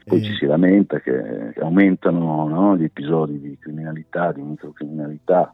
Poi 0.06 0.20
e... 0.20 0.24
ci 0.24 0.34
si 0.36 0.46
lamenta 0.46 1.02
che, 1.02 1.52
che 1.54 1.60
aumentano 1.60 2.48
no, 2.48 2.78
gli 2.78 2.86
episodi 2.86 3.42
di 3.42 3.58
criminalità, 3.60 4.32
di 4.32 4.42
microcriminalità, 4.42 5.54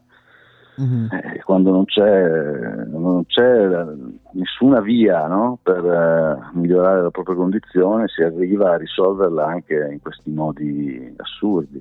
Uh-huh. 0.76 1.06
Eh, 1.10 1.40
quando 1.44 1.70
non 1.70 1.84
c'è, 1.84 2.86
non 2.86 3.24
c'è 3.26 3.84
nessuna 4.32 4.80
via 4.80 5.26
no? 5.26 5.58
per 5.62 5.84
eh, 5.84 6.58
migliorare 6.58 7.02
la 7.02 7.10
propria 7.10 7.36
condizione, 7.36 8.08
si 8.08 8.22
arriva 8.22 8.72
a 8.72 8.76
risolverla 8.76 9.46
anche 9.46 9.88
in 9.92 10.00
questi 10.00 10.30
modi 10.30 11.14
assurdi. 11.16 11.78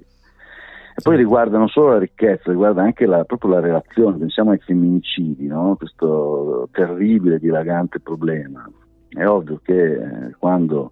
E 0.96 1.02
poi 1.02 1.18
riguarda 1.18 1.58
non 1.58 1.70
solo 1.70 1.94
la 1.94 1.98
ricchezza, 1.98 2.52
riguarda 2.52 2.84
anche 2.84 3.08
la, 3.08 3.24
proprio 3.24 3.54
la 3.54 3.60
relazione, 3.60 4.18
pensiamo 4.18 4.52
ai 4.52 4.60
femminicidi, 4.60 5.48
no? 5.48 5.76
questo 5.76 6.70
terribile, 6.72 7.40
dilagante 7.40 8.00
problema. 8.00 8.70
È 9.10 9.26
ovvio 9.26 9.60
che 9.64 9.94
eh, 9.94 10.36
quando 10.38 10.92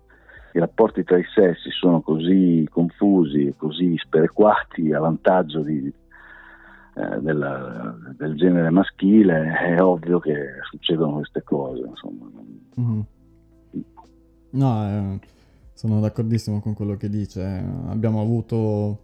i 0.53 0.59
rapporti 0.59 1.03
tra 1.03 1.17
i 1.17 1.25
sessi 1.33 1.69
sono 1.69 2.01
così 2.01 2.67
confusi, 2.71 3.53
così 3.55 3.95
sperequati 3.97 4.91
a 4.91 4.99
vantaggio 4.99 5.61
di, 5.61 5.93
eh, 6.93 7.21
della, 7.21 7.95
del 8.17 8.35
genere 8.35 8.69
maschile, 8.69 9.57
è 9.57 9.81
ovvio 9.81 10.19
che 10.19 10.35
succedono 10.69 11.15
queste 11.15 11.43
cose. 11.43 11.83
Mm-hmm. 12.79 12.99
No, 14.51 14.87
eh, 14.87 15.19
sono 15.73 15.99
d'accordissimo 15.99 16.59
con 16.59 16.73
quello 16.73 16.95
che 16.95 17.09
dice. 17.09 17.41
Abbiamo 17.87 18.21
avuto 18.21 19.03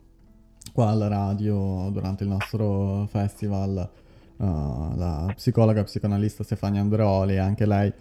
qua 0.74 0.90
alla 0.90 1.08
radio 1.08 1.90
durante 1.92 2.24
il 2.24 2.30
nostro 2.30 3.06
festival 3.08 3.90
uh, 4.38 4.96
la 4.96 5.32
psicologa 5.36 5.84
psicoanalista 5.84 6.44
Stefania 6.44 6.82
Andreoli, 6.82 7.38
anche 7.38 7.66
lei 7.66 7.92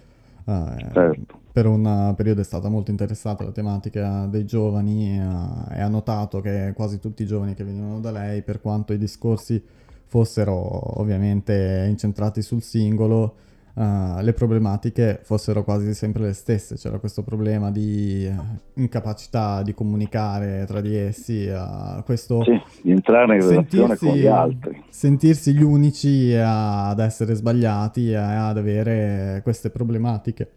uh, 0.46 0.92
certo. 0.92 1.40
per 1.52 1.66
un 1.66 2.14
periodo 2.16 2.40
è 2.40 2.44
stata 2.44 2.68
molto 2.68 2.90
interessata 2.90 3.42
alla 3.42 3.52
tematica 3.52 4.26
dei 4.26 4.44
giovani 4.44 5.18
uh, 5.18 5.72
e 5.72 5.80
ha 5.80 5.88
notato 5.88 6.40
che 6.40 6.72
quasi 6.74 6.98
tutti 6.98 7.22
i 7.22 7.26
giovani 7.26 7.54
che 7.54 7.64
venivano 7.64 8.00
da 8.00 8.10
lei, 8.10 8.42
per 8.42 8.60
quanto 8.60 8.92
i 8.92 8.98
discorsi 8.98 9.62
fossero 10.08 11.00
ovviamente 11.00 11.86
incentrati 11.88 12.42
sul 12.42 12.62
singolo, 12.62 13.34
uh, 13.76 14.20
le 14.20 14.32
problematiche 14.32 15.20
fossero 15.22 15.62
quasi 15.64 15.94
sempre 15.94 16.24
le 16.24 16.32
stesse. 16.32 16.76
C'era 16.76 16.98
questo 16.98 17.22
problema 17.22 17.70
di 17.70 18.28
uh, 18.28 18.80
incapacità 18.80 19.62
di 19.62 19.74
comunicare 19.74 20.64
tra 20.66 20.80
di 20.80 20.96
essi, 20.96 21.46
uh, 21.46 22.02
questo 22.04 22.42
sì, 22.42 22.60
di 22.82 22.90
entrare 22.90 23.36
in 23.36 23.48
relazione 23.48 23.96
con 23.96 24.14
gli 24.14 24.26
altri. 24.26 24.84
Sentirsi 24.88 25.52
gli 25.54 25.62
unici 25.62 26.34
ad 26.36 26.98
essere 26.98 27.34
sbagliati 27.34 28.10
e 28.10 28.16
ad 28.16 28.56
avere 28.56 29.40
queste 29.42 29.70
problematiche. 29.70 30.50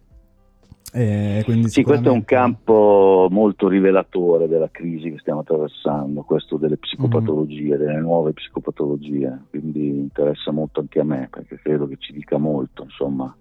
Eh, 0.92 1.44
sì, 1.46 1.52
sicuramente... 1.64 1.84
questo 1.84 2.10
è 2.10 2.12
un 2.12 2.26
campo 2.26 3.28
molto 3.30 3.68
rivelatore 3.68 4.48
della 4.48 4.70
crisi 4.72 5.12
che 5.12 5.20
stiamo 5.20 5.42
attraversando, 5.42 6.22
questo 6.22 6.58
delle 6.58 6.78
psicopatologie, 6.78 7.76
mm-hmm. 7.76 7.78
delle 7.78 8.00
nuove 8.00 8.34
psicopatologie, 8.34 9.44
quindi 9.52 9.88
interessa 9.88 10.52
molto 10.52 10.80
anche 10.80 11.00
a 11.00 11.04
me 11.04 11.28
perché 11.30 11.60
credo 11.62 11.88
che 11.88 11.98
ci 12.00 12.12
dica 12.12 12.38
molto, 12.38 12.84
insomma, 12.84 13.34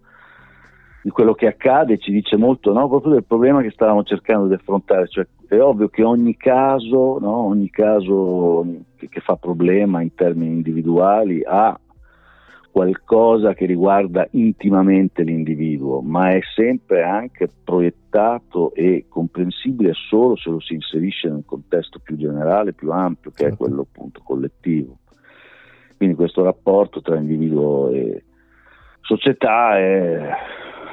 di 1.03 1.11
quello 1.11 1.33
che 1.33 1.47
accade, 1.47 1.99
ci 1.99 2.11
dice 2.11 2.37
molto 2.37 2.73
no? 2.73 2.87
proprio 2.89 3.13
del 3.13 3.25
problema 3.25 3.63
che 3.63 3.71
stavamo 3.71 4.03
cercando 4.03 4.47
di 4.47 4.55
affrontare, 4.55 5.09
cioè 5.09 5.27
è 5.49 5.59
ovvio 5.59 5.89
che 5.89 6.03
ogni 6.03 6.37
caso, 6.37 7.19
no? 7.19 7.47
ogni 7.47 7.71
caso 7.71 8.67
che 8.99 9.21
fa 9.21 9.37
problema 9.37 10.03
in 10.03 10.15
termini 10.15 10.53
individuali 10.53 11.43
ha 11.47 11.79
qualcosa 12.79 13.55
che 13.55 13.67
riguarda 13.67 14.29
intimamente 14.31 15.25
l'individuo, 15.25 16.01
ma 16.01 16.31
è 16.31 16.39
sempre 16.55 17.03
anche 17.03 17.49
proiettato 17.65 18.73
e 18.73 19.07
comprensibile 19.09 19.95
solo 19.95 20.37
se 20.37 20.49
lo 20.49 20.61
si 20.61 20.75
inserisce 20.75 21.27
in 21.27 21.33
un 21.33 21.45
contesto 21.45 21.99
più 21.99 22.17
generale, 22.17 22.75
più 22.75 22.93
ampio, 22.93 23.33
che 23.33 23.43
certo. 23.43 23.55
è 23.55 23.57
quello 23.67 23.81
appunto 23.81 24.21
collettivo. 24.23 24.99
Quindi 25.97 26.15
questo 26.15 26.45
rapporto 26.45 27.03
tra 27.03 27.17
individuo 27.19 27.91
e 27.91 28.23
società 29.01 29.77
è 29.77 30.31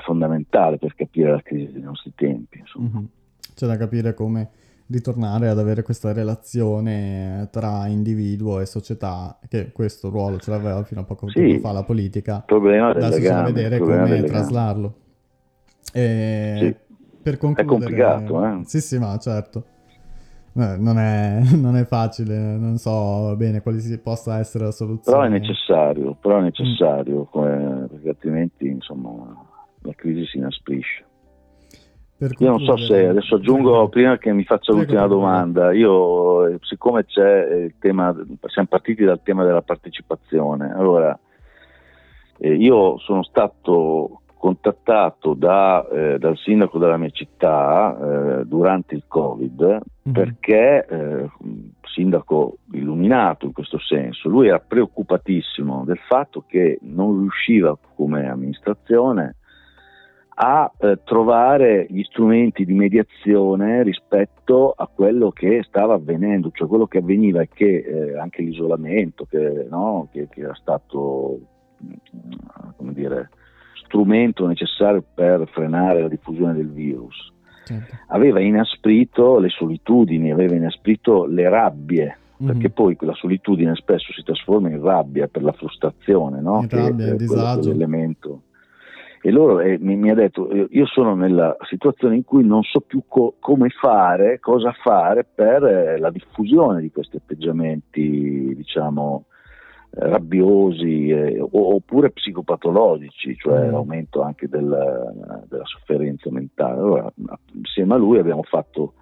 fondamentale 0.03 0.79
per 0.79 0.95
capire 0.95 1.29
la 1.29 1.41
crisi 1.43 1.71
dei 1.73 1.83
nostri 1.83 2.13
tempi. 2.15 2.63
Mm-hmm. 2.79 3.05
C'è 3.53 3.67
da 3.67 3.77
capire 3.77 4.15
come 4.15 4.49
ritornare 4.87 5.47
ad 5.49 5.57
avere 5.57 5.81
questa 5.81 6.13
relazione 6.13 7.47
tra 7.51 7.87
individuo 7.87 8.59
e 8.59 8.65
società, 8.65 9.39
che 9.47 9.71
questo 9.71 10.09
ruolo 10.09 10.37
ce 10.37 10.51
l'aveva 10.51 10.83
fino 10.83 11.01
a 11.01 11.03
poco 11.03 11.27
sì, 11.29 11.39
tempo 11.39 11.67
fa 11.67 11.73
la 11.73 11.83
politica, 11.83 12.43
problema 12.45 12.89
adesso 12.89 13.17
bisogna 13.17 13.43
vedere 13.43 13.79
come 13.79 14.23
traslarlo. 14.23 14.95
Sì. 15.91 16.75
per 17.21 17.37
concludere, 17.37 17.61
è 17.61 17.65
complicato, 17.65 18.45
eh? 18.45 18.61
Sì, 18.65 18.81
sì, 18.81 18.99
ma 18.99 19.17
certo. 19.17 19.65
Eh, 20.57 20.77
non 20.77 20.97
è, 20.97 21.41
non 21.55 21.75
è, 21.75 21.85
facile, 21.85 22.37
non 22.37 22.77
so 22.77 23.35
bene 23.35 23.61
quale 23.61 23.79
possa 24.01 24.39
essere 24.39 24.65
la 24.65 24.71
soluzione. 24.71 25.17
Però 25.17 25.27
è 25.27 25.29
necessario, 25.29 26.15
però 26.19 26.39
è 26.39 26.41
necessario, 26.41 27.21
mm. 27.21 27.31
come, 27.31 27.87
perché 27.89 28.09
altrimenti 28.09 28.67
insomma, 28.67 29.35
la 29.81 29.93
crisi 29.93 30.25
si 30.25 30.37
inasprisce. 30.37 31.05
Io 32.17 32.49
non 32.49 32.59
so 32.59 32.77
se 32.77 33.07
adesso 33.07 33.35
aggiungo 33.35 33.89
prima 33.89 34.17
che 34.17 34.31
mi 34.31 34.43
faccia 34.43 34.71
l'ultima 34.71 35.05
domanda. 35.07 35.73
Io, 35.73 36.47
eh, 36.47 36.57
siccome 36.61 37.05
c'è 37.05 37.45
il 37.65 37.73
tema, 37.79 38.15
siamo 38.47 38.67
partiti 38.69 39.03
dal 39.03 39.21
tema 39.21 39.43
della 39.43 39.61
partecipazione, 39.61 40.73
allora 40.73 41.17
Eh, 42.37 42.53
io 42.53 42.97
sono 42.97 43.23
stato 43.23 44.19
contattato 44.37 45.35
da, 45.35 45.87
eh, 45.87 46.19
dal 46.19 46.35
sindaco 46.35 46.77
della 46.77 46.97
mia 46.97 47.09
città 47.09 47.95
eh, 47.95 48.45
durante 48.45 48.93
il 48.93 49.03
Covid 49.07 49.61
mm-hmm. 49.63 50.13
perché, 50.13 50.85
eh, 50.85 51.29
sindaco 51.81 52.57
illuminato 52.73 53.45
in 53.45 53.53
questo 53.53 53.79
senso, 53.79 54.27
lui 54.27 54.49
era 54.49 54.59
preoccupatissimo 54.59 55.85
del 55.85 55.99
fatto 56.09 56.43
che 56.45 56.77
non 56.81 57.19
riusciva 57.21 57.77
come 57.95 58.27
amministrazione 58.27 59.37
a 60.37 60.69
eh, 60.77 60.99
trovare 61.05 61.85
gli 61.89 62.03
strumenti 62.03 62.65
di 62.65 62.73
mediazione 62.73 63.83
rispetto 63.83 64.73
a 64.75 64.89
quello 64.93 65.31
che 65.31 65.63
stava 65.65 65.93
avvenendo, 65.93 66.51
cioè 66.51 66.67
quello 66.67 66.87
che 66.87 66.97
avveniva 66.97 67.41
è 67.41 67.47
che 67.47 67.77
eh, 67.77 68.17
anche 68.17 68.41
l'isolamento 68.41 69.25
che, 69.29 69.65
no, 69.69 70.09
che, 70.11 70.27
che, 70.29 70.41
era 70.41 70.55
stato 70.55 71.39
come 72.75 72.93
dire, 72.93 73.29
strumento 73.85 74.45
necessario 74.45 75.03
per 75.13 75.47
frenare 75.53 76.01
la 76.01 76.09
diffusione 76.09 76.53
del 76.53 76.69
virus, 76.69 77.31
certo. 77.63 77.95
aveva 78.07 78.41
inasprito 78.41 79.39
le 79.39 79.49
solitudini, 79.49 80.31
aveva 80.31 80.55
inasprito 80.55 81.25
le 81.25 81.47
rabbie 81.47 82.17
perché 82.37 82.53
mm-hmm. 82.53 82.73
poi 82.73 82.95
quella 82.97 83.13
solitudine 83.13 83.73
spesso 83.75 84.11
si 84.11 84.21
trasforma 84.21 84.69
in 84.69 84.81
rabbia 84.81 85.29
per 85.29 85.41
la 85.41 85.53
frustrazione, 85.53 86.41
no? 86.41 86.63
In 86.63 86.67
rabbia, 86.69 87.07
il 87.07 87.15
disagio. 87.15 87.69
L'elemento 87.69 88.41
e 89.25 89.31
loro 89.31 89.59
eh, 89.59 89.79
mi, 89.79 89.95
mi, 89.95 90.11
ha 90.11 90.13
detto 90.13 90.47
io 90.69 90.85
sono 90.85 91.15
nella 91.15 91.57
situazione 91.67 92.15
in 92.15 92.23
cui 92.23 92.45
non 92.45 92.61
so 92.61 92.81
più 92.81 93.05
co- 93.07 93.37
come 93.39 93.69
fare, 93.69 94.39
cosa 94.39 94.71
fare 94.83 95.23
per 95.23 95.63
eh, 95.63 95.97
la 95.97 96.11
diffusione 96.11 96.79
di 96.79 96.91
questi 96.91 97.15
atteggiamenti 97.15 98.53
diciamo 98.55 99.25
eh, 99.89 100.09
rabbiosi 100.09 101.07
eh, 101.07 101.39
oppure 101.41 102.11
psicopatologici, 102.11 103.35
cioè 103.35 103.65
mm. 103.65 103.71
l'aumento 103.71 104.21
anche 104.21 104.47
del, 104.47 104.67
della 105.49 105.65
sofferenza 105.65 106.29
mentale. 106.29 106.79
Allora, 106.79 107.11
insieme 107.53 107.95
a 107.95 107.97
lui 107.97 108.19
abbiamo 108.19 108.43
fatto 108.43 108.93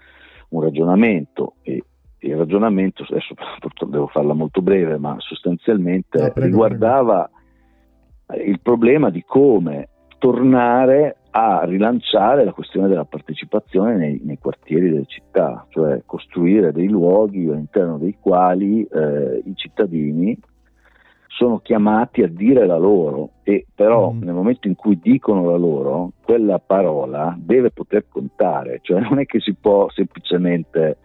un 0.51 0.61
ragionamento 0.61 1.55
e 1.63 1.84
il 2.19 2.38
ragionamento, 2.38 3.05
adesso 3.09 3.34
devo 3.88 4.07
farla 4.07 4.32
molto 4.32 4.61
breve, 4.61 4.97
ma 4.97 5.17
sostanzialmente 5.19 6.17
no, 6.17 6.32
prego, 6.32 6.47
riguardava 6.47 7.30
prego. 8.26 8.49
il 8.49 8.61
problema 8.61 9.09
di 9.09 9.21
come 9.28 9.89
tornare 10.24 11.17
a 11.32 11.65
rilanciare 11.65 12.45
la 12.45 12.53
questione 12.53 12.88
della 12.88 13.03
partecipazione 13.03 13.97
nei, 13.97 14.21
nei, 14.24 14.38
quartieri 14.38 14.89
delle 14.89 15.05
città, 15.05 15.65
cioè 15.67 16.01
costruire 16.05 16.71
dei 16.71 16.88
luoghi 16.88 17.45
all'interno 17.49 17.97
dei 17.97 18.15
quali 18.21 18.88
eh, 18.89 19.41
i 19.43 19.53
cittadini 19.53 20.39
sono 21.28 21.59
chiamati 21.59 22.24
a 22.24 22.30
dire 22.30 22.65
la 22.65 22.78
loro 22.78 23.32
e 23.43 23.65
però 23.76 24.13
mm. 24.13 24.21
nel 24.21 24.34
momento 24.34 24.69
in 24.69 24.76
cui 24.76 24.97
dicono 24.97 25.49
la 25.49 25.57
loro, 25.57 26.13
quella 26.24 26.57
parola 26.57 27.36
deve 27.38 27.71
poter 27.71 28.05
contare, 28.07 28.80
cioè 28.82 29.01
non 29.01 29.19
è 29.19 29.26
che 29.26 29.41
si 29.41 29.53
può 29.55 29.89
semplicemente 29.89 30.99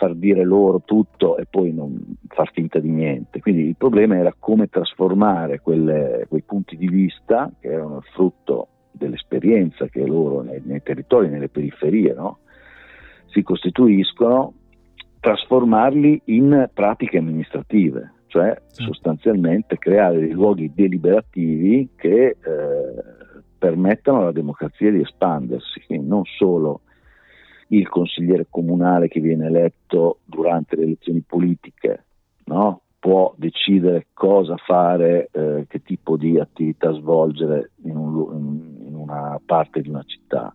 far 0.00 0.14
dire 0.14 0.44
loro 0.44 0.80
tutto 0.82 1.36
e 1.36 1.44
poi 1.44 1.74
non 1.74 2.16
far 2.28 2.50
finta 2.52 2.78
di 2.78 2.88
niente. 2.88 3.40
Quindi 3.40 3.66
il 3.66 3.76
problema 3.76 4.16
era 4.16 4.34
come 4.36 4.68
trasformare 4.68 5.60
quelle, 5.60 6.24
quei 6.26 6.40
punti 6.40 6.78
di 6.78 6.88
vista, 6.88 7.52
che 7.60 7.68
erano 7.68 7.98
il 7.98 8.04
frutto 8.14 8.68
dell'esperienza 8.92 9.88
che 9.88 10.06
loro 10.06 10.40
nei, 10.40 10.62
nei 10.64 10.82
territori, 10.82 11.28
nelle 11.28 11.50
periferie, 11.50 12.14
no? 12.14 12.38
si 13.26 13.42
costituiscono, 13.42 14.54
trasformarli 15.20 16.22
in 16.24 16.70
pratiche 16.72 17.18
amministrative, 17.18 18.14
cioè 18.28 18.58
sì. 18.68 18.84
sostanzialmente 18.84 19.76
creare 19.76 20.18
dei 20.18 20.32
luoghi 20.32 20.72
deliberativi 20.74 21.90
che 21.94 22.24
eh, 22.28 22.36
permettano 23.58 24.22
alla 24.22 24.32
democrazia 24.32 24.90
di 24.90 25.02
espandersi, 25.02 25.82
quindi 25.84 26.08
non 26.08 26.22
solo 26.24 26.80
il 27.70 27.88
consigliere 27.88 28.46
comunale 28.48 29.08
che 29.08 29.20
viene 29.20 29.46
eletto 29.46 30.18
durante 30.24 30.76
le 30.76 30.82
elezioni 30.82 31.20
politiche 31.20 32.04
no? 32.44 32.82
può 32.98 33.34
decidere 33.36 34.08
cosa 34.12 34.56
fare, 34.56 35.30
eh, 35.32 35.64
che 35.68 35.82
tipo 35.82 36.16
di 36.16 36.38
attività 36.38 36.92
svolgere 36.92 37.70
in, 37.84 37.96
un, 37.96 38.76
in 38.86 38.94
una 38.94 39.40
parte 39.44 39.80
di 39.80 39.88
una 39.88 40.02
città, 40.04 40.54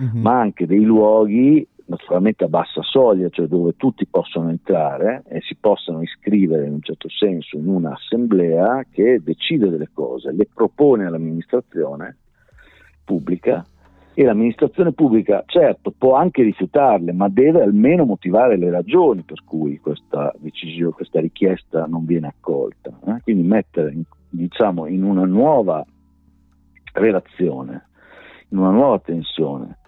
mm-hmm. 0.00 0.22
ma 0.22 0.38
anche 0.38 0.66
dei 0.66 0.82
luoghi 0.82 1.66
naturalmente 1.86 2.44
a 2.44 2.48
bassa 2.48 2.82
soglia, 2.82 3.28
cioè 3.30 3.46
dove 3.46 3.74
tutti 3.76 4.06
possono 4.06 4.48
entrare 4.48 5.24
e 5.26 5.40
si 5.40 5.56
possono 5.56 6.00
iscrivere 6.00 6.66
in 6.66 6.74
un 6.74 6.82
certo 6.82 7.08
senso 7.08 7.56
in 7.56 7.66
un'assemblea 7.66 8.86
che 8.88 9.20
decide 9.24 9.68
delle 9.68 9.90
cose, 9.92 10.32
le 10.32 10.46
propone 10.52 11.06
all'amministrazione 11.06 12.16
pubblica 13.04 13.66
e 14.14 14.24
l'amministrazione 14.24 14.92
pubblica 14.92 15.44
certo 15.46 15.92
può 15.96 16.14
anche 16.14 16.42
rifiutarle, 16.42 17.12
ma 17.12 17.28
deve 17.28 17.62
almeno 17.62 18.04
motivare 18.04 18.56
le 18.56 18.70
ragioni 18.70 19.22
per 19.22 19.42
cui 19.44 19.78
questa, 19.78 20.34
decisione, 20.38 20.92
questa 20.92 21.20
richiesta 21.20 21.86
non 21.86 22.04
viene 22.04 22.26
accolta. 22.26 22.90
Eh? 23.06 23.20
Quindi 23.22 23.46
mettere 23.46 23.92
in, 23.92 24.02
diciamo, 24.28 24.86
in 24.86 25.04
una 25.04 25.24
nuova 25.24 25.84
relazione, 26.92 27.86
in 28.48 28.58
una 28.58 28.70
nuova 28.70 28.98
tensione, 28.98 29.78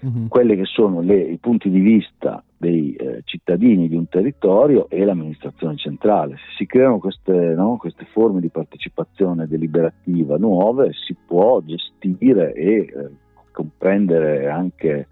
uh-huh. 0.00 0.28
quelli 0.28 0.54
che 0.56 0.66
sono 0.66 1.00
le, 1.00 1.18
i 1.18 1.38
punti 1.38 1.70
di 1.70 1.80
vista 1.80 2.44
dei 2.56 2.94
eh, 2.94 3.22
cittadini 3.24 3.88
di 3.88 3.96
un 3.96 4.06
territorio 4.08 4.88
e 4.88 5.04
l'amministrazione 5.04 5.76
centrale. 5.76 6.36
Se 6.36 6.56
si 6.58 6.66
creano 6.66 6.98
queste, 6.98 7.32
no, 7.32 7.76
queste, 7.76 8.06
forme 8.12 8.40
di 8.40 8.50
partecipazione 8.50 9.48
deliberativa 9.48 10.36
nuove, 10.36 10.92
si 10.92 11.16
può 11.26 11.60
gestire 11.62 12.52
e 12.52 12.76
eh, 12.76 13.10
comprendere 13.52 14.48
anche 14.48 15.06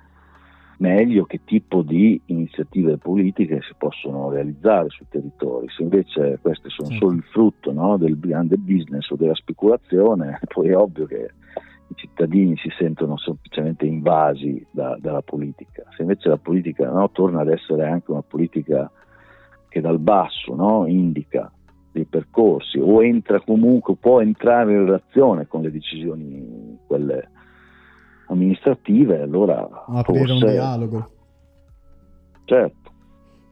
meglio 0.80 1.24
che 1.24 1.41
tipo 1.45 1.82
di 1.82 2.20
iniziative 2.26 2.97
politiche 2.97 3.61
si 3.62 3.74
possono 3.76 4.30
realizzare 4.30 4.88
sui 4.88 5.07
territori. 5.09 5.68
Se 5.68 5.82
invece 5.82 6.38
queste 6.41 6.68
sono 6.70 6.91
solo 6.97 7.12
il 7.12 7.22
frutto 7.30 7.72
no, 7.72 7.97
del 7.97 8.18
grande 8.18 8.57
business 8.57 9.09
o 9.11 9.16
della 9.16 9.34
speculazione, 9.34 10.41
poi 10.53 10.68
è 10.68 10.76
ovvio 10.76 11.07
che 11.07 11.30
i 11.88 11.95
cittadini 11.95 12.57
si 12.57 12.70
sentono 12.78 13.18
semplicemente 13.18 13.84
invasi 13.84 14.64
da, 14.70 14.97
dalla 15.01 15.22
politica. 15.22 15.84
Se 15.97 16.03
invece 16.03 16.28
la 16.28 16.38
politica 16.38 16.91
no, 16.91 17.11
torna 17.11 17.41
ad 17.41 17.49
essere 17.49 17.86
anche 17.86 18.11
una 18.11 18.22
politica 18.22 18.91
che 19.68 19.80
dal 19.80 19.99
basso 19.99 20.55
no, 20.55 20.86
indica 20.86 21.51
dei 21.93 22.05
percorsi 22.05 22.78
o 22.78 23.03
entra 23.03 23.41
comunque, 23.41 23.97
può 23.97 24.20
entrare 24.20 24.72
in 24.72 24.84
relazione 24.84 25.47
con 25.47 25.62
le 25.62 25.70
decisioni 25.70 26.78
quelle 26.86 27.28
amministrative, 28.31 29.20
allora 29.20 29.68
aprire 29.87 30.26
forse, 30.26 30.45
un 30.45 30.51
dialogo. 30.51 31.11
Certo, 32.45 32.91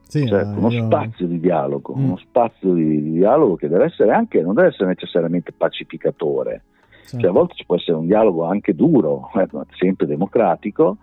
sì, 0.03 0.27
certo 0.27 0.59
uno 0.59 0.71
io... 0.71 0.85
spazio 0.87 1.27
di 1.27 1.41
dialogo, 1.41 1.95
mm. 1.97 2.05
uno 2.05 2.17
spazio 2.17 2.73
di, 2.73 3.03
di, 3.03 3.13
dialogo 3.13 3.57
che 3.57 3.69
deve 3.69 3.85
essere 3.85 4.13
anche, 4.13 4.41
non 4.41 4.55
deve 4.55 4.69
essere 4.69 4.89
necessariamente 4.89 5.53
pacificatore, 5.53 6.63
certo. 7.03 7.19
cioè 7.19 7.29
a 7.29 7.33
volte 7.33 7.55
ci 7.55 7.65
può 7.67 7.77
essere 7.77 7.97
un 7.97 8.07
dialogo 8.07 8.45
anche 8.45 8.75
duro, 8.75 9.31
eh, 9.37 9.47
sempre 9.77 10.07
democratico, 10.07 10.99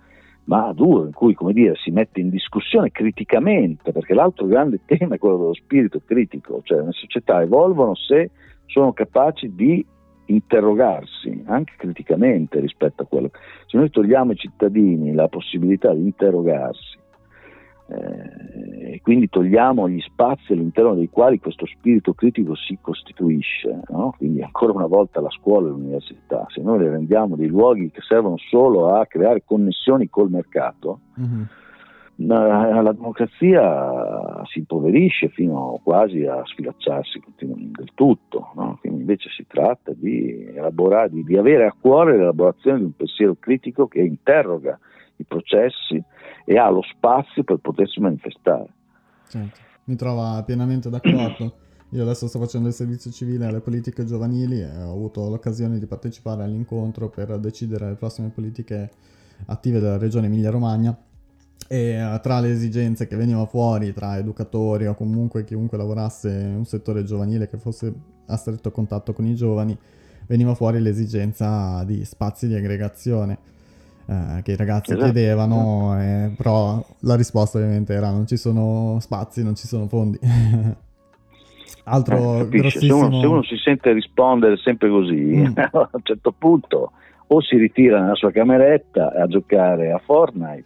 ma 0.46 0.72
duro, 0.74 1.06
in 1.06 1.14
cui 1.14 1.34
come 1.34 1.54
dire, 1.54 1.76
si 1.76 1.92
mette 1.92 2.20
in 2.20 2.30
discussione 2.30 2.92
criticamente, 2.92 3.92
perché 3.92 4.14
l'altro 4.14 4.46
grande 4.46 4.82
tema 4.86 5.16
è 5.16 5.18
quello 5.20 5.38
dello 5.38 5.54
spirito 5.54 6.02
critico, 6.04 6.62
cioè 6.64 6.82
le 6.82 6.92
società 6.92 7.42
evolvono 7.42 7.96
se 7.96 8.32
sono 8.66 8.94
capaci 8.94 9.54
di 9.54 9.86
interrogarsi 10.26 11.44
anche 11.46 11.74
criticamente 11.78 12.60
rispetto 12.60 13.04
a 13.04 13.06
quello. 13.06 13.32
Se 13.68 13.78
noi 13.78 13.90
togliamo 13.90 14.32
ai 14.32 14.38
cittadini 14.38 15.14
la 15.14 15.28
possibilità 15.28 15.94
di 15.94 16.02
interrogarsi 16.02 16.98
eh, 17.88 18.94
e 18.94 19.02
quindi 19.02 19.30
togliamo 19.30 19.88
gli 19.88 20.00
spazi 20.02 20.54
all'interno 20.54 20.96
dei 20.96 21.10
quali 21.10 21.40
questo 21.40 21.66
spirito 21.66 22.14
critico 22.14 22.56
si 22.56 22.78
costituisce, 22.82 23.82
no? 23.90 24.14
quindi 24.18 24.42
ancora 24.42 24.74
una 24.74 24.88
volta 24.88 25.22
la 25.22 25.30
scuola 25.30 25.68
e 25.68 25.72
l'università, 25.72 26.46
se 26.50 26.62
noi 26.62 26.80
le 26.80 26.90
rendiamo 26.90 27.36
dei 27.36 27.48
luoghi 27.48 27.92
che 27.92 28.02
servono 28.02 28.38
solo 28.38 28.96
a 28.96 29.06
creare 29.06 29.44
connessioni 29.46 30.10
col 30.10 30.30
mercato, 30.30 31.00
mm-hmm 31.20 31.44
la 32.18 32.92
democrazia 32.94 34.42
si 34.46 34.60
impoverisce 34.60 35.30
fino 35.30 35.80
quasi 35.84 36.24
a 36.26 36.42
sfilacciarsi 36.46 37.22
del 37.38 37.92
tutto, 37.94 38.52
no? 38.56 38.78
quindi 38.80 39.02
invece 39.02 39.30
si 39.30 39.46
tratta 39.48 39.92
di, 39.94 40.46
elaborare, 40.46 41.10
di, 41.10 41.24
di 41.24 41.38
avere 41.38 41.66
a 41.66 41.76
cuore 41.78 42.18
l'elaborazione 42.18 42.78
di 42.78 42.84
un 42.86 42.96
pensiero 42.96 43.36
critico 43.38 43.88
che 43.88 44.00
interroga 44.00 44.80
i 45.18 45.24
processi 45.26 46.02
e 46.46 46.58
ha 46.58 46.70
lo 46.70 46.82
spazio 46.82 47.44
per 47.44 47.58
potersi 47.58 48.00
manifestare. 48.00 48.68
Certo. 49.28 49.60
Mi 49.86 49.96
trova 49.96 50.42
pienamente 50.46 50.90
d'accordo. 50.90 51.64
Io 51.90 52.02
adesso 52.02 52.28
sto 52.28 52.40
facendo 52.40 52.68
il 52.68 52.74
servizio 52.74 53.12
civile 53.12 53.46
alle 53.46 53.62
politiche 53.62 54.06
giovanili 54.06 54.60
e 54.60 54.84
ho 54.84 54.92
avuto 54.92 55.30
l'occasione 55.30 55.80
di 55.80 55.86
partecipare 55.86 56.44
all'incontro 56.44 57.10
per 57.10 57.38
decidere 57.40 57.90
le 57.90 57.96
prossime 57.96 58.30
politiche 58.30 58.90
attive 59.48 59.80
della 59.80 59.98
regione 59.98 60.26
Emilia-Romagna 60.26 60.98
e 61.68 62.04
uh, 62.04 62.20
tra 62.20 62.40
le 62.40 62.52
esigenze 62.52 63.08
che 63.08 63.16
venivano 63.16 63.46
fuori 63.46 63.94
tra 63.94 64.18
educatori 64.18 64.86
o 64.86 64.94
comunque 64.96 65.44
chiunque 65.44 65.78
lavorasse 65.78 66.30
in 66.30 66.56
un 66.58 66.66
settore 66.66 67.04
giovanile 67.04 67.50
che 67.50 67.58
fosse 67.58 67.94
a 68.28 68.36
stretto 68.38 68.72
contatto 68.72 69.14
con 69.14 69.26
i 69.26 69.36
giovani, 69.36 69.78
veniva 70.28 70.54
fuori 70.56 70.80
l'esigenza 70.80 71.84
di 71.86 72.04
spazi 72.06 72.48
di 72.48 72.56
aggregazione 72.56 73.38
eh, 74.08 74.42
che 74.44 74.52
i 74.52 74.56
ragazzi 74.56 74.92
Esatto. 74.92 75.12
chiedevano, 75.12 76.00
eh, 76.00 76.32
però 76.36 76.84
la 77.02 77.16
risposta 77.16 77.58
ovviamente 77.58 77.94
era 77.94 78.12
non 78.12 78.28
ci 78.28 78.38
sono 78.38 78.98
spazi, 79.00 79.44
non 79.44 79.56
ci 79.56 79.68
sono 79.68 79.88
fondi. 79.88 80.20
Altro 81.88 82.40
Eh, 82.40 82.44
capisci? 82.44 82.80
se, 82.80 82.86
uno, 82.94 83.10
grossissimo... 83.10 83.22
se 83.22 83.28
uno 83.28 83.44
si 83.44 83.56
sente 83.58 83.92
rispondere 83.94 84.58
sempre 84.58 84.90
così, 84.90 85.14
Mm. 85.16 85.54
a 85.58 85.90
un 85.92 86.02
certo 86.04 86.32
punto 86.38 86.92
o 87.28 87.42
si 87.42 87.58
ritira 87.58 88.00
nella 88.02 88.16
sua 88.16 88.32
cameretta 88.32 89.12
a 89.14 89.26
giocare 89.28 89.92
a 89.92 89.98
Fortnite 89.98 90.66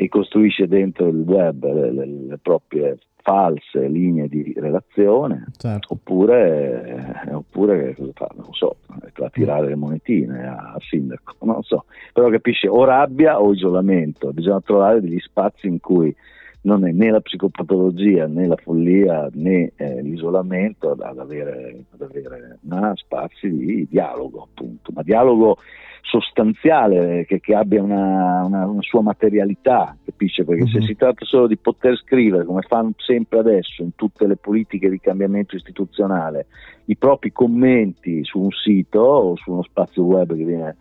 e 0.00 0.08
costruisce 0.08 0.66
dentro 0.66 1.08
il 1.08 1.16
web 1.26 1.62
le, 1.62 1.92
le- 1.92 2.06
le 2.06 2.38
proprie 2.38 2.96
false 3.22 3.86
linee 3.86 4.28
di 4.28 4.54
relazione, 4.56 5.44
Certo. 5.58 5.92
oppure, 5.92 7.22
eh, 7.28 7.34
oppure 7.34 7.94
cosa 7.94 8.10
fa? 8.14 8.30
Non 8.34 8.50
so, 8.52 8.76
a 8.88 9.28
tirare 9.28 9.68
le 9.68 9.74
monetine 9.74 10.48
al 10.48 10.80
sindaco, 10.80 11.34
non 11.42 11.62
so. 11.62 11.84
Però 12.14 12.30
capisce 12.30 12.66
o 12.66 12.82
rabbia 12.84 13.42
o 13.42 13.52
isolamento, 13.52 14.32
bisogna 14.32 14.62
trovare 14.62 15.02
degli 15.02 15.18
spazi 15.18 15.66
in 15.66 15.80
cui 15.80 16.16
non 16.62 16.86
è 16.86 16.92
né 16.92 17.10
la 17.10 17.20
psicopatologia 17.20 18.26
né 18.26 18.46
la 18.46 18.56
follia 18.56 19.28
né 19.32 19.72
eh, 19.76 20.00
l'isolamento 20.02 20.92
ad, 20.92 21.18
avere, 21.18 21.84
ad 21.90 22.00
avere 22.00 22.58
ma 22.62 22.92
spazi 22.96 23.50
di 23.50 23.86
dialogo 23.88 24.48
appunto, 24.50 24.92
ma 24.94 25.02
dialogo 25.02 25.58
sostanziale 26.02 27.24
che, 27.26 27.40
che 27.40 27.54
abbia 27.54 27.82
una, 27.82 28.44
una- 28.44 28.66
una 28.66 28.82
sua 28.82 29.02
materialità, 29.02 29.96
capisce? 30.04 30.44
Perché 30.44 30.66
se 30.66 30.78
Mhm. 30.78 30.84
si 30.84 30.96
tratta 30.96 31.24
solo 31.24 31.46
di 31.46 31.56
poter 31.56 31.96
scrivere 31.96 32.44
come 32.44 32.62
fanno 32.62 32.92
sempre 32.96 33.38
adesso 33.40 33.82
in 33.82 33.94
tutte 33.94 34.26
le 34.26 34.36
politiche 34.36 34.88
di 34.88 34.98
cambiamento 35.00 35.56
istituzionale 35.56 36.46
i 36.86 36.96
propri 36.96 37.30
commenti 37.32 38.24
su 38.24 38.40
un 38.40 38.50
sito 38.50 39.00
o 39.00 39.36
su 39.36 39.52
uno 39.52 39.62
spazio 39.62 40.02
web 40.04 40.34
che 40.36 40.44
viene 40.44 40.76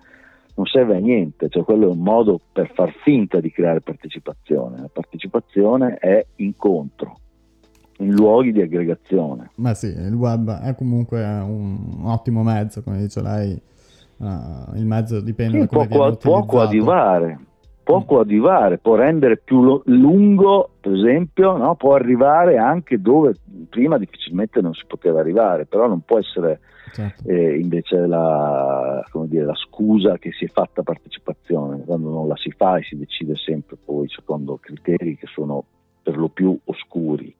non 0.56 0.66
serve 0.66 0.98
a 0.98 1.00
niente, 1.00 1.48
cioè 1.50 1.64
quello 1.64 1.88
è 1.88 1.92
un 1.92 2.02
modo 2.02 2.40
per 2.52 2.70
far 2.74 2.92
finta 3.04 3.40
di 3.40 3.50
creare 3.52 3.80
partecipazione. 3.80 4.80
La 4.82 4.90
partecipazione 4.92 5.96
è 5.96 6.26
incontro 6.38 7.18
in 8.00 8.12
luoghi 8.12 8.52
di 8.52 8.62
aggregazione. 8.62 9.52
Ma 9.56 9.74
sì, 9.74 9.86
il 9.88 10.14
web 10.16 10.50
è 10.60 10.76
comunque 10.76 11.24
un 11.24 12.02
ottimo 12.04 12.44
mezzo, 12.44 12.82
come 12.84 12.98
dice 12.98 13.22
lei. 13.22 13.62
Eh, 14.22 14.78
il 14.80 14.86
mezzo 14.86 15.22
dipende 15.22 15.54
Sì, 15.54 15.60
da 15.60 15.68
come 15.68 15.88
può, 15.88 16.16
può 16.16 16.46
coadiuvare, 16.46 17.40
può 17.84 18.00
Mm. 18.00 18.06
coadiuvare, 18.06 18.78
può 18.78 18.96
rendere 18.96 19.38
più 19.38 19.62
lo- 19.64 19.82
lungo, 19.86 20.72
per 20.80 20.94
esempio, 20.94 21.58
no? 21.58 21.76
può 21.76 21.96
arrivare 21.96 22.58
anche 22.58 23.00
dove 23.02 23.36
prima 23.70 23.98
difficilmente 23.98 24.62
non 24.62 24.74
si 24.74 24.84
poteva 24.86 25.20
arrivare, 25.20 25.66
però 25.66 25.88
non 25.88 26.02
può 26.02 26.20
essere 26.20 26.60
Certo. 26.92 27.30
eh, 27.30 27.60
invece 27.60 27.98
la, 28.08 29.06
come 29.12 29.28
dire, 29.28 29.46
la 29.46 29.56
scusa 29.56 30.18
che 30.18 30.32
si 30.32 30.46
è 30.46 30.48
fatta 30.48 30.82
partecipazione, 30.82 31.84
quando 31.86 32.10
non 32.10 32.28
la 32.28 32.36
si 32.36 32.50
fa 32.52 32.78
e 32.78 32.84
si 32.84 32.98
decide 32.98 33.36
sempre 33.36 33.78
poi 33.84 34.08
secondo 34.10 34.58
criteri 34.60 35.16
che 35.16 35.28
sono 35.28 35.64
per 36.02 36.18
lo 36.18 36.30
più 36.30 36.58
oscuri, 36.66 37.32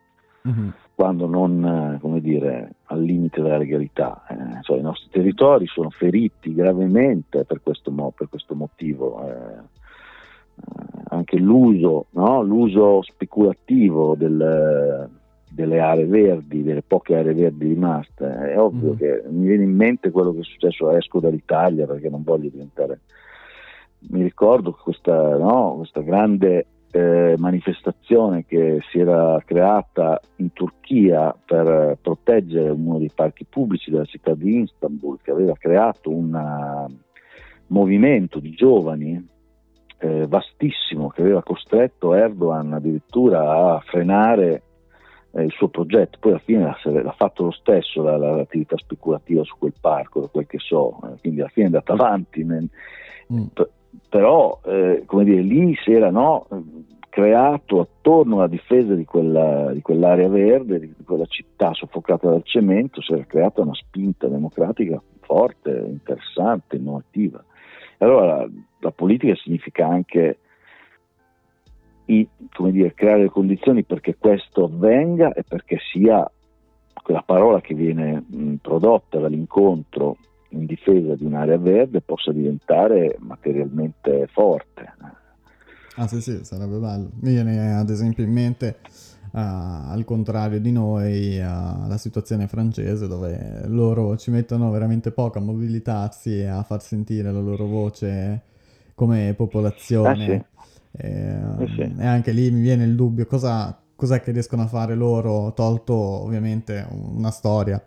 Mhm. 0.50 0.74
quando 0.96 1.28
non 1.28 1.94
eh, 1.96 2.00
come 2.00 2.20
dire, 2.22 2.74
al 2.86 3.02
limite 3.02 3.42
della 3.42 3.58
legalità. 3.58 4.24
eh. 4.30 4.62
Cioè, 4.64 4.78
I 4.80 4.82
nostri 4.82 5.10
territori 5.12 5.66
sono 5.68 5.90
feriti 5.90 6.54
gravemente 6.54 7.46
per 7.46 7.62
questo, 7.64 7.90
mo- 7.92 8.12
per 8.16 8.28
questo 8.30 8.56
motivo. 8.56 9.26
eh. 9.26 9.32
Eh, 10.60 11.04
anche 11.12 11.38
l'uso, 11.38 12.08
no? 12.12 12.42
l'uso 12.44 13.02
speculativo 13.02 14.16
del- 14.16 15.10
delle 15.52 15.80
aree 15.80 16.06
verdi, 16.06 16.64
delle 16.64 16.82
poche 16.84 17.16
aree 17.16 17.34
verdi 17.34 17.68
rimaste, 17.68 18.26
è 18.52 18.60
ovvio 18.60 18.92
Mhm. 18.92 18.98
che 18.98 19.24
mi 19.30 19.48
viene 19.48 19.64
in 19.64 19.74
mente 19.76 20.12
quello 20.12 20.34
che 20.34 20.40
è 20.42 20.44
successo 20.44 20.92
Esco 20.92 21.20
dall'Italia 21.22 21.86
perché 21.88 22.10
non 22.10 22.24
voglio 22.24 22.50
diventare... 22.50 23.00
Mi 24.10 24.22
ricordo 24.22 24.72
questa, 24.82 25.38
no? 25.38 25.76
questa 25.78 26.02
grande 26.02 26.66
eh, 26.92 27.36
manifestazione 27.38 28.46
che 28.46 28.80
si 28.90 29.00
era 29.00 29.42
creata 29.46 30.20
in 30.38 30.52
Turchia 30.54 31.36
per 31.46 31.68
eh, 31.68 31.98
proteggere 32.02 32.70
uno 32.70 32.98
dei 32.98 33.12
parchi 33.14 33.46
pubblici 33.46 33.92
della 33.92 34.06
città 34.06 34.34
di 34.34 34.62
Istanbul, 34.62 35.20
che 35.22 35.32
aveva 35.32 35.54
creato 35.58 36.10
un 36.10 36.34
eh, 36.34 36.94
movimento 37.68 38.40
di 38.40 38.52
giovani 38.52 39.24
eh, 40.00 40.26
vastissimo 40.28 41.10
che 41.10 41.22
aveva 41.22 41.44
costretto 41.44 42.14
Erdogan 42.14 42.74
addirittura 42.74 43.74
a 43.76 43.80
frenare 43.82 44.64
eh, 45.32 45.44
il 45.44 45.52
suo 45.52 45.68
progetto. 45.68 46.18
Poi 46.20 46.32
alla 46.32 46.42
fine 46.42 46.64
l'ha, 46.64 47.02
l'ha 47.04 47.12
fatto 47.18 47.44
lo 47.44 47.52
stesso 47.52 48.02
la- 48.02 48.18
la- 48.18 48.36
l'attività 48.36 48.78
speculativa 48.78 49.44
su 49.44 49.56
quel 49.60 49.74
parco, 49.80 50.22
da 50.22 50.28
quel 50.28 50.48
che 50.48 50.58
so, 50.58 50.98
quindi 51.22 51.42
alla 51.42 51.50
fine 51.50 51.66
è 51.66 51.70
andata 51.70 51.94
avanti. 51.94 52.44
nel- 52.44 52.70
Mm. 53.32 53.46
Però 54.10 54.60
eh, 54.66 55.04
come 55.06 55.24
dire, 55.24 55.42
lì 55.42 55.76
si 55.84 55.92
era 55.92 56.10
no, 56.10 56.48
creato 57.10 57.82
attorno 57.82 58.38
alla 58.38 58.48
difesa 58.48 58.94
di, 58.94 59.06
quella, 59.06 59.72
di 59.74 59.82
quell'area 59.82 60.30
verde, 60.30 60.80
di 60.80 60.94
quella 61.04 61.26
città 61.26 61.74
soffocata 61.74 62.30
dal 62.30 62.44
cemento, 62.44 63.02
si 63.02 63.14
era 63.14 63.26
creata 63.26 63.62
una 63.62 63.74
spinta 63.74 64.28
democratica 64.28 65.02
forte, 65.22 65.70
interessante, 65.70 66.78
innovativa. 66.78 67.44
Allora 67.98 68.48
la, 68.80 68.92
politica 68.92 69.36
significa 69.36 69.88
anche 69.88 70.38
i- 72.06 72.28
dire, 72.72 72.94
creare 72.94 73.24
le 73.24 73.30
condizioni 73.30 73.84
perché 73.84 74.16
questo 74.18 74.66
avvenga 74.66 75.34
e 75.34 75.44
perché 75.48 75.78
sia 75.92 76.30
quella 77.04 77.22
parola 77.22 77.60
che 77.62 77.74
viene 77.74 78.24
mh, 78.26 78.56
prodotta 78.56 79.20
dall'incontro 79.20 80.18
in 80.50 80.66
difesa 80.66 81.16
di 81.16 81.26
un'area 81.26 81.58
verde 81.58 82.02
possa 82.02 82.32
diventare 82.32 83.16
materialmente 83.20 84.28
forte. 84.32 84.94
Ah 85.96 86.08
sì 86.08 86.22
sì, 86.22 86.40
sarebbe 86.44 86.78
bello. 86.78 87.12
Mi 87.22 87.32
viene 87.34 87.74
ad 87.76 87.90
esempio 87.90 88.24
in 88.24 88.32
mente, 88.32 88.78
eh, 89.34 89.40
al 89.40 90.04
contrario 90.06 90.60
di 90.62 90.72
noi, 90.72 91.38
eh, 91.38 91.42
la 91.42 91.98
situazione 91.98 92.48
francese 92.48 93.08
dove 93.08 93.64
loro 93.66 94.16
ci 94.18 94.32
mettono 94.32 94.72
veramente 94.72 95.12
poco 95.12 95.40
a 95.40 95.42
mobilitarsi 95.42 96.40
e 96.40 96.46
a 96.46 96.64
far 96.64 96.82
sentire 96.82 97.32
la 97.32 97.40
loro 97.40 97.66
voce 97.66 98.44
come 98.96 99.34
popolazione. 99.36 100.26
Eh 100.26 100.46
E, 100.92 101.08
Eh 101.60 101.68
sì. 101.76 101.96
e 102.00 102.06
anche 102.06 102.32
lì 102.32 102.50
mi 102.50 102.62
viene 102.62 102.84
il 102.84 102.96
dubbio, 102.96 103.26
cosa, 103.28 103.80
cos'è 103.96 104.22
che 104.22 104.32
riescono 104.32 104.64
a 104.64 104.68
fare 104.68 104.96
loro, 104.96 105.54
tolto 105.54 105.94
ovviamente 105.94 106.86
una 106.90 107.30
storia 107.30 107.80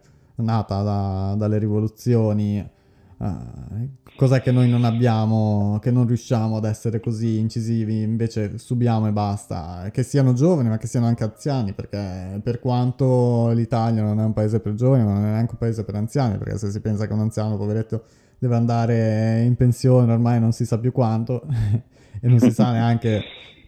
nata 0.43 0.82
da- 0.82 1.34
dalle 1.36 1.59
rivoluzioni. 1.59 2.59
eh, 2.59 3.88
cos'è 4.16 4.43
che 4.43 4.51
noi 4.51 4.68
non 4.68 4.84
abbiamo, 4.84 5.78
che 5.80 5.90
non 5.90 6.07
riusciamo 6.07 6.57
ad 6.57 6.64
essere 6.64 6.99
così 7.01 7.38
incisivi, 7.38 8.03
invece 8.03 8.59
subiamo 8.59 9.07
e 9.07 9.12
basta. 9.12 9.88
Che 9.93 10.03
siano 10.03 10.32
giovani, 10.32 10.68
ma 10.68 10.76
che 10.78 10.86
siano 10.86 11.07
anche 11.07 11.24
anziani, 11.24 11.72
perché 11.72 12.40
per 12.43 12.59
quanto 12.61 13.51
l'Italia 13.51 14.03
non 14.03 14.20
è 14.20 14.24
un 14.24 14.32
paese 14.32 14.61
per 14.61 14.74
giovani, 14.74 15.05
ma 15.05 15.12
non 15.14 15.24
è 15.24 15.30
neanche 15.30 15.53
un 15.53 15.59
paese 15.59 15.84
per 15.84 15.95
anziani, 15.95 16.36
perché 16.38 16.59
se 16.59 16.70
si 16.70 16.80
pensa 16.80 17.07
che 17.07 17.12
un 17.12 17.20
anziano, 17.20 17.57
poveretto, 17.57 18.05
deve 18.38 18.57
andare 18.57 19.43
in 19.43 19.55
pensione 19.55 20.12
ormai 20.12 20.40
non 20.40 20.51
si 20.51 20.66
sa 20.66 20.76
più 20.78 20.90
quanto 20.90 21.43
e 22.20 22.26
non 22.26 22.40
si 22.40 22.51
sa 22.51 22.72
neanche 22.72 23.22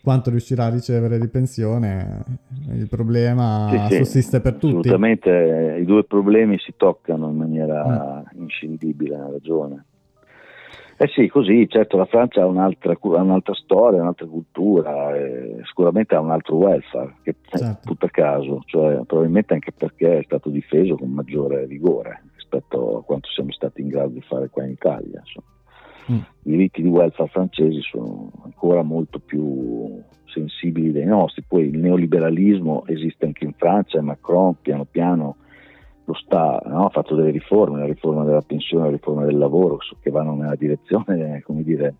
quanto 0.05 0.29
riuscirà 0.29 0.67
a 0.67 0.69
ricevere 0.69 1.19
di 1.19 1.29
pensione, 1.29 2.23
il 2.75 2.89
problema 2.89 3.69
Sì, 3.71 3.97
sì, 3.97 4.05
sussiste 4.05 4.43
per 4.43 4.53
tutti. 4.53 4.67
Assolutamente, 4.67 5.77
eh, 5.77 5.81
i 5.81 5.85
due 5.87 6.05
problemi 6.05 6.59
si 6.59 6.75
toccano 6.77 7.31
in 7.31 7.37
maniera 7.37 8.23
inscindibile, 8.35 9.17
ha 9.17 9.31
ragione. 9.31 9.87
Eh 10.99 11.09
sì, 11.09 11.27
così, 11.27 11.67
certo 11.69 11.97
la 11.97 12.05
Francia 12.05 12.43
ha 12.43 12.47
un'altra, 12.47 12.97
un'altra 13.01 13.55
storia, 13.55 14.03
un'altra 14.03 14.27
cultura, 14.27 15.17
eh, 15.17 15.63
sicuramente 15.65 16.15
ha 16.15 16.21
un 16.21 16.31
altro 16.31 16.57
welfare, 16.57 17.15
che 17.23 17.35
Certo. 17.49 17.81
tutto 17.85 18.05
a 18.05 18.11
caso, 18.11 18.61
cioè, 18.67 19.01
probabilmente 19.07 19.55
anche 19.55 19.73
perché 19.73 20.19
è 20.19 20.23
stato 20.23 20.51
difeso 20.51 20.97
con 20.97 21.11
maggiore 21.11 21.67
vigore 21.67 22.25
rispetto 22.37 22.99
a 22.99 23.03
quanto 23.03 23.29
siamo 23.31 23.51
stati 23.53 23.81
in 23.81 23.89
grado 23.89 24.11
di 24.11 24.21
fare 24.21 24.51
qua 24.51 24.65
in 24.65 24.73
Italia. 24.73 25.19
insomma. 25.19 25.47
Mm. 26.11 26.17
I 26.17 26.51
diritti 26.51 26.83
di 26.83 26.89
welfare 26.89 27.29
francesi 27.31 27.81
sono 27.81 28.31
ancora 28.45 28.83
molto 28.83 29.19
più 29.19 30.03
sensibili 30.27 30.93
dei 30.93 31.07
nostri, 31.07 31.45
poi 31.47 31.69
il 31.69 31.79
neoliberalismo 31.79 32.85
esiste 32.87 33.25
anche 33.25 33.45
in 33.45 33.53
Francia 33.53 33.99
e 33.99 34.03
Macron 34.03 34.57
piano 34.61 34.85
piano 34.85 35.37
lo 36.07 36.15
sta, 36.15 36.61
no? 36.67 36.85
ha 36.87 36.91
fatto 36.91 37.15
delle 37.15 37.31
riforme, 37.31 37.79
la 37.79 37.87
riforma 37.87 38.25
della 38.25 38.43
pensione, 38.43 38.85
la 38.85 38.91
riforma 38.91 39.25
del 39.25 39.39
lavoro, 39.39 39.79
che 40.01 40.11
vanno 40.11 40.35
nella 40.35 40.57
direzione, 40.57 41.41
come 41.43 41.63
dire, 41.63 41.95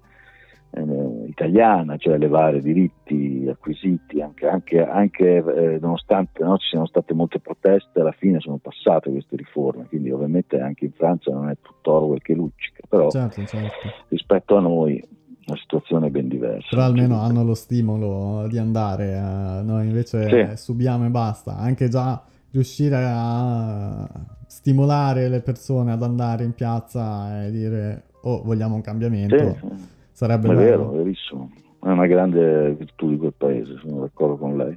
eh, 0.75 1.29
italiana, 1.29 1.97
cioè 1.97 2.15
elevare 2.15 2.61
diritti 2.61 3.47
acquisiti, 3.49 4.21
anche, 4.21 4.47
anche, 4.47 4.85
anche 4.85 5.37
eh, 5.37 5.79
nonostante 5.81 6.43
no, 6.43 6.57
ci 6.59 6.69
siano 6.71 6.87
state 6.87 7.15
molte 7.15 7.39
proteste, 7.41 8.01
alla 8.01 8.13
fine 8.13 8.41
sono 8.41 8.59
passate 8.59 9.11
queste 9.11 9.37
riforme, 9.37 9.87
quindi 9.87 10.11
ovviamente 10.11 10.59
anche 10.59 10.87
in 10.87 10.93
Francia 10.93 11.33
non 11.33 11.49
è 11.49 11.57
tutto 11.61 11.93
Orwell 11.93 12.19
che 12.19 12.35
luccica, 12.35 12.83
però 12.89 13.11
Certo, 13.11 13.45
certo. 13.45 13.89
rispetto 14.09 14.57
a 14.57 14.61
noi 14.61 15.03
la 15.47 15.57
situazione 15.57 16.07
è 16.07 16.11
ben 16.11 16.29
diversa. 16.29 16.69
Però 16.71 16.83
almeno 16.83 17.21
hanno 17.21 17.45
lo 17.45 17.55
stimolo 17.55 18.47
di 18.49 18.59
andare, 18.59 19.13
eh, 19.15 19.63
noi 19.63 19.87
invece 19.87 20.29
Sì. 20.29 20.57
subiamo 20.57 21.05
e 21.07 21.11
basta. 21.11 21.57
Anche 21.57 21.89
già 21.89 22.23
riuscire 22.51 22.97
a 23.05 24.09
stimolare 24.47 25.29
le 25.29 25.41
persone 25.41 25.93
ad 25.93 26.03
andare 26.03 26.45
in 26.45 26.55
piazza 26.55 27.45
e 27.45 27.51
dire 27.51 28.05
oh 28.23 28.43
vogliamo 28.43 28.77
un 28.77 28.81
cambiamento 28.81 29.37
sì, 29.61 29.67
sarebbe 30.25 30.51
è 30.51 30.55
vero, 30.55 30.91
verissimo. 30.91 31.51
È 31.83 31.89
una 31.89 32.07
grande 32.07 32.75
virtù 32.75 33.11
di 33.11 33.19
quel 33.19 33.35
paese 33.37 33.77
sono 33.79 34.01
d'accordo 34.01 34.37
con 34.37 34.57
lei. 34.57 34.77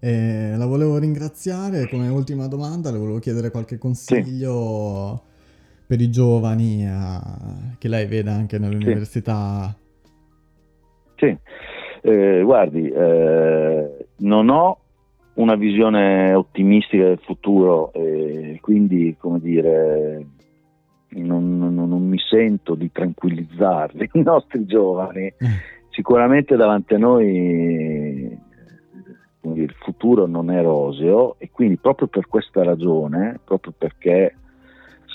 E 0.00 0.54
la 0.56 0.66
volevo 0.66 0.98
ringraziare 0.98 1.88
come 1.88 2.08
ultima 2.08 2.46
domanda 2.46 2.90
le 2.90 2.98
volevo 2.98 3.18
chiedere 3.18 3.50
qualche 3.50 3.76
consiglio 3.78 5.14
sì. 5.16 5.84
per 5.86 6.00
i 6.00 6.10
giovani 6.10 6.86
uh, 6.86 7.76
che 7.78 7.88
lei 7.88 8.06
vede 8.06 8.30
anche 8.30 8.58
nell'università. 8.58 9.74
Sì, 11.16 11.26
sì. 11.26 11.38
Eh, 12.06 12.42
guardi 12.42 12.86
eh, 12.88 14.06
non 14.16 14.48
ho 14.50 14.78
una 15.34 15.54
visione 15.54 16.34
ottimistica 16.34 17.04
del 17.04 17.20
futuro 17.24 17.92
e 17.92 18.58
quindi, 18.60 19.16
come 19.18 19.40
dire, 19.40 20.26
non, 21.22 21.58
non, 21.58 21.74
non 21.74 22.08
mi 22.08 22.18
sento 22.18 22.74
di 22.74 22.90
tranquillizzarli, 22.90 24.10
i 24.14 24.22
nostri 24.22 24.64
giovani. 24.66 25.32
Mm. 25.42 25.48
Sicuramente 25.90 26.56
davanti 26.56 26.94
a 26.94 26.98
noi 26.98 28.36
dire, 29.52 29.62
il 29.62 29.74
futuro 29.78 30.26
non 30.26 30.50
è 30.50 30.62
roseo 30.62 31.36
e 31.38 31.50
quindi 31.50 31.76
proprio 31.76 32.08
per 32.08 32.26
questa 32.26 32.62
ragione, 32.62 33.38
proprio 33.44 33.72
perché 33.76 34.34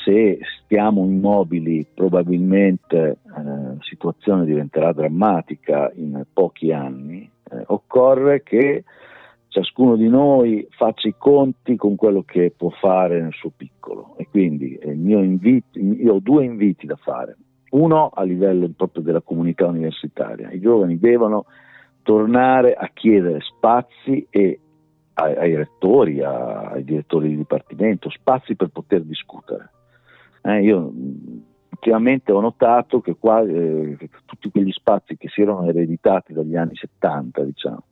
se 0.04 0.40
stiamo 0.64 1.04
immobili 1.04 1.86
probabilmente 1.94 2.98
eh, 2.98 3.44
la 3.44 3.76
situazione 3.82 4.46
diventerà 4.46 4.94
drammatica 4.94 5.92
in 5.96 6.24
pochi 6.32 6.72
anni, 6.72 7.30
eh, 7.52 7.64
occorre 7.68 8.44
che 8.44 8.84
ciascuno 9.50 9.96
di 9.96 10.08
noi 10.08 10.66
faccia 10.70 11.08
i 11.08 11.16
conti 11.18 11.76
con 11.76 11.96
quello 11.96 12.24
che 12.24 12.54
può 12.56 12.70
fare 12.70 13.22
nel 13.22 13.34
suo 13.34 13.52
piccolo 13.56 14.16
e 14.18 14.28
quindi 14.30 14.76
eh, 14.76 14.92
invito, 14.92 15.80
io 15.80 16.14
ho 16.14 16.20
due 16.20 16.46
inviti 16.46 16.86
da 16.86 16.96
fare. 16.96 17.36
Uno 17.72 18.10
a 18.14 18.24
livello 18.24 18.70
proprio 18.76 19.04
della 19.04 19.22
comunità 19.22 19.68
universitaria, 19.68 20.52
i 20.52 20.60
giovani 20.60 20.98
devono 20.98 21.46
tornare 22.04 22.74
a 22.74 22.90
chiedere 22.94 23.40
spazi 23.42 24.26
e 24.30 24.60
ai, 25.14 25.36
ai 25.36 25.56
rettori, 25.56 26.22
a, 26.22 26.72
ai 26.72 26.84
direttori 26.84 27.30
di 27.30 27.38
dipartimento, 27.38 28.10
spazi 28.10 28.56
per 28.56 28.70
poter 28.70 29.04
discutere. 29.04 29.72
Eh, 30.42 30.62
io 30.64 30.92
ultimamente 31.70 32.32
ho 32.32 32.40
notato 32.40 33.02
che 33.02 33.16
qua, 33.20 33.42
eh, 33.42 33.98
tutti 34.26 34.50
quegli 34.50 34.72
spazi 34.72 35.18
che 35.18 35.28
si 35.30 35.42
erano 35.42 35.68
ereditati 35.68 36.34
dagli 36.34 36.56
anni 36.56 36.76
70, 36.76 37.44
diciamo, 37.44 37.84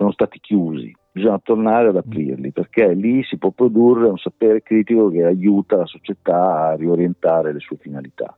sono 0.00 0.12
stati 0.12 0.40
chiusi, 0.40 0.96
bisogna 1.12 1.38
tornare 1.42 1.88
ad 1.88 1.96
aprirli 1.96 2.52
perché 2.52 2.94
lì 2.94 3.22
si 3.24 3.36
può 3.36 3.50
produrre 3.50 4.08
un 4.08 4.16
sapere 4.16 4.62
critico 4.62 5.10
che 5.10 5.24
aiuta 5.24 5.76
la 5.76 5.84
società 5.84 6.68
a 6.68 6.74
riorientare 6.74 7.52
le 7.52 7.58
sue 7.58 7.76
finalità. 7.76 8.34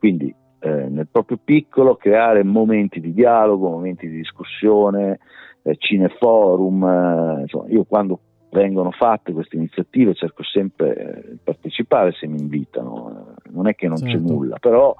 Quindi 0.00 0.34
eh, 0.58 0.88
nel 0.88 1.06
proprio 1.08 1.38
piccolo 1.42 1.94
creare 1.94 2.42
momenti 2.42 2.98
di 2.98 3.12
dialogo, 3.12 3.70
momenti 3.70 4.08
di 4.08 4.16
discussione, 4.16 5.20
eh, 5.62 5.76
cineforum, 5.78 6.84
eh, 6.84 7.40
insomma, 7.42 7.68
io 7.68 7.84
quando 7.84 8.18
vengono 8.50 8.90
fatte 8.90 9.32
queste 9.32 9.54
iniziative 9.54 10.14
cerco 10.14 10.42
sempre 10.42 10.96
eh, 10.96 11.30
di 11.30 11.38
partecipare 11.40 12.10
se 12.18 12.26
mi 12.26 12.40
invitano, 12.40 13.36
eh, 13.44 13.50
non 13.50 13.68
è 13.68 13.76
che 13.76 13.86
non 13.86 13.98
certo. 13.98 14.12
c'è 14.12 14.20
nulla, 14.20 14.58
però 14.58 14.92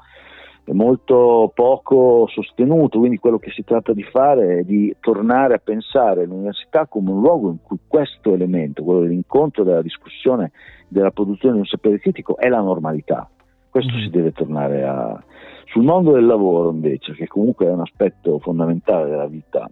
molto 0.72 1.52
poco 1.54 2.26
sostenuto, 2.28 2.98
quindi 2.98 3.18
quello 3.18 3.38
che 3.38 3.50
si 3.50 3.62
tratta 3.62 3.92
di 3.92 4.02
fare 4.02 4.58
è 4.58 4.62
di 4.64 4.94
tornare 5.00 5.54
a 5.54 5.58
pensare 5.58 6.26
l'università 6.26 6.86
come 6.86 7.10
un 7.10 7.20
luogo 7.20 7.50
in 7.50 7.62
cui 7.62 7.78
questo 7.86 8.34
elemento, 8.34 8.82
quello 8.82 9.00
dell'incontro, 9.00 9.62
della 9.62 9.82
discussione, 9.82 10.52
della 10.88 11.10
produzione 11.12 11.54
di 11.54 11.60
un 11.60 11.66
sapere 11.66 11.98
critico 11.98 12.36
è 12.36 12.48
la 12.48 12.60
normalità. 12.60 13.28
Questo 13.70 13.92
mm-hmm. 13.92 14.02
si 14.02 14.10
deve 14.10 14.32
tornare 14.32 14.84
a... 14.84 15.22
Sul 15.66 15.84
mondo 15.84 16.12
del 16.12 16.26
lavoro 16.26 16.70
invece, 16.70 17.12
che 17.12 17.26
comunque 17.26 17.66
è 17.66 17.70
un 17.70 17.80
aspetto 17.80 18.38
fondamentale 18.38 19.10
della 19.10 19.26
vita, 19.26 19.70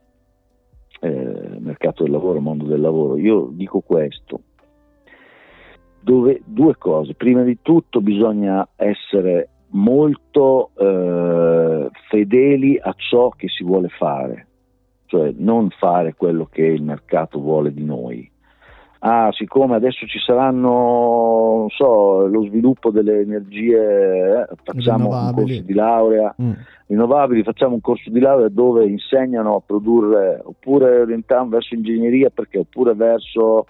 eh, 1.01 1.57
mercato 1.59 2.03
del 2.03 2.13
lavoro, 2.13 2.41
mondo 2.41 2.65
del 2.65 2.81
lavoro, 2.81 3.17
io 3.17 3.49
dico 3.53 3.81
questo, 3.81 4.41
dove 6.01 6.43
due 6.45 6.77
cose, 6.77 7.15
prima 7.15 7.43
di 7.43 7.59
tutto 7.63 8.01
bisogna 8.01 8.69
essere 8.77 9.49
molto 9.75 10.71
eh, 10.77 11.91
fedeli 12.09 12.79
a 12.81 12.95
ciò 12.97 13.31
che 13.31 13.49
si 13.49 13.65
vuole 13.65 13.89
fare, 13.89 14.47
cioè 15.07 15.33
non 15.37 15.71
fare 15.71 16.15
quello 16.15 16.49
che 16.51 16.65
il 16.65 16.83
mercato 16.83 17.41
vuole 17.41 17.73
di 17.73 17.85
noi. 17.85 18.31
Ah, 19.07 19.31
siccome 19.33 19.75
adesso 19.75 20.07
ci 20.07 20.19
saranno, 20.19 21.67
so, 21.69 22.27
lo 22.27 22.43
sviluppo 22.45 22.91
delle 22.91 23.21
energie, 23.21 24.47
eh, 24.49 24.55
facciamo 24.63 25.11
un 25.11 25.33
corso 25.35 25.61
di 25.61 25.75
laurea, 25.75 26.35
mm. 26.41 26.53
rinnovabili, 26.87 27.43
facciamo 27.43 27.75
un 27.75 27.83
corso 27.83 28.09
di 28.09 28.19
laurea 28.19 28.49
dove 28.49 28.87
insegnano 28.87 29.57
a 29.57 29.61
produrre, 29.61 30.41
oppure 30.43 31.03
orientiamo 31.03 31.51
verso 31.51 31.75
ingegneria 31.75 32.31
perché, 32.31 32.61
oppure 32.61 32.95
verso 32.95 33.67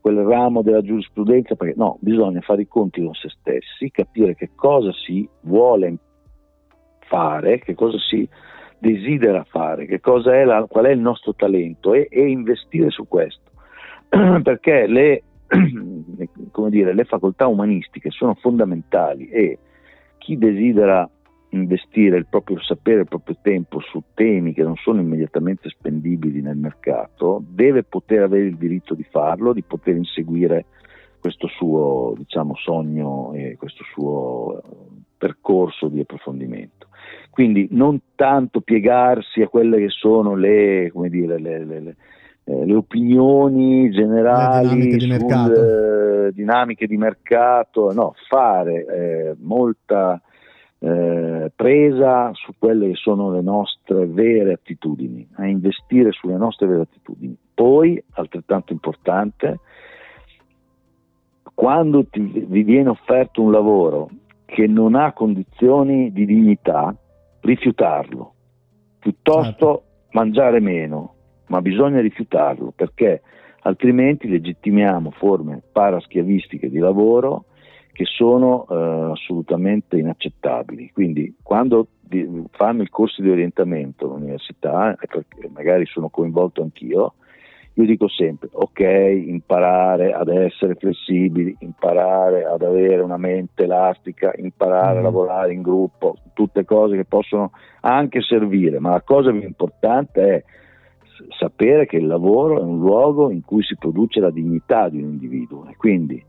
quel 0.00 0.16
ramo 0.16 0.62
della 0.62 0.82
giurisprudenza, 0.82 1.54
perché 1.54 1.74
no, 1.76 1.98
bisogna 2.00 2.40
fare 2.40 2.62
i 2.62 2.68
conti 2.68 3.02
con 3.02 3.14
se 3.14 3.28
stessi, 3.28 3.90
capire 3.90 4.34
che 4.34 4.50
cosa 4.54 4.92
si 4.92 5.28
vuole 5.42 5.96
fare, 7.00 7.58
che 7.58 7.74
cosa 7.74 7.98
si 7.98 8.28
desidera 8.78 9.44
fare, 9.44 9.86
è 9.86 10.44
la, 10.44 10.64
qual 10.66 10.86
è 10.86 10.90
il 10.90 11.00
nostro 11.00 11.34
talento 11.34 11.92
e, 11.92 12.08
e 12.10 12.28
investire 12.28 12.90
su 12.90 13.06
questo. 13.06 13.50
perché 14.42 14.86
le, 14.86 15.22
dire, 16.68 16.94
le 16.94 17.04
facoltà 17.04 17.46
umanistiche 17.46 18.10
sono 18.10 18.34
fondamentali 18.34 19.28
e 19.28 19.58
chi 20.18 20.38
desidera 20.38 21.08
investire 21.50 22.16
il 22.16 22.26
proprio 22.26 22.60
sapere, 22.60 23.00
il 23.00 23.08
proprio 23.08 23.36
tempo 23.40 23.80
su 23.80 24.02
temi 24.14 24.52
che 24.52 24.62
non 24.62 24.76
sono 24.76 25.00
immediatamente 25.00 25.68
spendibili 25.68 26.40
nel 26.40 26.56
mercato, 26.56 27.42
deve 27.48 27.82
poter 27.82 28.22
avere 28.22 28.46
il 28.46 28.56
diritto 28.56 28.94
di 28.94 29.04
farlo, 29.10 29.52
di 29.52 29.62
poter 29.62 29.96
inseguire 29.96 30.66
questo 31.20 31.48
suo 31.48 32.14
diciamo, 32.16 32.54
sogno 32.56 33.32
e 33.34 33.56
questo 33.58 33.84
suo 33.92 34.62
percorso 35.18 35.88
di 35.88 36.00
approfondimento. 36.00 36.88
Quindi 37.30 37.68
non 37.72 38.00
tanto 38.14 38.60
piegarsi 38.60 39.42
a 39.42 39.48
quelle 39.48 39.78
che 39.78 39.88
sono 39.88 40.34
le, 40.34 40.90
dire, 41.08 41.38
le, 41.38 41.64
le, 41.64 41.80
le, 41.80 41.96
eh, 42.44 42.74
opinioni 42.74 43.90
generali 43.90 44.68
le 44.68 44.74
dinamiche 44.74 44.96
di 44.96 45.06
mercato, 45.06 46.26
eh, 46.26 46.32
dinamiche 46.32 46.86
di 46.86 46.96
mercato 46.96 47.92
no, 47.92 48.14
fare 48.28 48.84
eh, 48.84 49.36
molta 49.40 50.20
eh, 50.82 51.52
presa 51.54 52.30
su 52.32 52.52
quelle 52.58 52.88
che 52.88 52.94
sono 52.94 53.30
le 53.30 53.42
nostre 53.42 54.06
vere 54.06 54.54
attitudini, 54.54 55.28
a 55.34 55.46
investire 55.46 56.10
sulle 56.10 56.36
nostre 56.36 56.66
vere 56.66 56.82
attitudini. 56.82 57.36
Poi, 57.52 58.02
altrettanto 58.12 58.72
importante, 58.72 59.60
quando 61.54 62.06
ti, 62.06 62.20
vi 62.20 62.62
viene 62.62 62.88
offerto 62.88 63.42
un 63.42 63.52
lavoro 63.52 64.08
che 64.46 64.66
non 64.66 64.94
ha 64.94 65.12
condizioni 65.12 66.10
di 66.12 66.24
dignità, 66.24 66.94
rifiutarlo, 67.40 68.32
piuttosto 68.98 69.66
certo. 69.66 69.82
mangiare 70.12 70.60
meno, 70.60 71.14
ma 71.48 71.60
bisogna 71.60 72.00
rifiutarlo 72.00 72.72
perché 72.74 73.20
altrimenti 73.62 74.28
legittimiamo 74.28 75.10
forme 75.10 75.60
paraschiavistiche 75.70 76.70
di 76.70 76.78
lavoro 76.78 77.44
che 77.92 78.04
sono 78.04 78.66
eh, 78.68 79.10
assolutamente 79.12 79.96
inaccettabili. 79.96 80.90
Quindi 80.92 81.34
quando 81.42 81.88
di, 82.00 82.44
fanno 82.50 82.82
il 82.82 82.90
corso 82.90 83.22
di 83.22 83.30
orientamento 83.30 84.06
all'università, 84.06 84.96
e 84.98 85.48
magari 85.52 85.86
sono 85.86 86.08
coinvolto 86.08 86.62
anch'io, 86.62 87.14
io 87.74 87.84
dico 87.86 88.08
sempre, 88.08 88.48
ok, 88.52 88.80
imparare 88.80 90.12
ad 90.12 90.28
essere 90.28 90.74
flessibili, 90.74 91.56
imparare 91.60 92.44
ad 92.44 92.62
avere 92.62 93.00
una 93.00 93.16
mente 93.16 93.62
elastica, 93.62 94.32
imparare 94.36 94.98
a 94.98 95.02
lavorare 95.02 95.52
in 95.52 95.62
gruppo, 95.62 96.16
tutte 96.34 96.64
cose 96.64 96.96
che 96.96 97.04
possono 97.04 97.52
anche 97.82 98.20
servire, 98.22 98.80
ma 98.80 98.90
la 98.90 99.02
cosa 99.02 99.30
più 99.30 99.42
importante 99.42 100.34
è 100.34 100.44
sapere 101.38 101.86
che 101.86 101.96
il 101.96 102.06
lavoro 102.06 102.58
è 102.58 102.62
un 102.62 102.78
luogo 102.78 103.30
in 103.30 103.42
cui 103.44 103.62
si 103.62 103.76
produce 103.76 104.20
la 104.20 104.30
dignità 104.30 104.88
di 104.88 105.00
un 105.00 105.10
individuo 105.10 105.66
e 105.68 105.76
quindi 105.76 106.22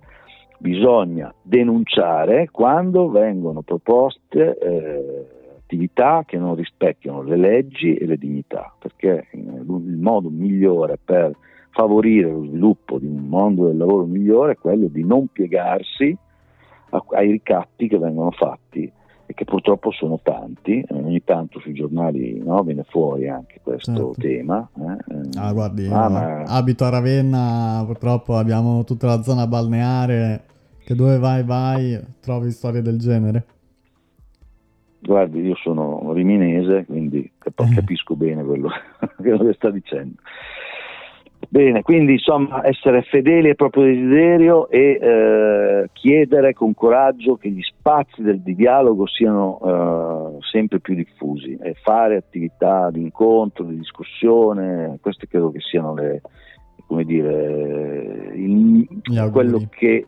bisogna 0.61 1.33
denunciare 1.41 2.49
quando 2.51 3.09
vengono 3.09 3.63
proposte 3.63 4.57
eh, 4.59 5.25
attività 5.57 6.23
che 6.25 6.37
non 6.37 6.53
rispecchiano 6.53 7.23
le 7.23 7.35
leggi 7.35 7.95
e 7.95 8.05
le 8.05 8.17
dignità, 8.17 8.71
perché 8.77 9.27
il 9.31 9.97
modo 9.97 10.29
migliore 10.29 10.99
per 11.03 11.35
favorire 11.71 12.29
lo 12.29 12.45
sviluppo 12.45 12.99
di 12.99 13.07
un 13.07 13.27
mondo 13.27 13.65
del 13.65 13.77
lavoro 13.77 14.05
migliore 14.05 14.51
è 14.51 14.57
quello 14.57 14.87
di 14.87 15.03
non 15.03 15.27
piegarsi 15.27 16.15
ai 16.89 17.31
ricatti 17.31 17.87
che 17.87 17.97
vengono 17.97 18.31
fatti 18.31 18.91
e 19.31 19.33
che 19.33 19.45
purtroppo 19.45 19.91
sono 19.91 20.19
tanti, 20.21 20.83
ogni 20.89 21.23
tanto 21.23 21.59
sui 21.59 21.73
giornali 21.73 22.41
no, 22.43 22.61
viene 22.63 22.83
fuori 22.83 23.29
anche 23.29 23.59
questo 23.63 23.93
certo. 23.93 24.13
tema. 24.19 24.69
Eh. 24.77 25.39
Ah, 25.39 25.53
guardi, 25.53 25.87
ah, 25.87 26.09
ma... 26.09 26.43
abito 26.43 26.83
a 26.83 26.89
Ravenna, 26.89 27.81
purtroppo 27.85 28.35
abbiamo 28.35 28.83
tutta 28.83 29.07
la 29.07 29.21
zona 29.21 29.47
balneare, 29.47 30.43
che 30.83 30.95
dove 30.95 31.17
vai 31.17 31.43
vai 31.43 31.99
trovi 32.19 32.51
storie 32.51 32.81
del 32.81 32.99
genere. 32.99 33.45
Guardi, 34.99 35.39
io 35.39 35.55
sono 35.55 36.11
riminese, 36.13 36.85
quindi 36.85 37.19
eh. 37.19 37.73
capisco 37.73 38.15
bene 38.15 38.43
quello 38.43 38.69
che 39.21 39.53
sta 39.53 39.71
dicendo. 39.71 40.15
Bene, 41.49 41.81
quindi 41.81 42.13
insomma 42.13 42.65
essere 42.65 43.01
fedeli 43.01 43.49
al 43.49 43.55
proprio 43.55 43.83
desiderio 43.83 44.69
e 44.69 44.99
eh, 45.01 45.89
chiedere 45.91 46.53
con 46.53 46.73
coraggio 46.73 47.35
che 47.35 47.49
gli 47.49 47.61
spazi 47.61 48.21
del, 48.21 48.39
di 48.41 48.55
dialogo 48.55 49.05
siano 49.07 49.59
eh, 50.39 50.43
sempre 50.51 50.79
più 50.79 50.95
diffusi 50.95 51.57
e 51.61 51.73
fare 51.81 52.15
attività 52.15 52.89
di 52.89 53.01
incontro, 53.01 53.65
di 53.65 53.77
discussione, 53.77 54.97
queste 55.01 55.27
credo 55.27 55.51
che 55.51 55.59
siano 55.59 55.93
le, 55.93 56.21
come 56.85 57.03
dire, 57.03 58.31
il, 58.35 58.87
quello 59.31 59.67
che 59.69 60.05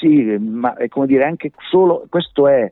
sì, 0.00 0.22
ma 0.38 0.74
è 0.74 0.88
come 0.88 1.06
dire 1.06 1.24
anche 1.24 1.50
solo 1.70 2.06
questo 2.08 2.48
è 2.48 2.70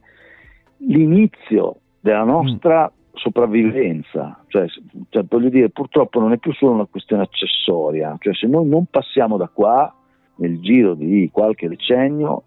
l'inizio 0.78 1.76
della 2.00 2.24
nostra 2.24 2.90
mm 2.90 2.98
sopravvivenza, 3.20 4.42
cioè, 4.48 4.66
cioè, 5.10 5.24
voglio 5.28 5.50
dire, 5.50 5.68
purtroppo 5.68 6.20
non 6.20 6.32
è 6.32 6.38
più 6.38 6.52
solo 6.54 6.72
una 6.72 6.86
questione 6.86 7.22
accessoria, 7.22 8.16
cioè 8.18 8.34
se 8.34 8.46
noi 8.46 8.66
non 8.66 8.86
passiamo 8.86 9.36
da 9.36 9.48
qua 9.48 9.94
nel 10.36 10.60
giro 10.60 10.94
di 10.94 11.28
qualche 11.30 11.68
decennio 11.68 12.44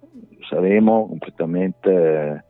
saremo 0.49 1.07
completamente 1.07 2.45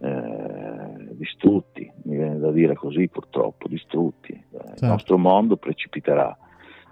eh, 0.00 1.12
distrutti, 1.12 1.90
mi 2.04 2.16
viene 2.16 2.38
da 2.38 2.50
dire 2.50 2.74
così 2.74 3.08
purtroppo, 3.08 3.68
distrutti, 3.68 4.32
certo. 4.50 4.84
il 4.84 4.90
nostro 4.90 5.16
mondo 5.16 5.56
precipiterà 5.56 6.36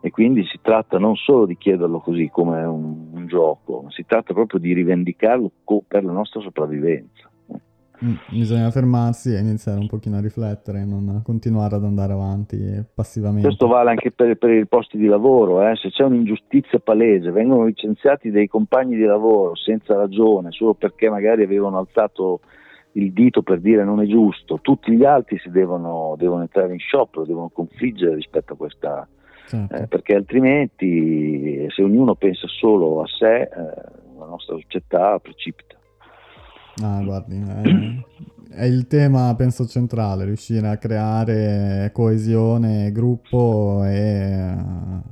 e 0.00 0.10
quindi 0.10 0.44
si 0.44 0.60
tratta 0.62 0.98
non 0.98 1.16
solo 1.16 1.44
di 1.44 1.56
chiederlo 1.56 1.98
così 1.98 2.28
come 2.30 2.62
un, 2.64 3.08
un 3.14 3.26
gioco, 3.26 3.82
ma 3.82 3.90
si 3.90 4.04
tratta 4.06 4.32
proprio 4.32 4.60
di 4.60 4.72
rivendicarlo 4.72 5.50
co- 5.64 5.82
per 5.86 6.04
la 6.04 6.12
nostra 6.12 6.40
sopravvivenza. 6.40 7.27
Mm, 8.05 8.14
bisogna 8.30 8.70
fermarsi 8.70 9.34
e 9.34 9.40
iniziare 9.40 9.78
un 9.80 9.88
pochino 9.88 10.18
a 10.18 10.20
riflettere, 10.20 10.84
non 10.84 11.20
continuare 11.24 11.74
ad 11.74 11.84
andare 11.84 12.12
avanti 12.12 12.57
passivamente. 12.94 13.46
Questo 13.46 13.66
vale 13.66 13.90
anche 13.90 14.12
per, 14.12 14.36
per 14.36 14.51
i 14.51 14.66
posti 14.66 14.99
di 14.99 15.07
lavoro, 15.07 15.68
eh? 15.68 15.74
se 15.74 15.90
c'è 15.90 16.05
un'ingiustizia 16.05 16.78
palese, 16.78 17.32
vengono 17.32 17.64
licenziati 17.64 18.30
dei 18.30 18.46
compagni 18.46 18.94
di 18.94 19.05
lavoro 19.05 19.57
senza 19.57 19.96
ragione, 19.96 20.53
solo 20.53 20.74
perché 20.74 21.11
magari 21.11 21.42
avevano 21.42 21.78
alzato 21.78 22.40
il 22.92 23.12
dito 23.12 23.42
per 23.42 23.61
dire 23.61 23.84
non 23.84 24.01
è 24.01 24.07
giusto, 24.07 24.61
tutti 24.62 24.96
gli 24.96 25.05
altri 25.05 25.38
si 25.38 25.51
devono, 25.51 26.14
devono 26.16 26.42
entrare 26.42 26.72
in 26.72 26.78
sciopero, 26.78 27.24
devono 27.24 27.49
confliggere 27.49 28.14
rispetto 28.14 28.53
a 28.53 28.57
questa... 28.57 29.09
Certo. 29.49 29.74
Eh, 29.74 29.86
perché 29.86 30.14
altrimenti 30.14 31.66
se 31.70 31.82
ognuno 31.82 32.14
pensa 32.16 32.46
solo 32.49 33.01
a 33.01 33.07
sé, 33.07 33.40
eh, 33.40 33.49
la 34.18 34.26
nostra 34.26 34.57
società 34.57 35.18
precipita. 35.20 35.77
Ah, 36.82 37.02
guardi, 37.02 37.36
è, 37.36 38.54
è, 38.54 38.64
il 38.64 38.86
tema, 38.86 39.34
penso, 39.34 39.66
centrale, 39.66 40.24
riuscire 40.24 40.68
a 40.68 40.76
creare 40.76 41.90
coesione, 41.92 42.92
gruppo 42.92 43.82
e 43.84 44.54
uh, 44.56 45.02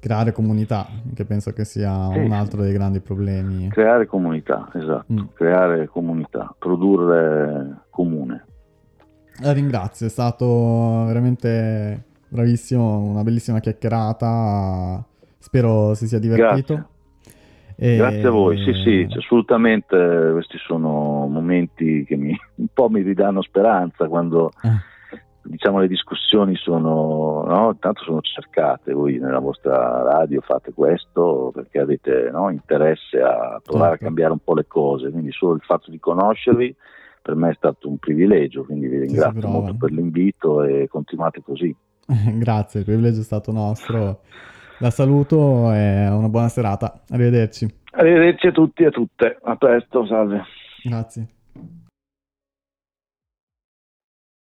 creare 0.00 0.32
comunità, 0.32 0.86
che 1.14 1.24
penso 1.24 1.52
che 1.52 1.64
sia 1.64 2.10
sì. 2.12 2.18
un 2.18 2.32
altro 2.32 2.62
dei 2.62 2.72
grandi 2.72 3.00
problemi. 3.00 3.68
Creare 3.68 4.06
comunità, 4.06 4.68
esatto, 4.74 5.12
mm. 5.12 5.18
creare 5.34 5.86
comunità, 5.86 6.54
produrre 6.58 7.82
comune. 7.90 8.44
La 9.40 9.52
ringrazio, 9.52 10.06
è 10.06 10.10
stato 10.10 11.04
veramente 11.06 12.04
bravissimo, 12.28 12.98
una 12.98 13.22
bellissima 13.22 13.60
chiacchierata, 13.60 15.04
spero 15.38 15.94
si 15.94 16.08
sia 16.08 16.18
divertito. 16.18 16.74
Grazie. 16.74 16.91
E... 17.76 17.96
Grazie 17.96 18.26
a 18.26 18.30
voi, 18.30 18.58
sì 18.58 18.72
sì, 18.82 19.06
assolutamente 19.16 20.30
questi 20.32 20.58
sono 20.58 21.26
momenti 21.26 22.04
che 22.04 22.16
mi, 22.16 22.36
un 22.56 22.68
po' 22.72 22.88
mi 22.88 23.02
ridanno 23.02 23.42
speranza 23.42 24.08
quando 24.08 24.50
eh. 24.62 25.18
diciamo 25.42 25.80
le 25.80 25.88
discussioni 25.88 26.54
sono, 26.56 27.44
no? 27.46 27.76
tanto 27.78 28.02
sono 28.02 28.20
cercate, 28.20 28.92
voi 28.92 29.18
nella 29.18 29.40
vostra 29.40 30.02
radio 30.02 30.40
fate 30.40 30.72
questo 30.72 31.50
perché 31.54 31.78
avete 31.78 32.30
no? 32.32 32.50
interesse 32.50 33.20
a 33.20 33.60
provare 33.62 33.90
certo. 33.90 34.04
a 34.04 34.06
cambiare 34.06 34.32
un 34.32 34.40
po' 34.42 34.54
le 34.54 34.66
cose, 34.66 35.10
quindi 35.10 35.32
solo 35.32 35.54
il 35.54 35.62
fatto 35.62 35.90
di 35.90 35.98
conoscervi 35.98 36.76
per 37.22 37.36
me 37.36 37.50
è 37.50 37.54
stato 37.54 37.88
un 37.88 37.98
privilegio, 37.98 38.64
quindi 38.64 38.88
vi 38.88 38.98
ringrazio 38.98 39.48
molto 39.48 39.76
per 39.76 39.92
l'invito 39.92 40.64
e 40.64 40.88
continuate 40.88 41.40
così. 41.40 41.74
Grazie, 42.34 42.80
il 42.80 42.86
privilegio 42.86 43.20
è 43.20 43.24
stato 43.24 43.52
nostro. 43.52 44.20
La 44.82 44.90
saluto 44.90 45.72
e 45.72 46.08
una 46.08 46.28
buona 46.28 46.48
serata. 46.48 47.02
Arrivederci. 47.10 47.72
Arrivederci 47.92 48.48
a 48.48 48.50
tutti 48.50 48.82
e 48.82 48.86
a 48.86 48.90
tutte. 48.90 49.38
A 49.40 49.54
presto, 49.54 50.04
salve. 50.06 50.42
Grazie. 50.82 51.28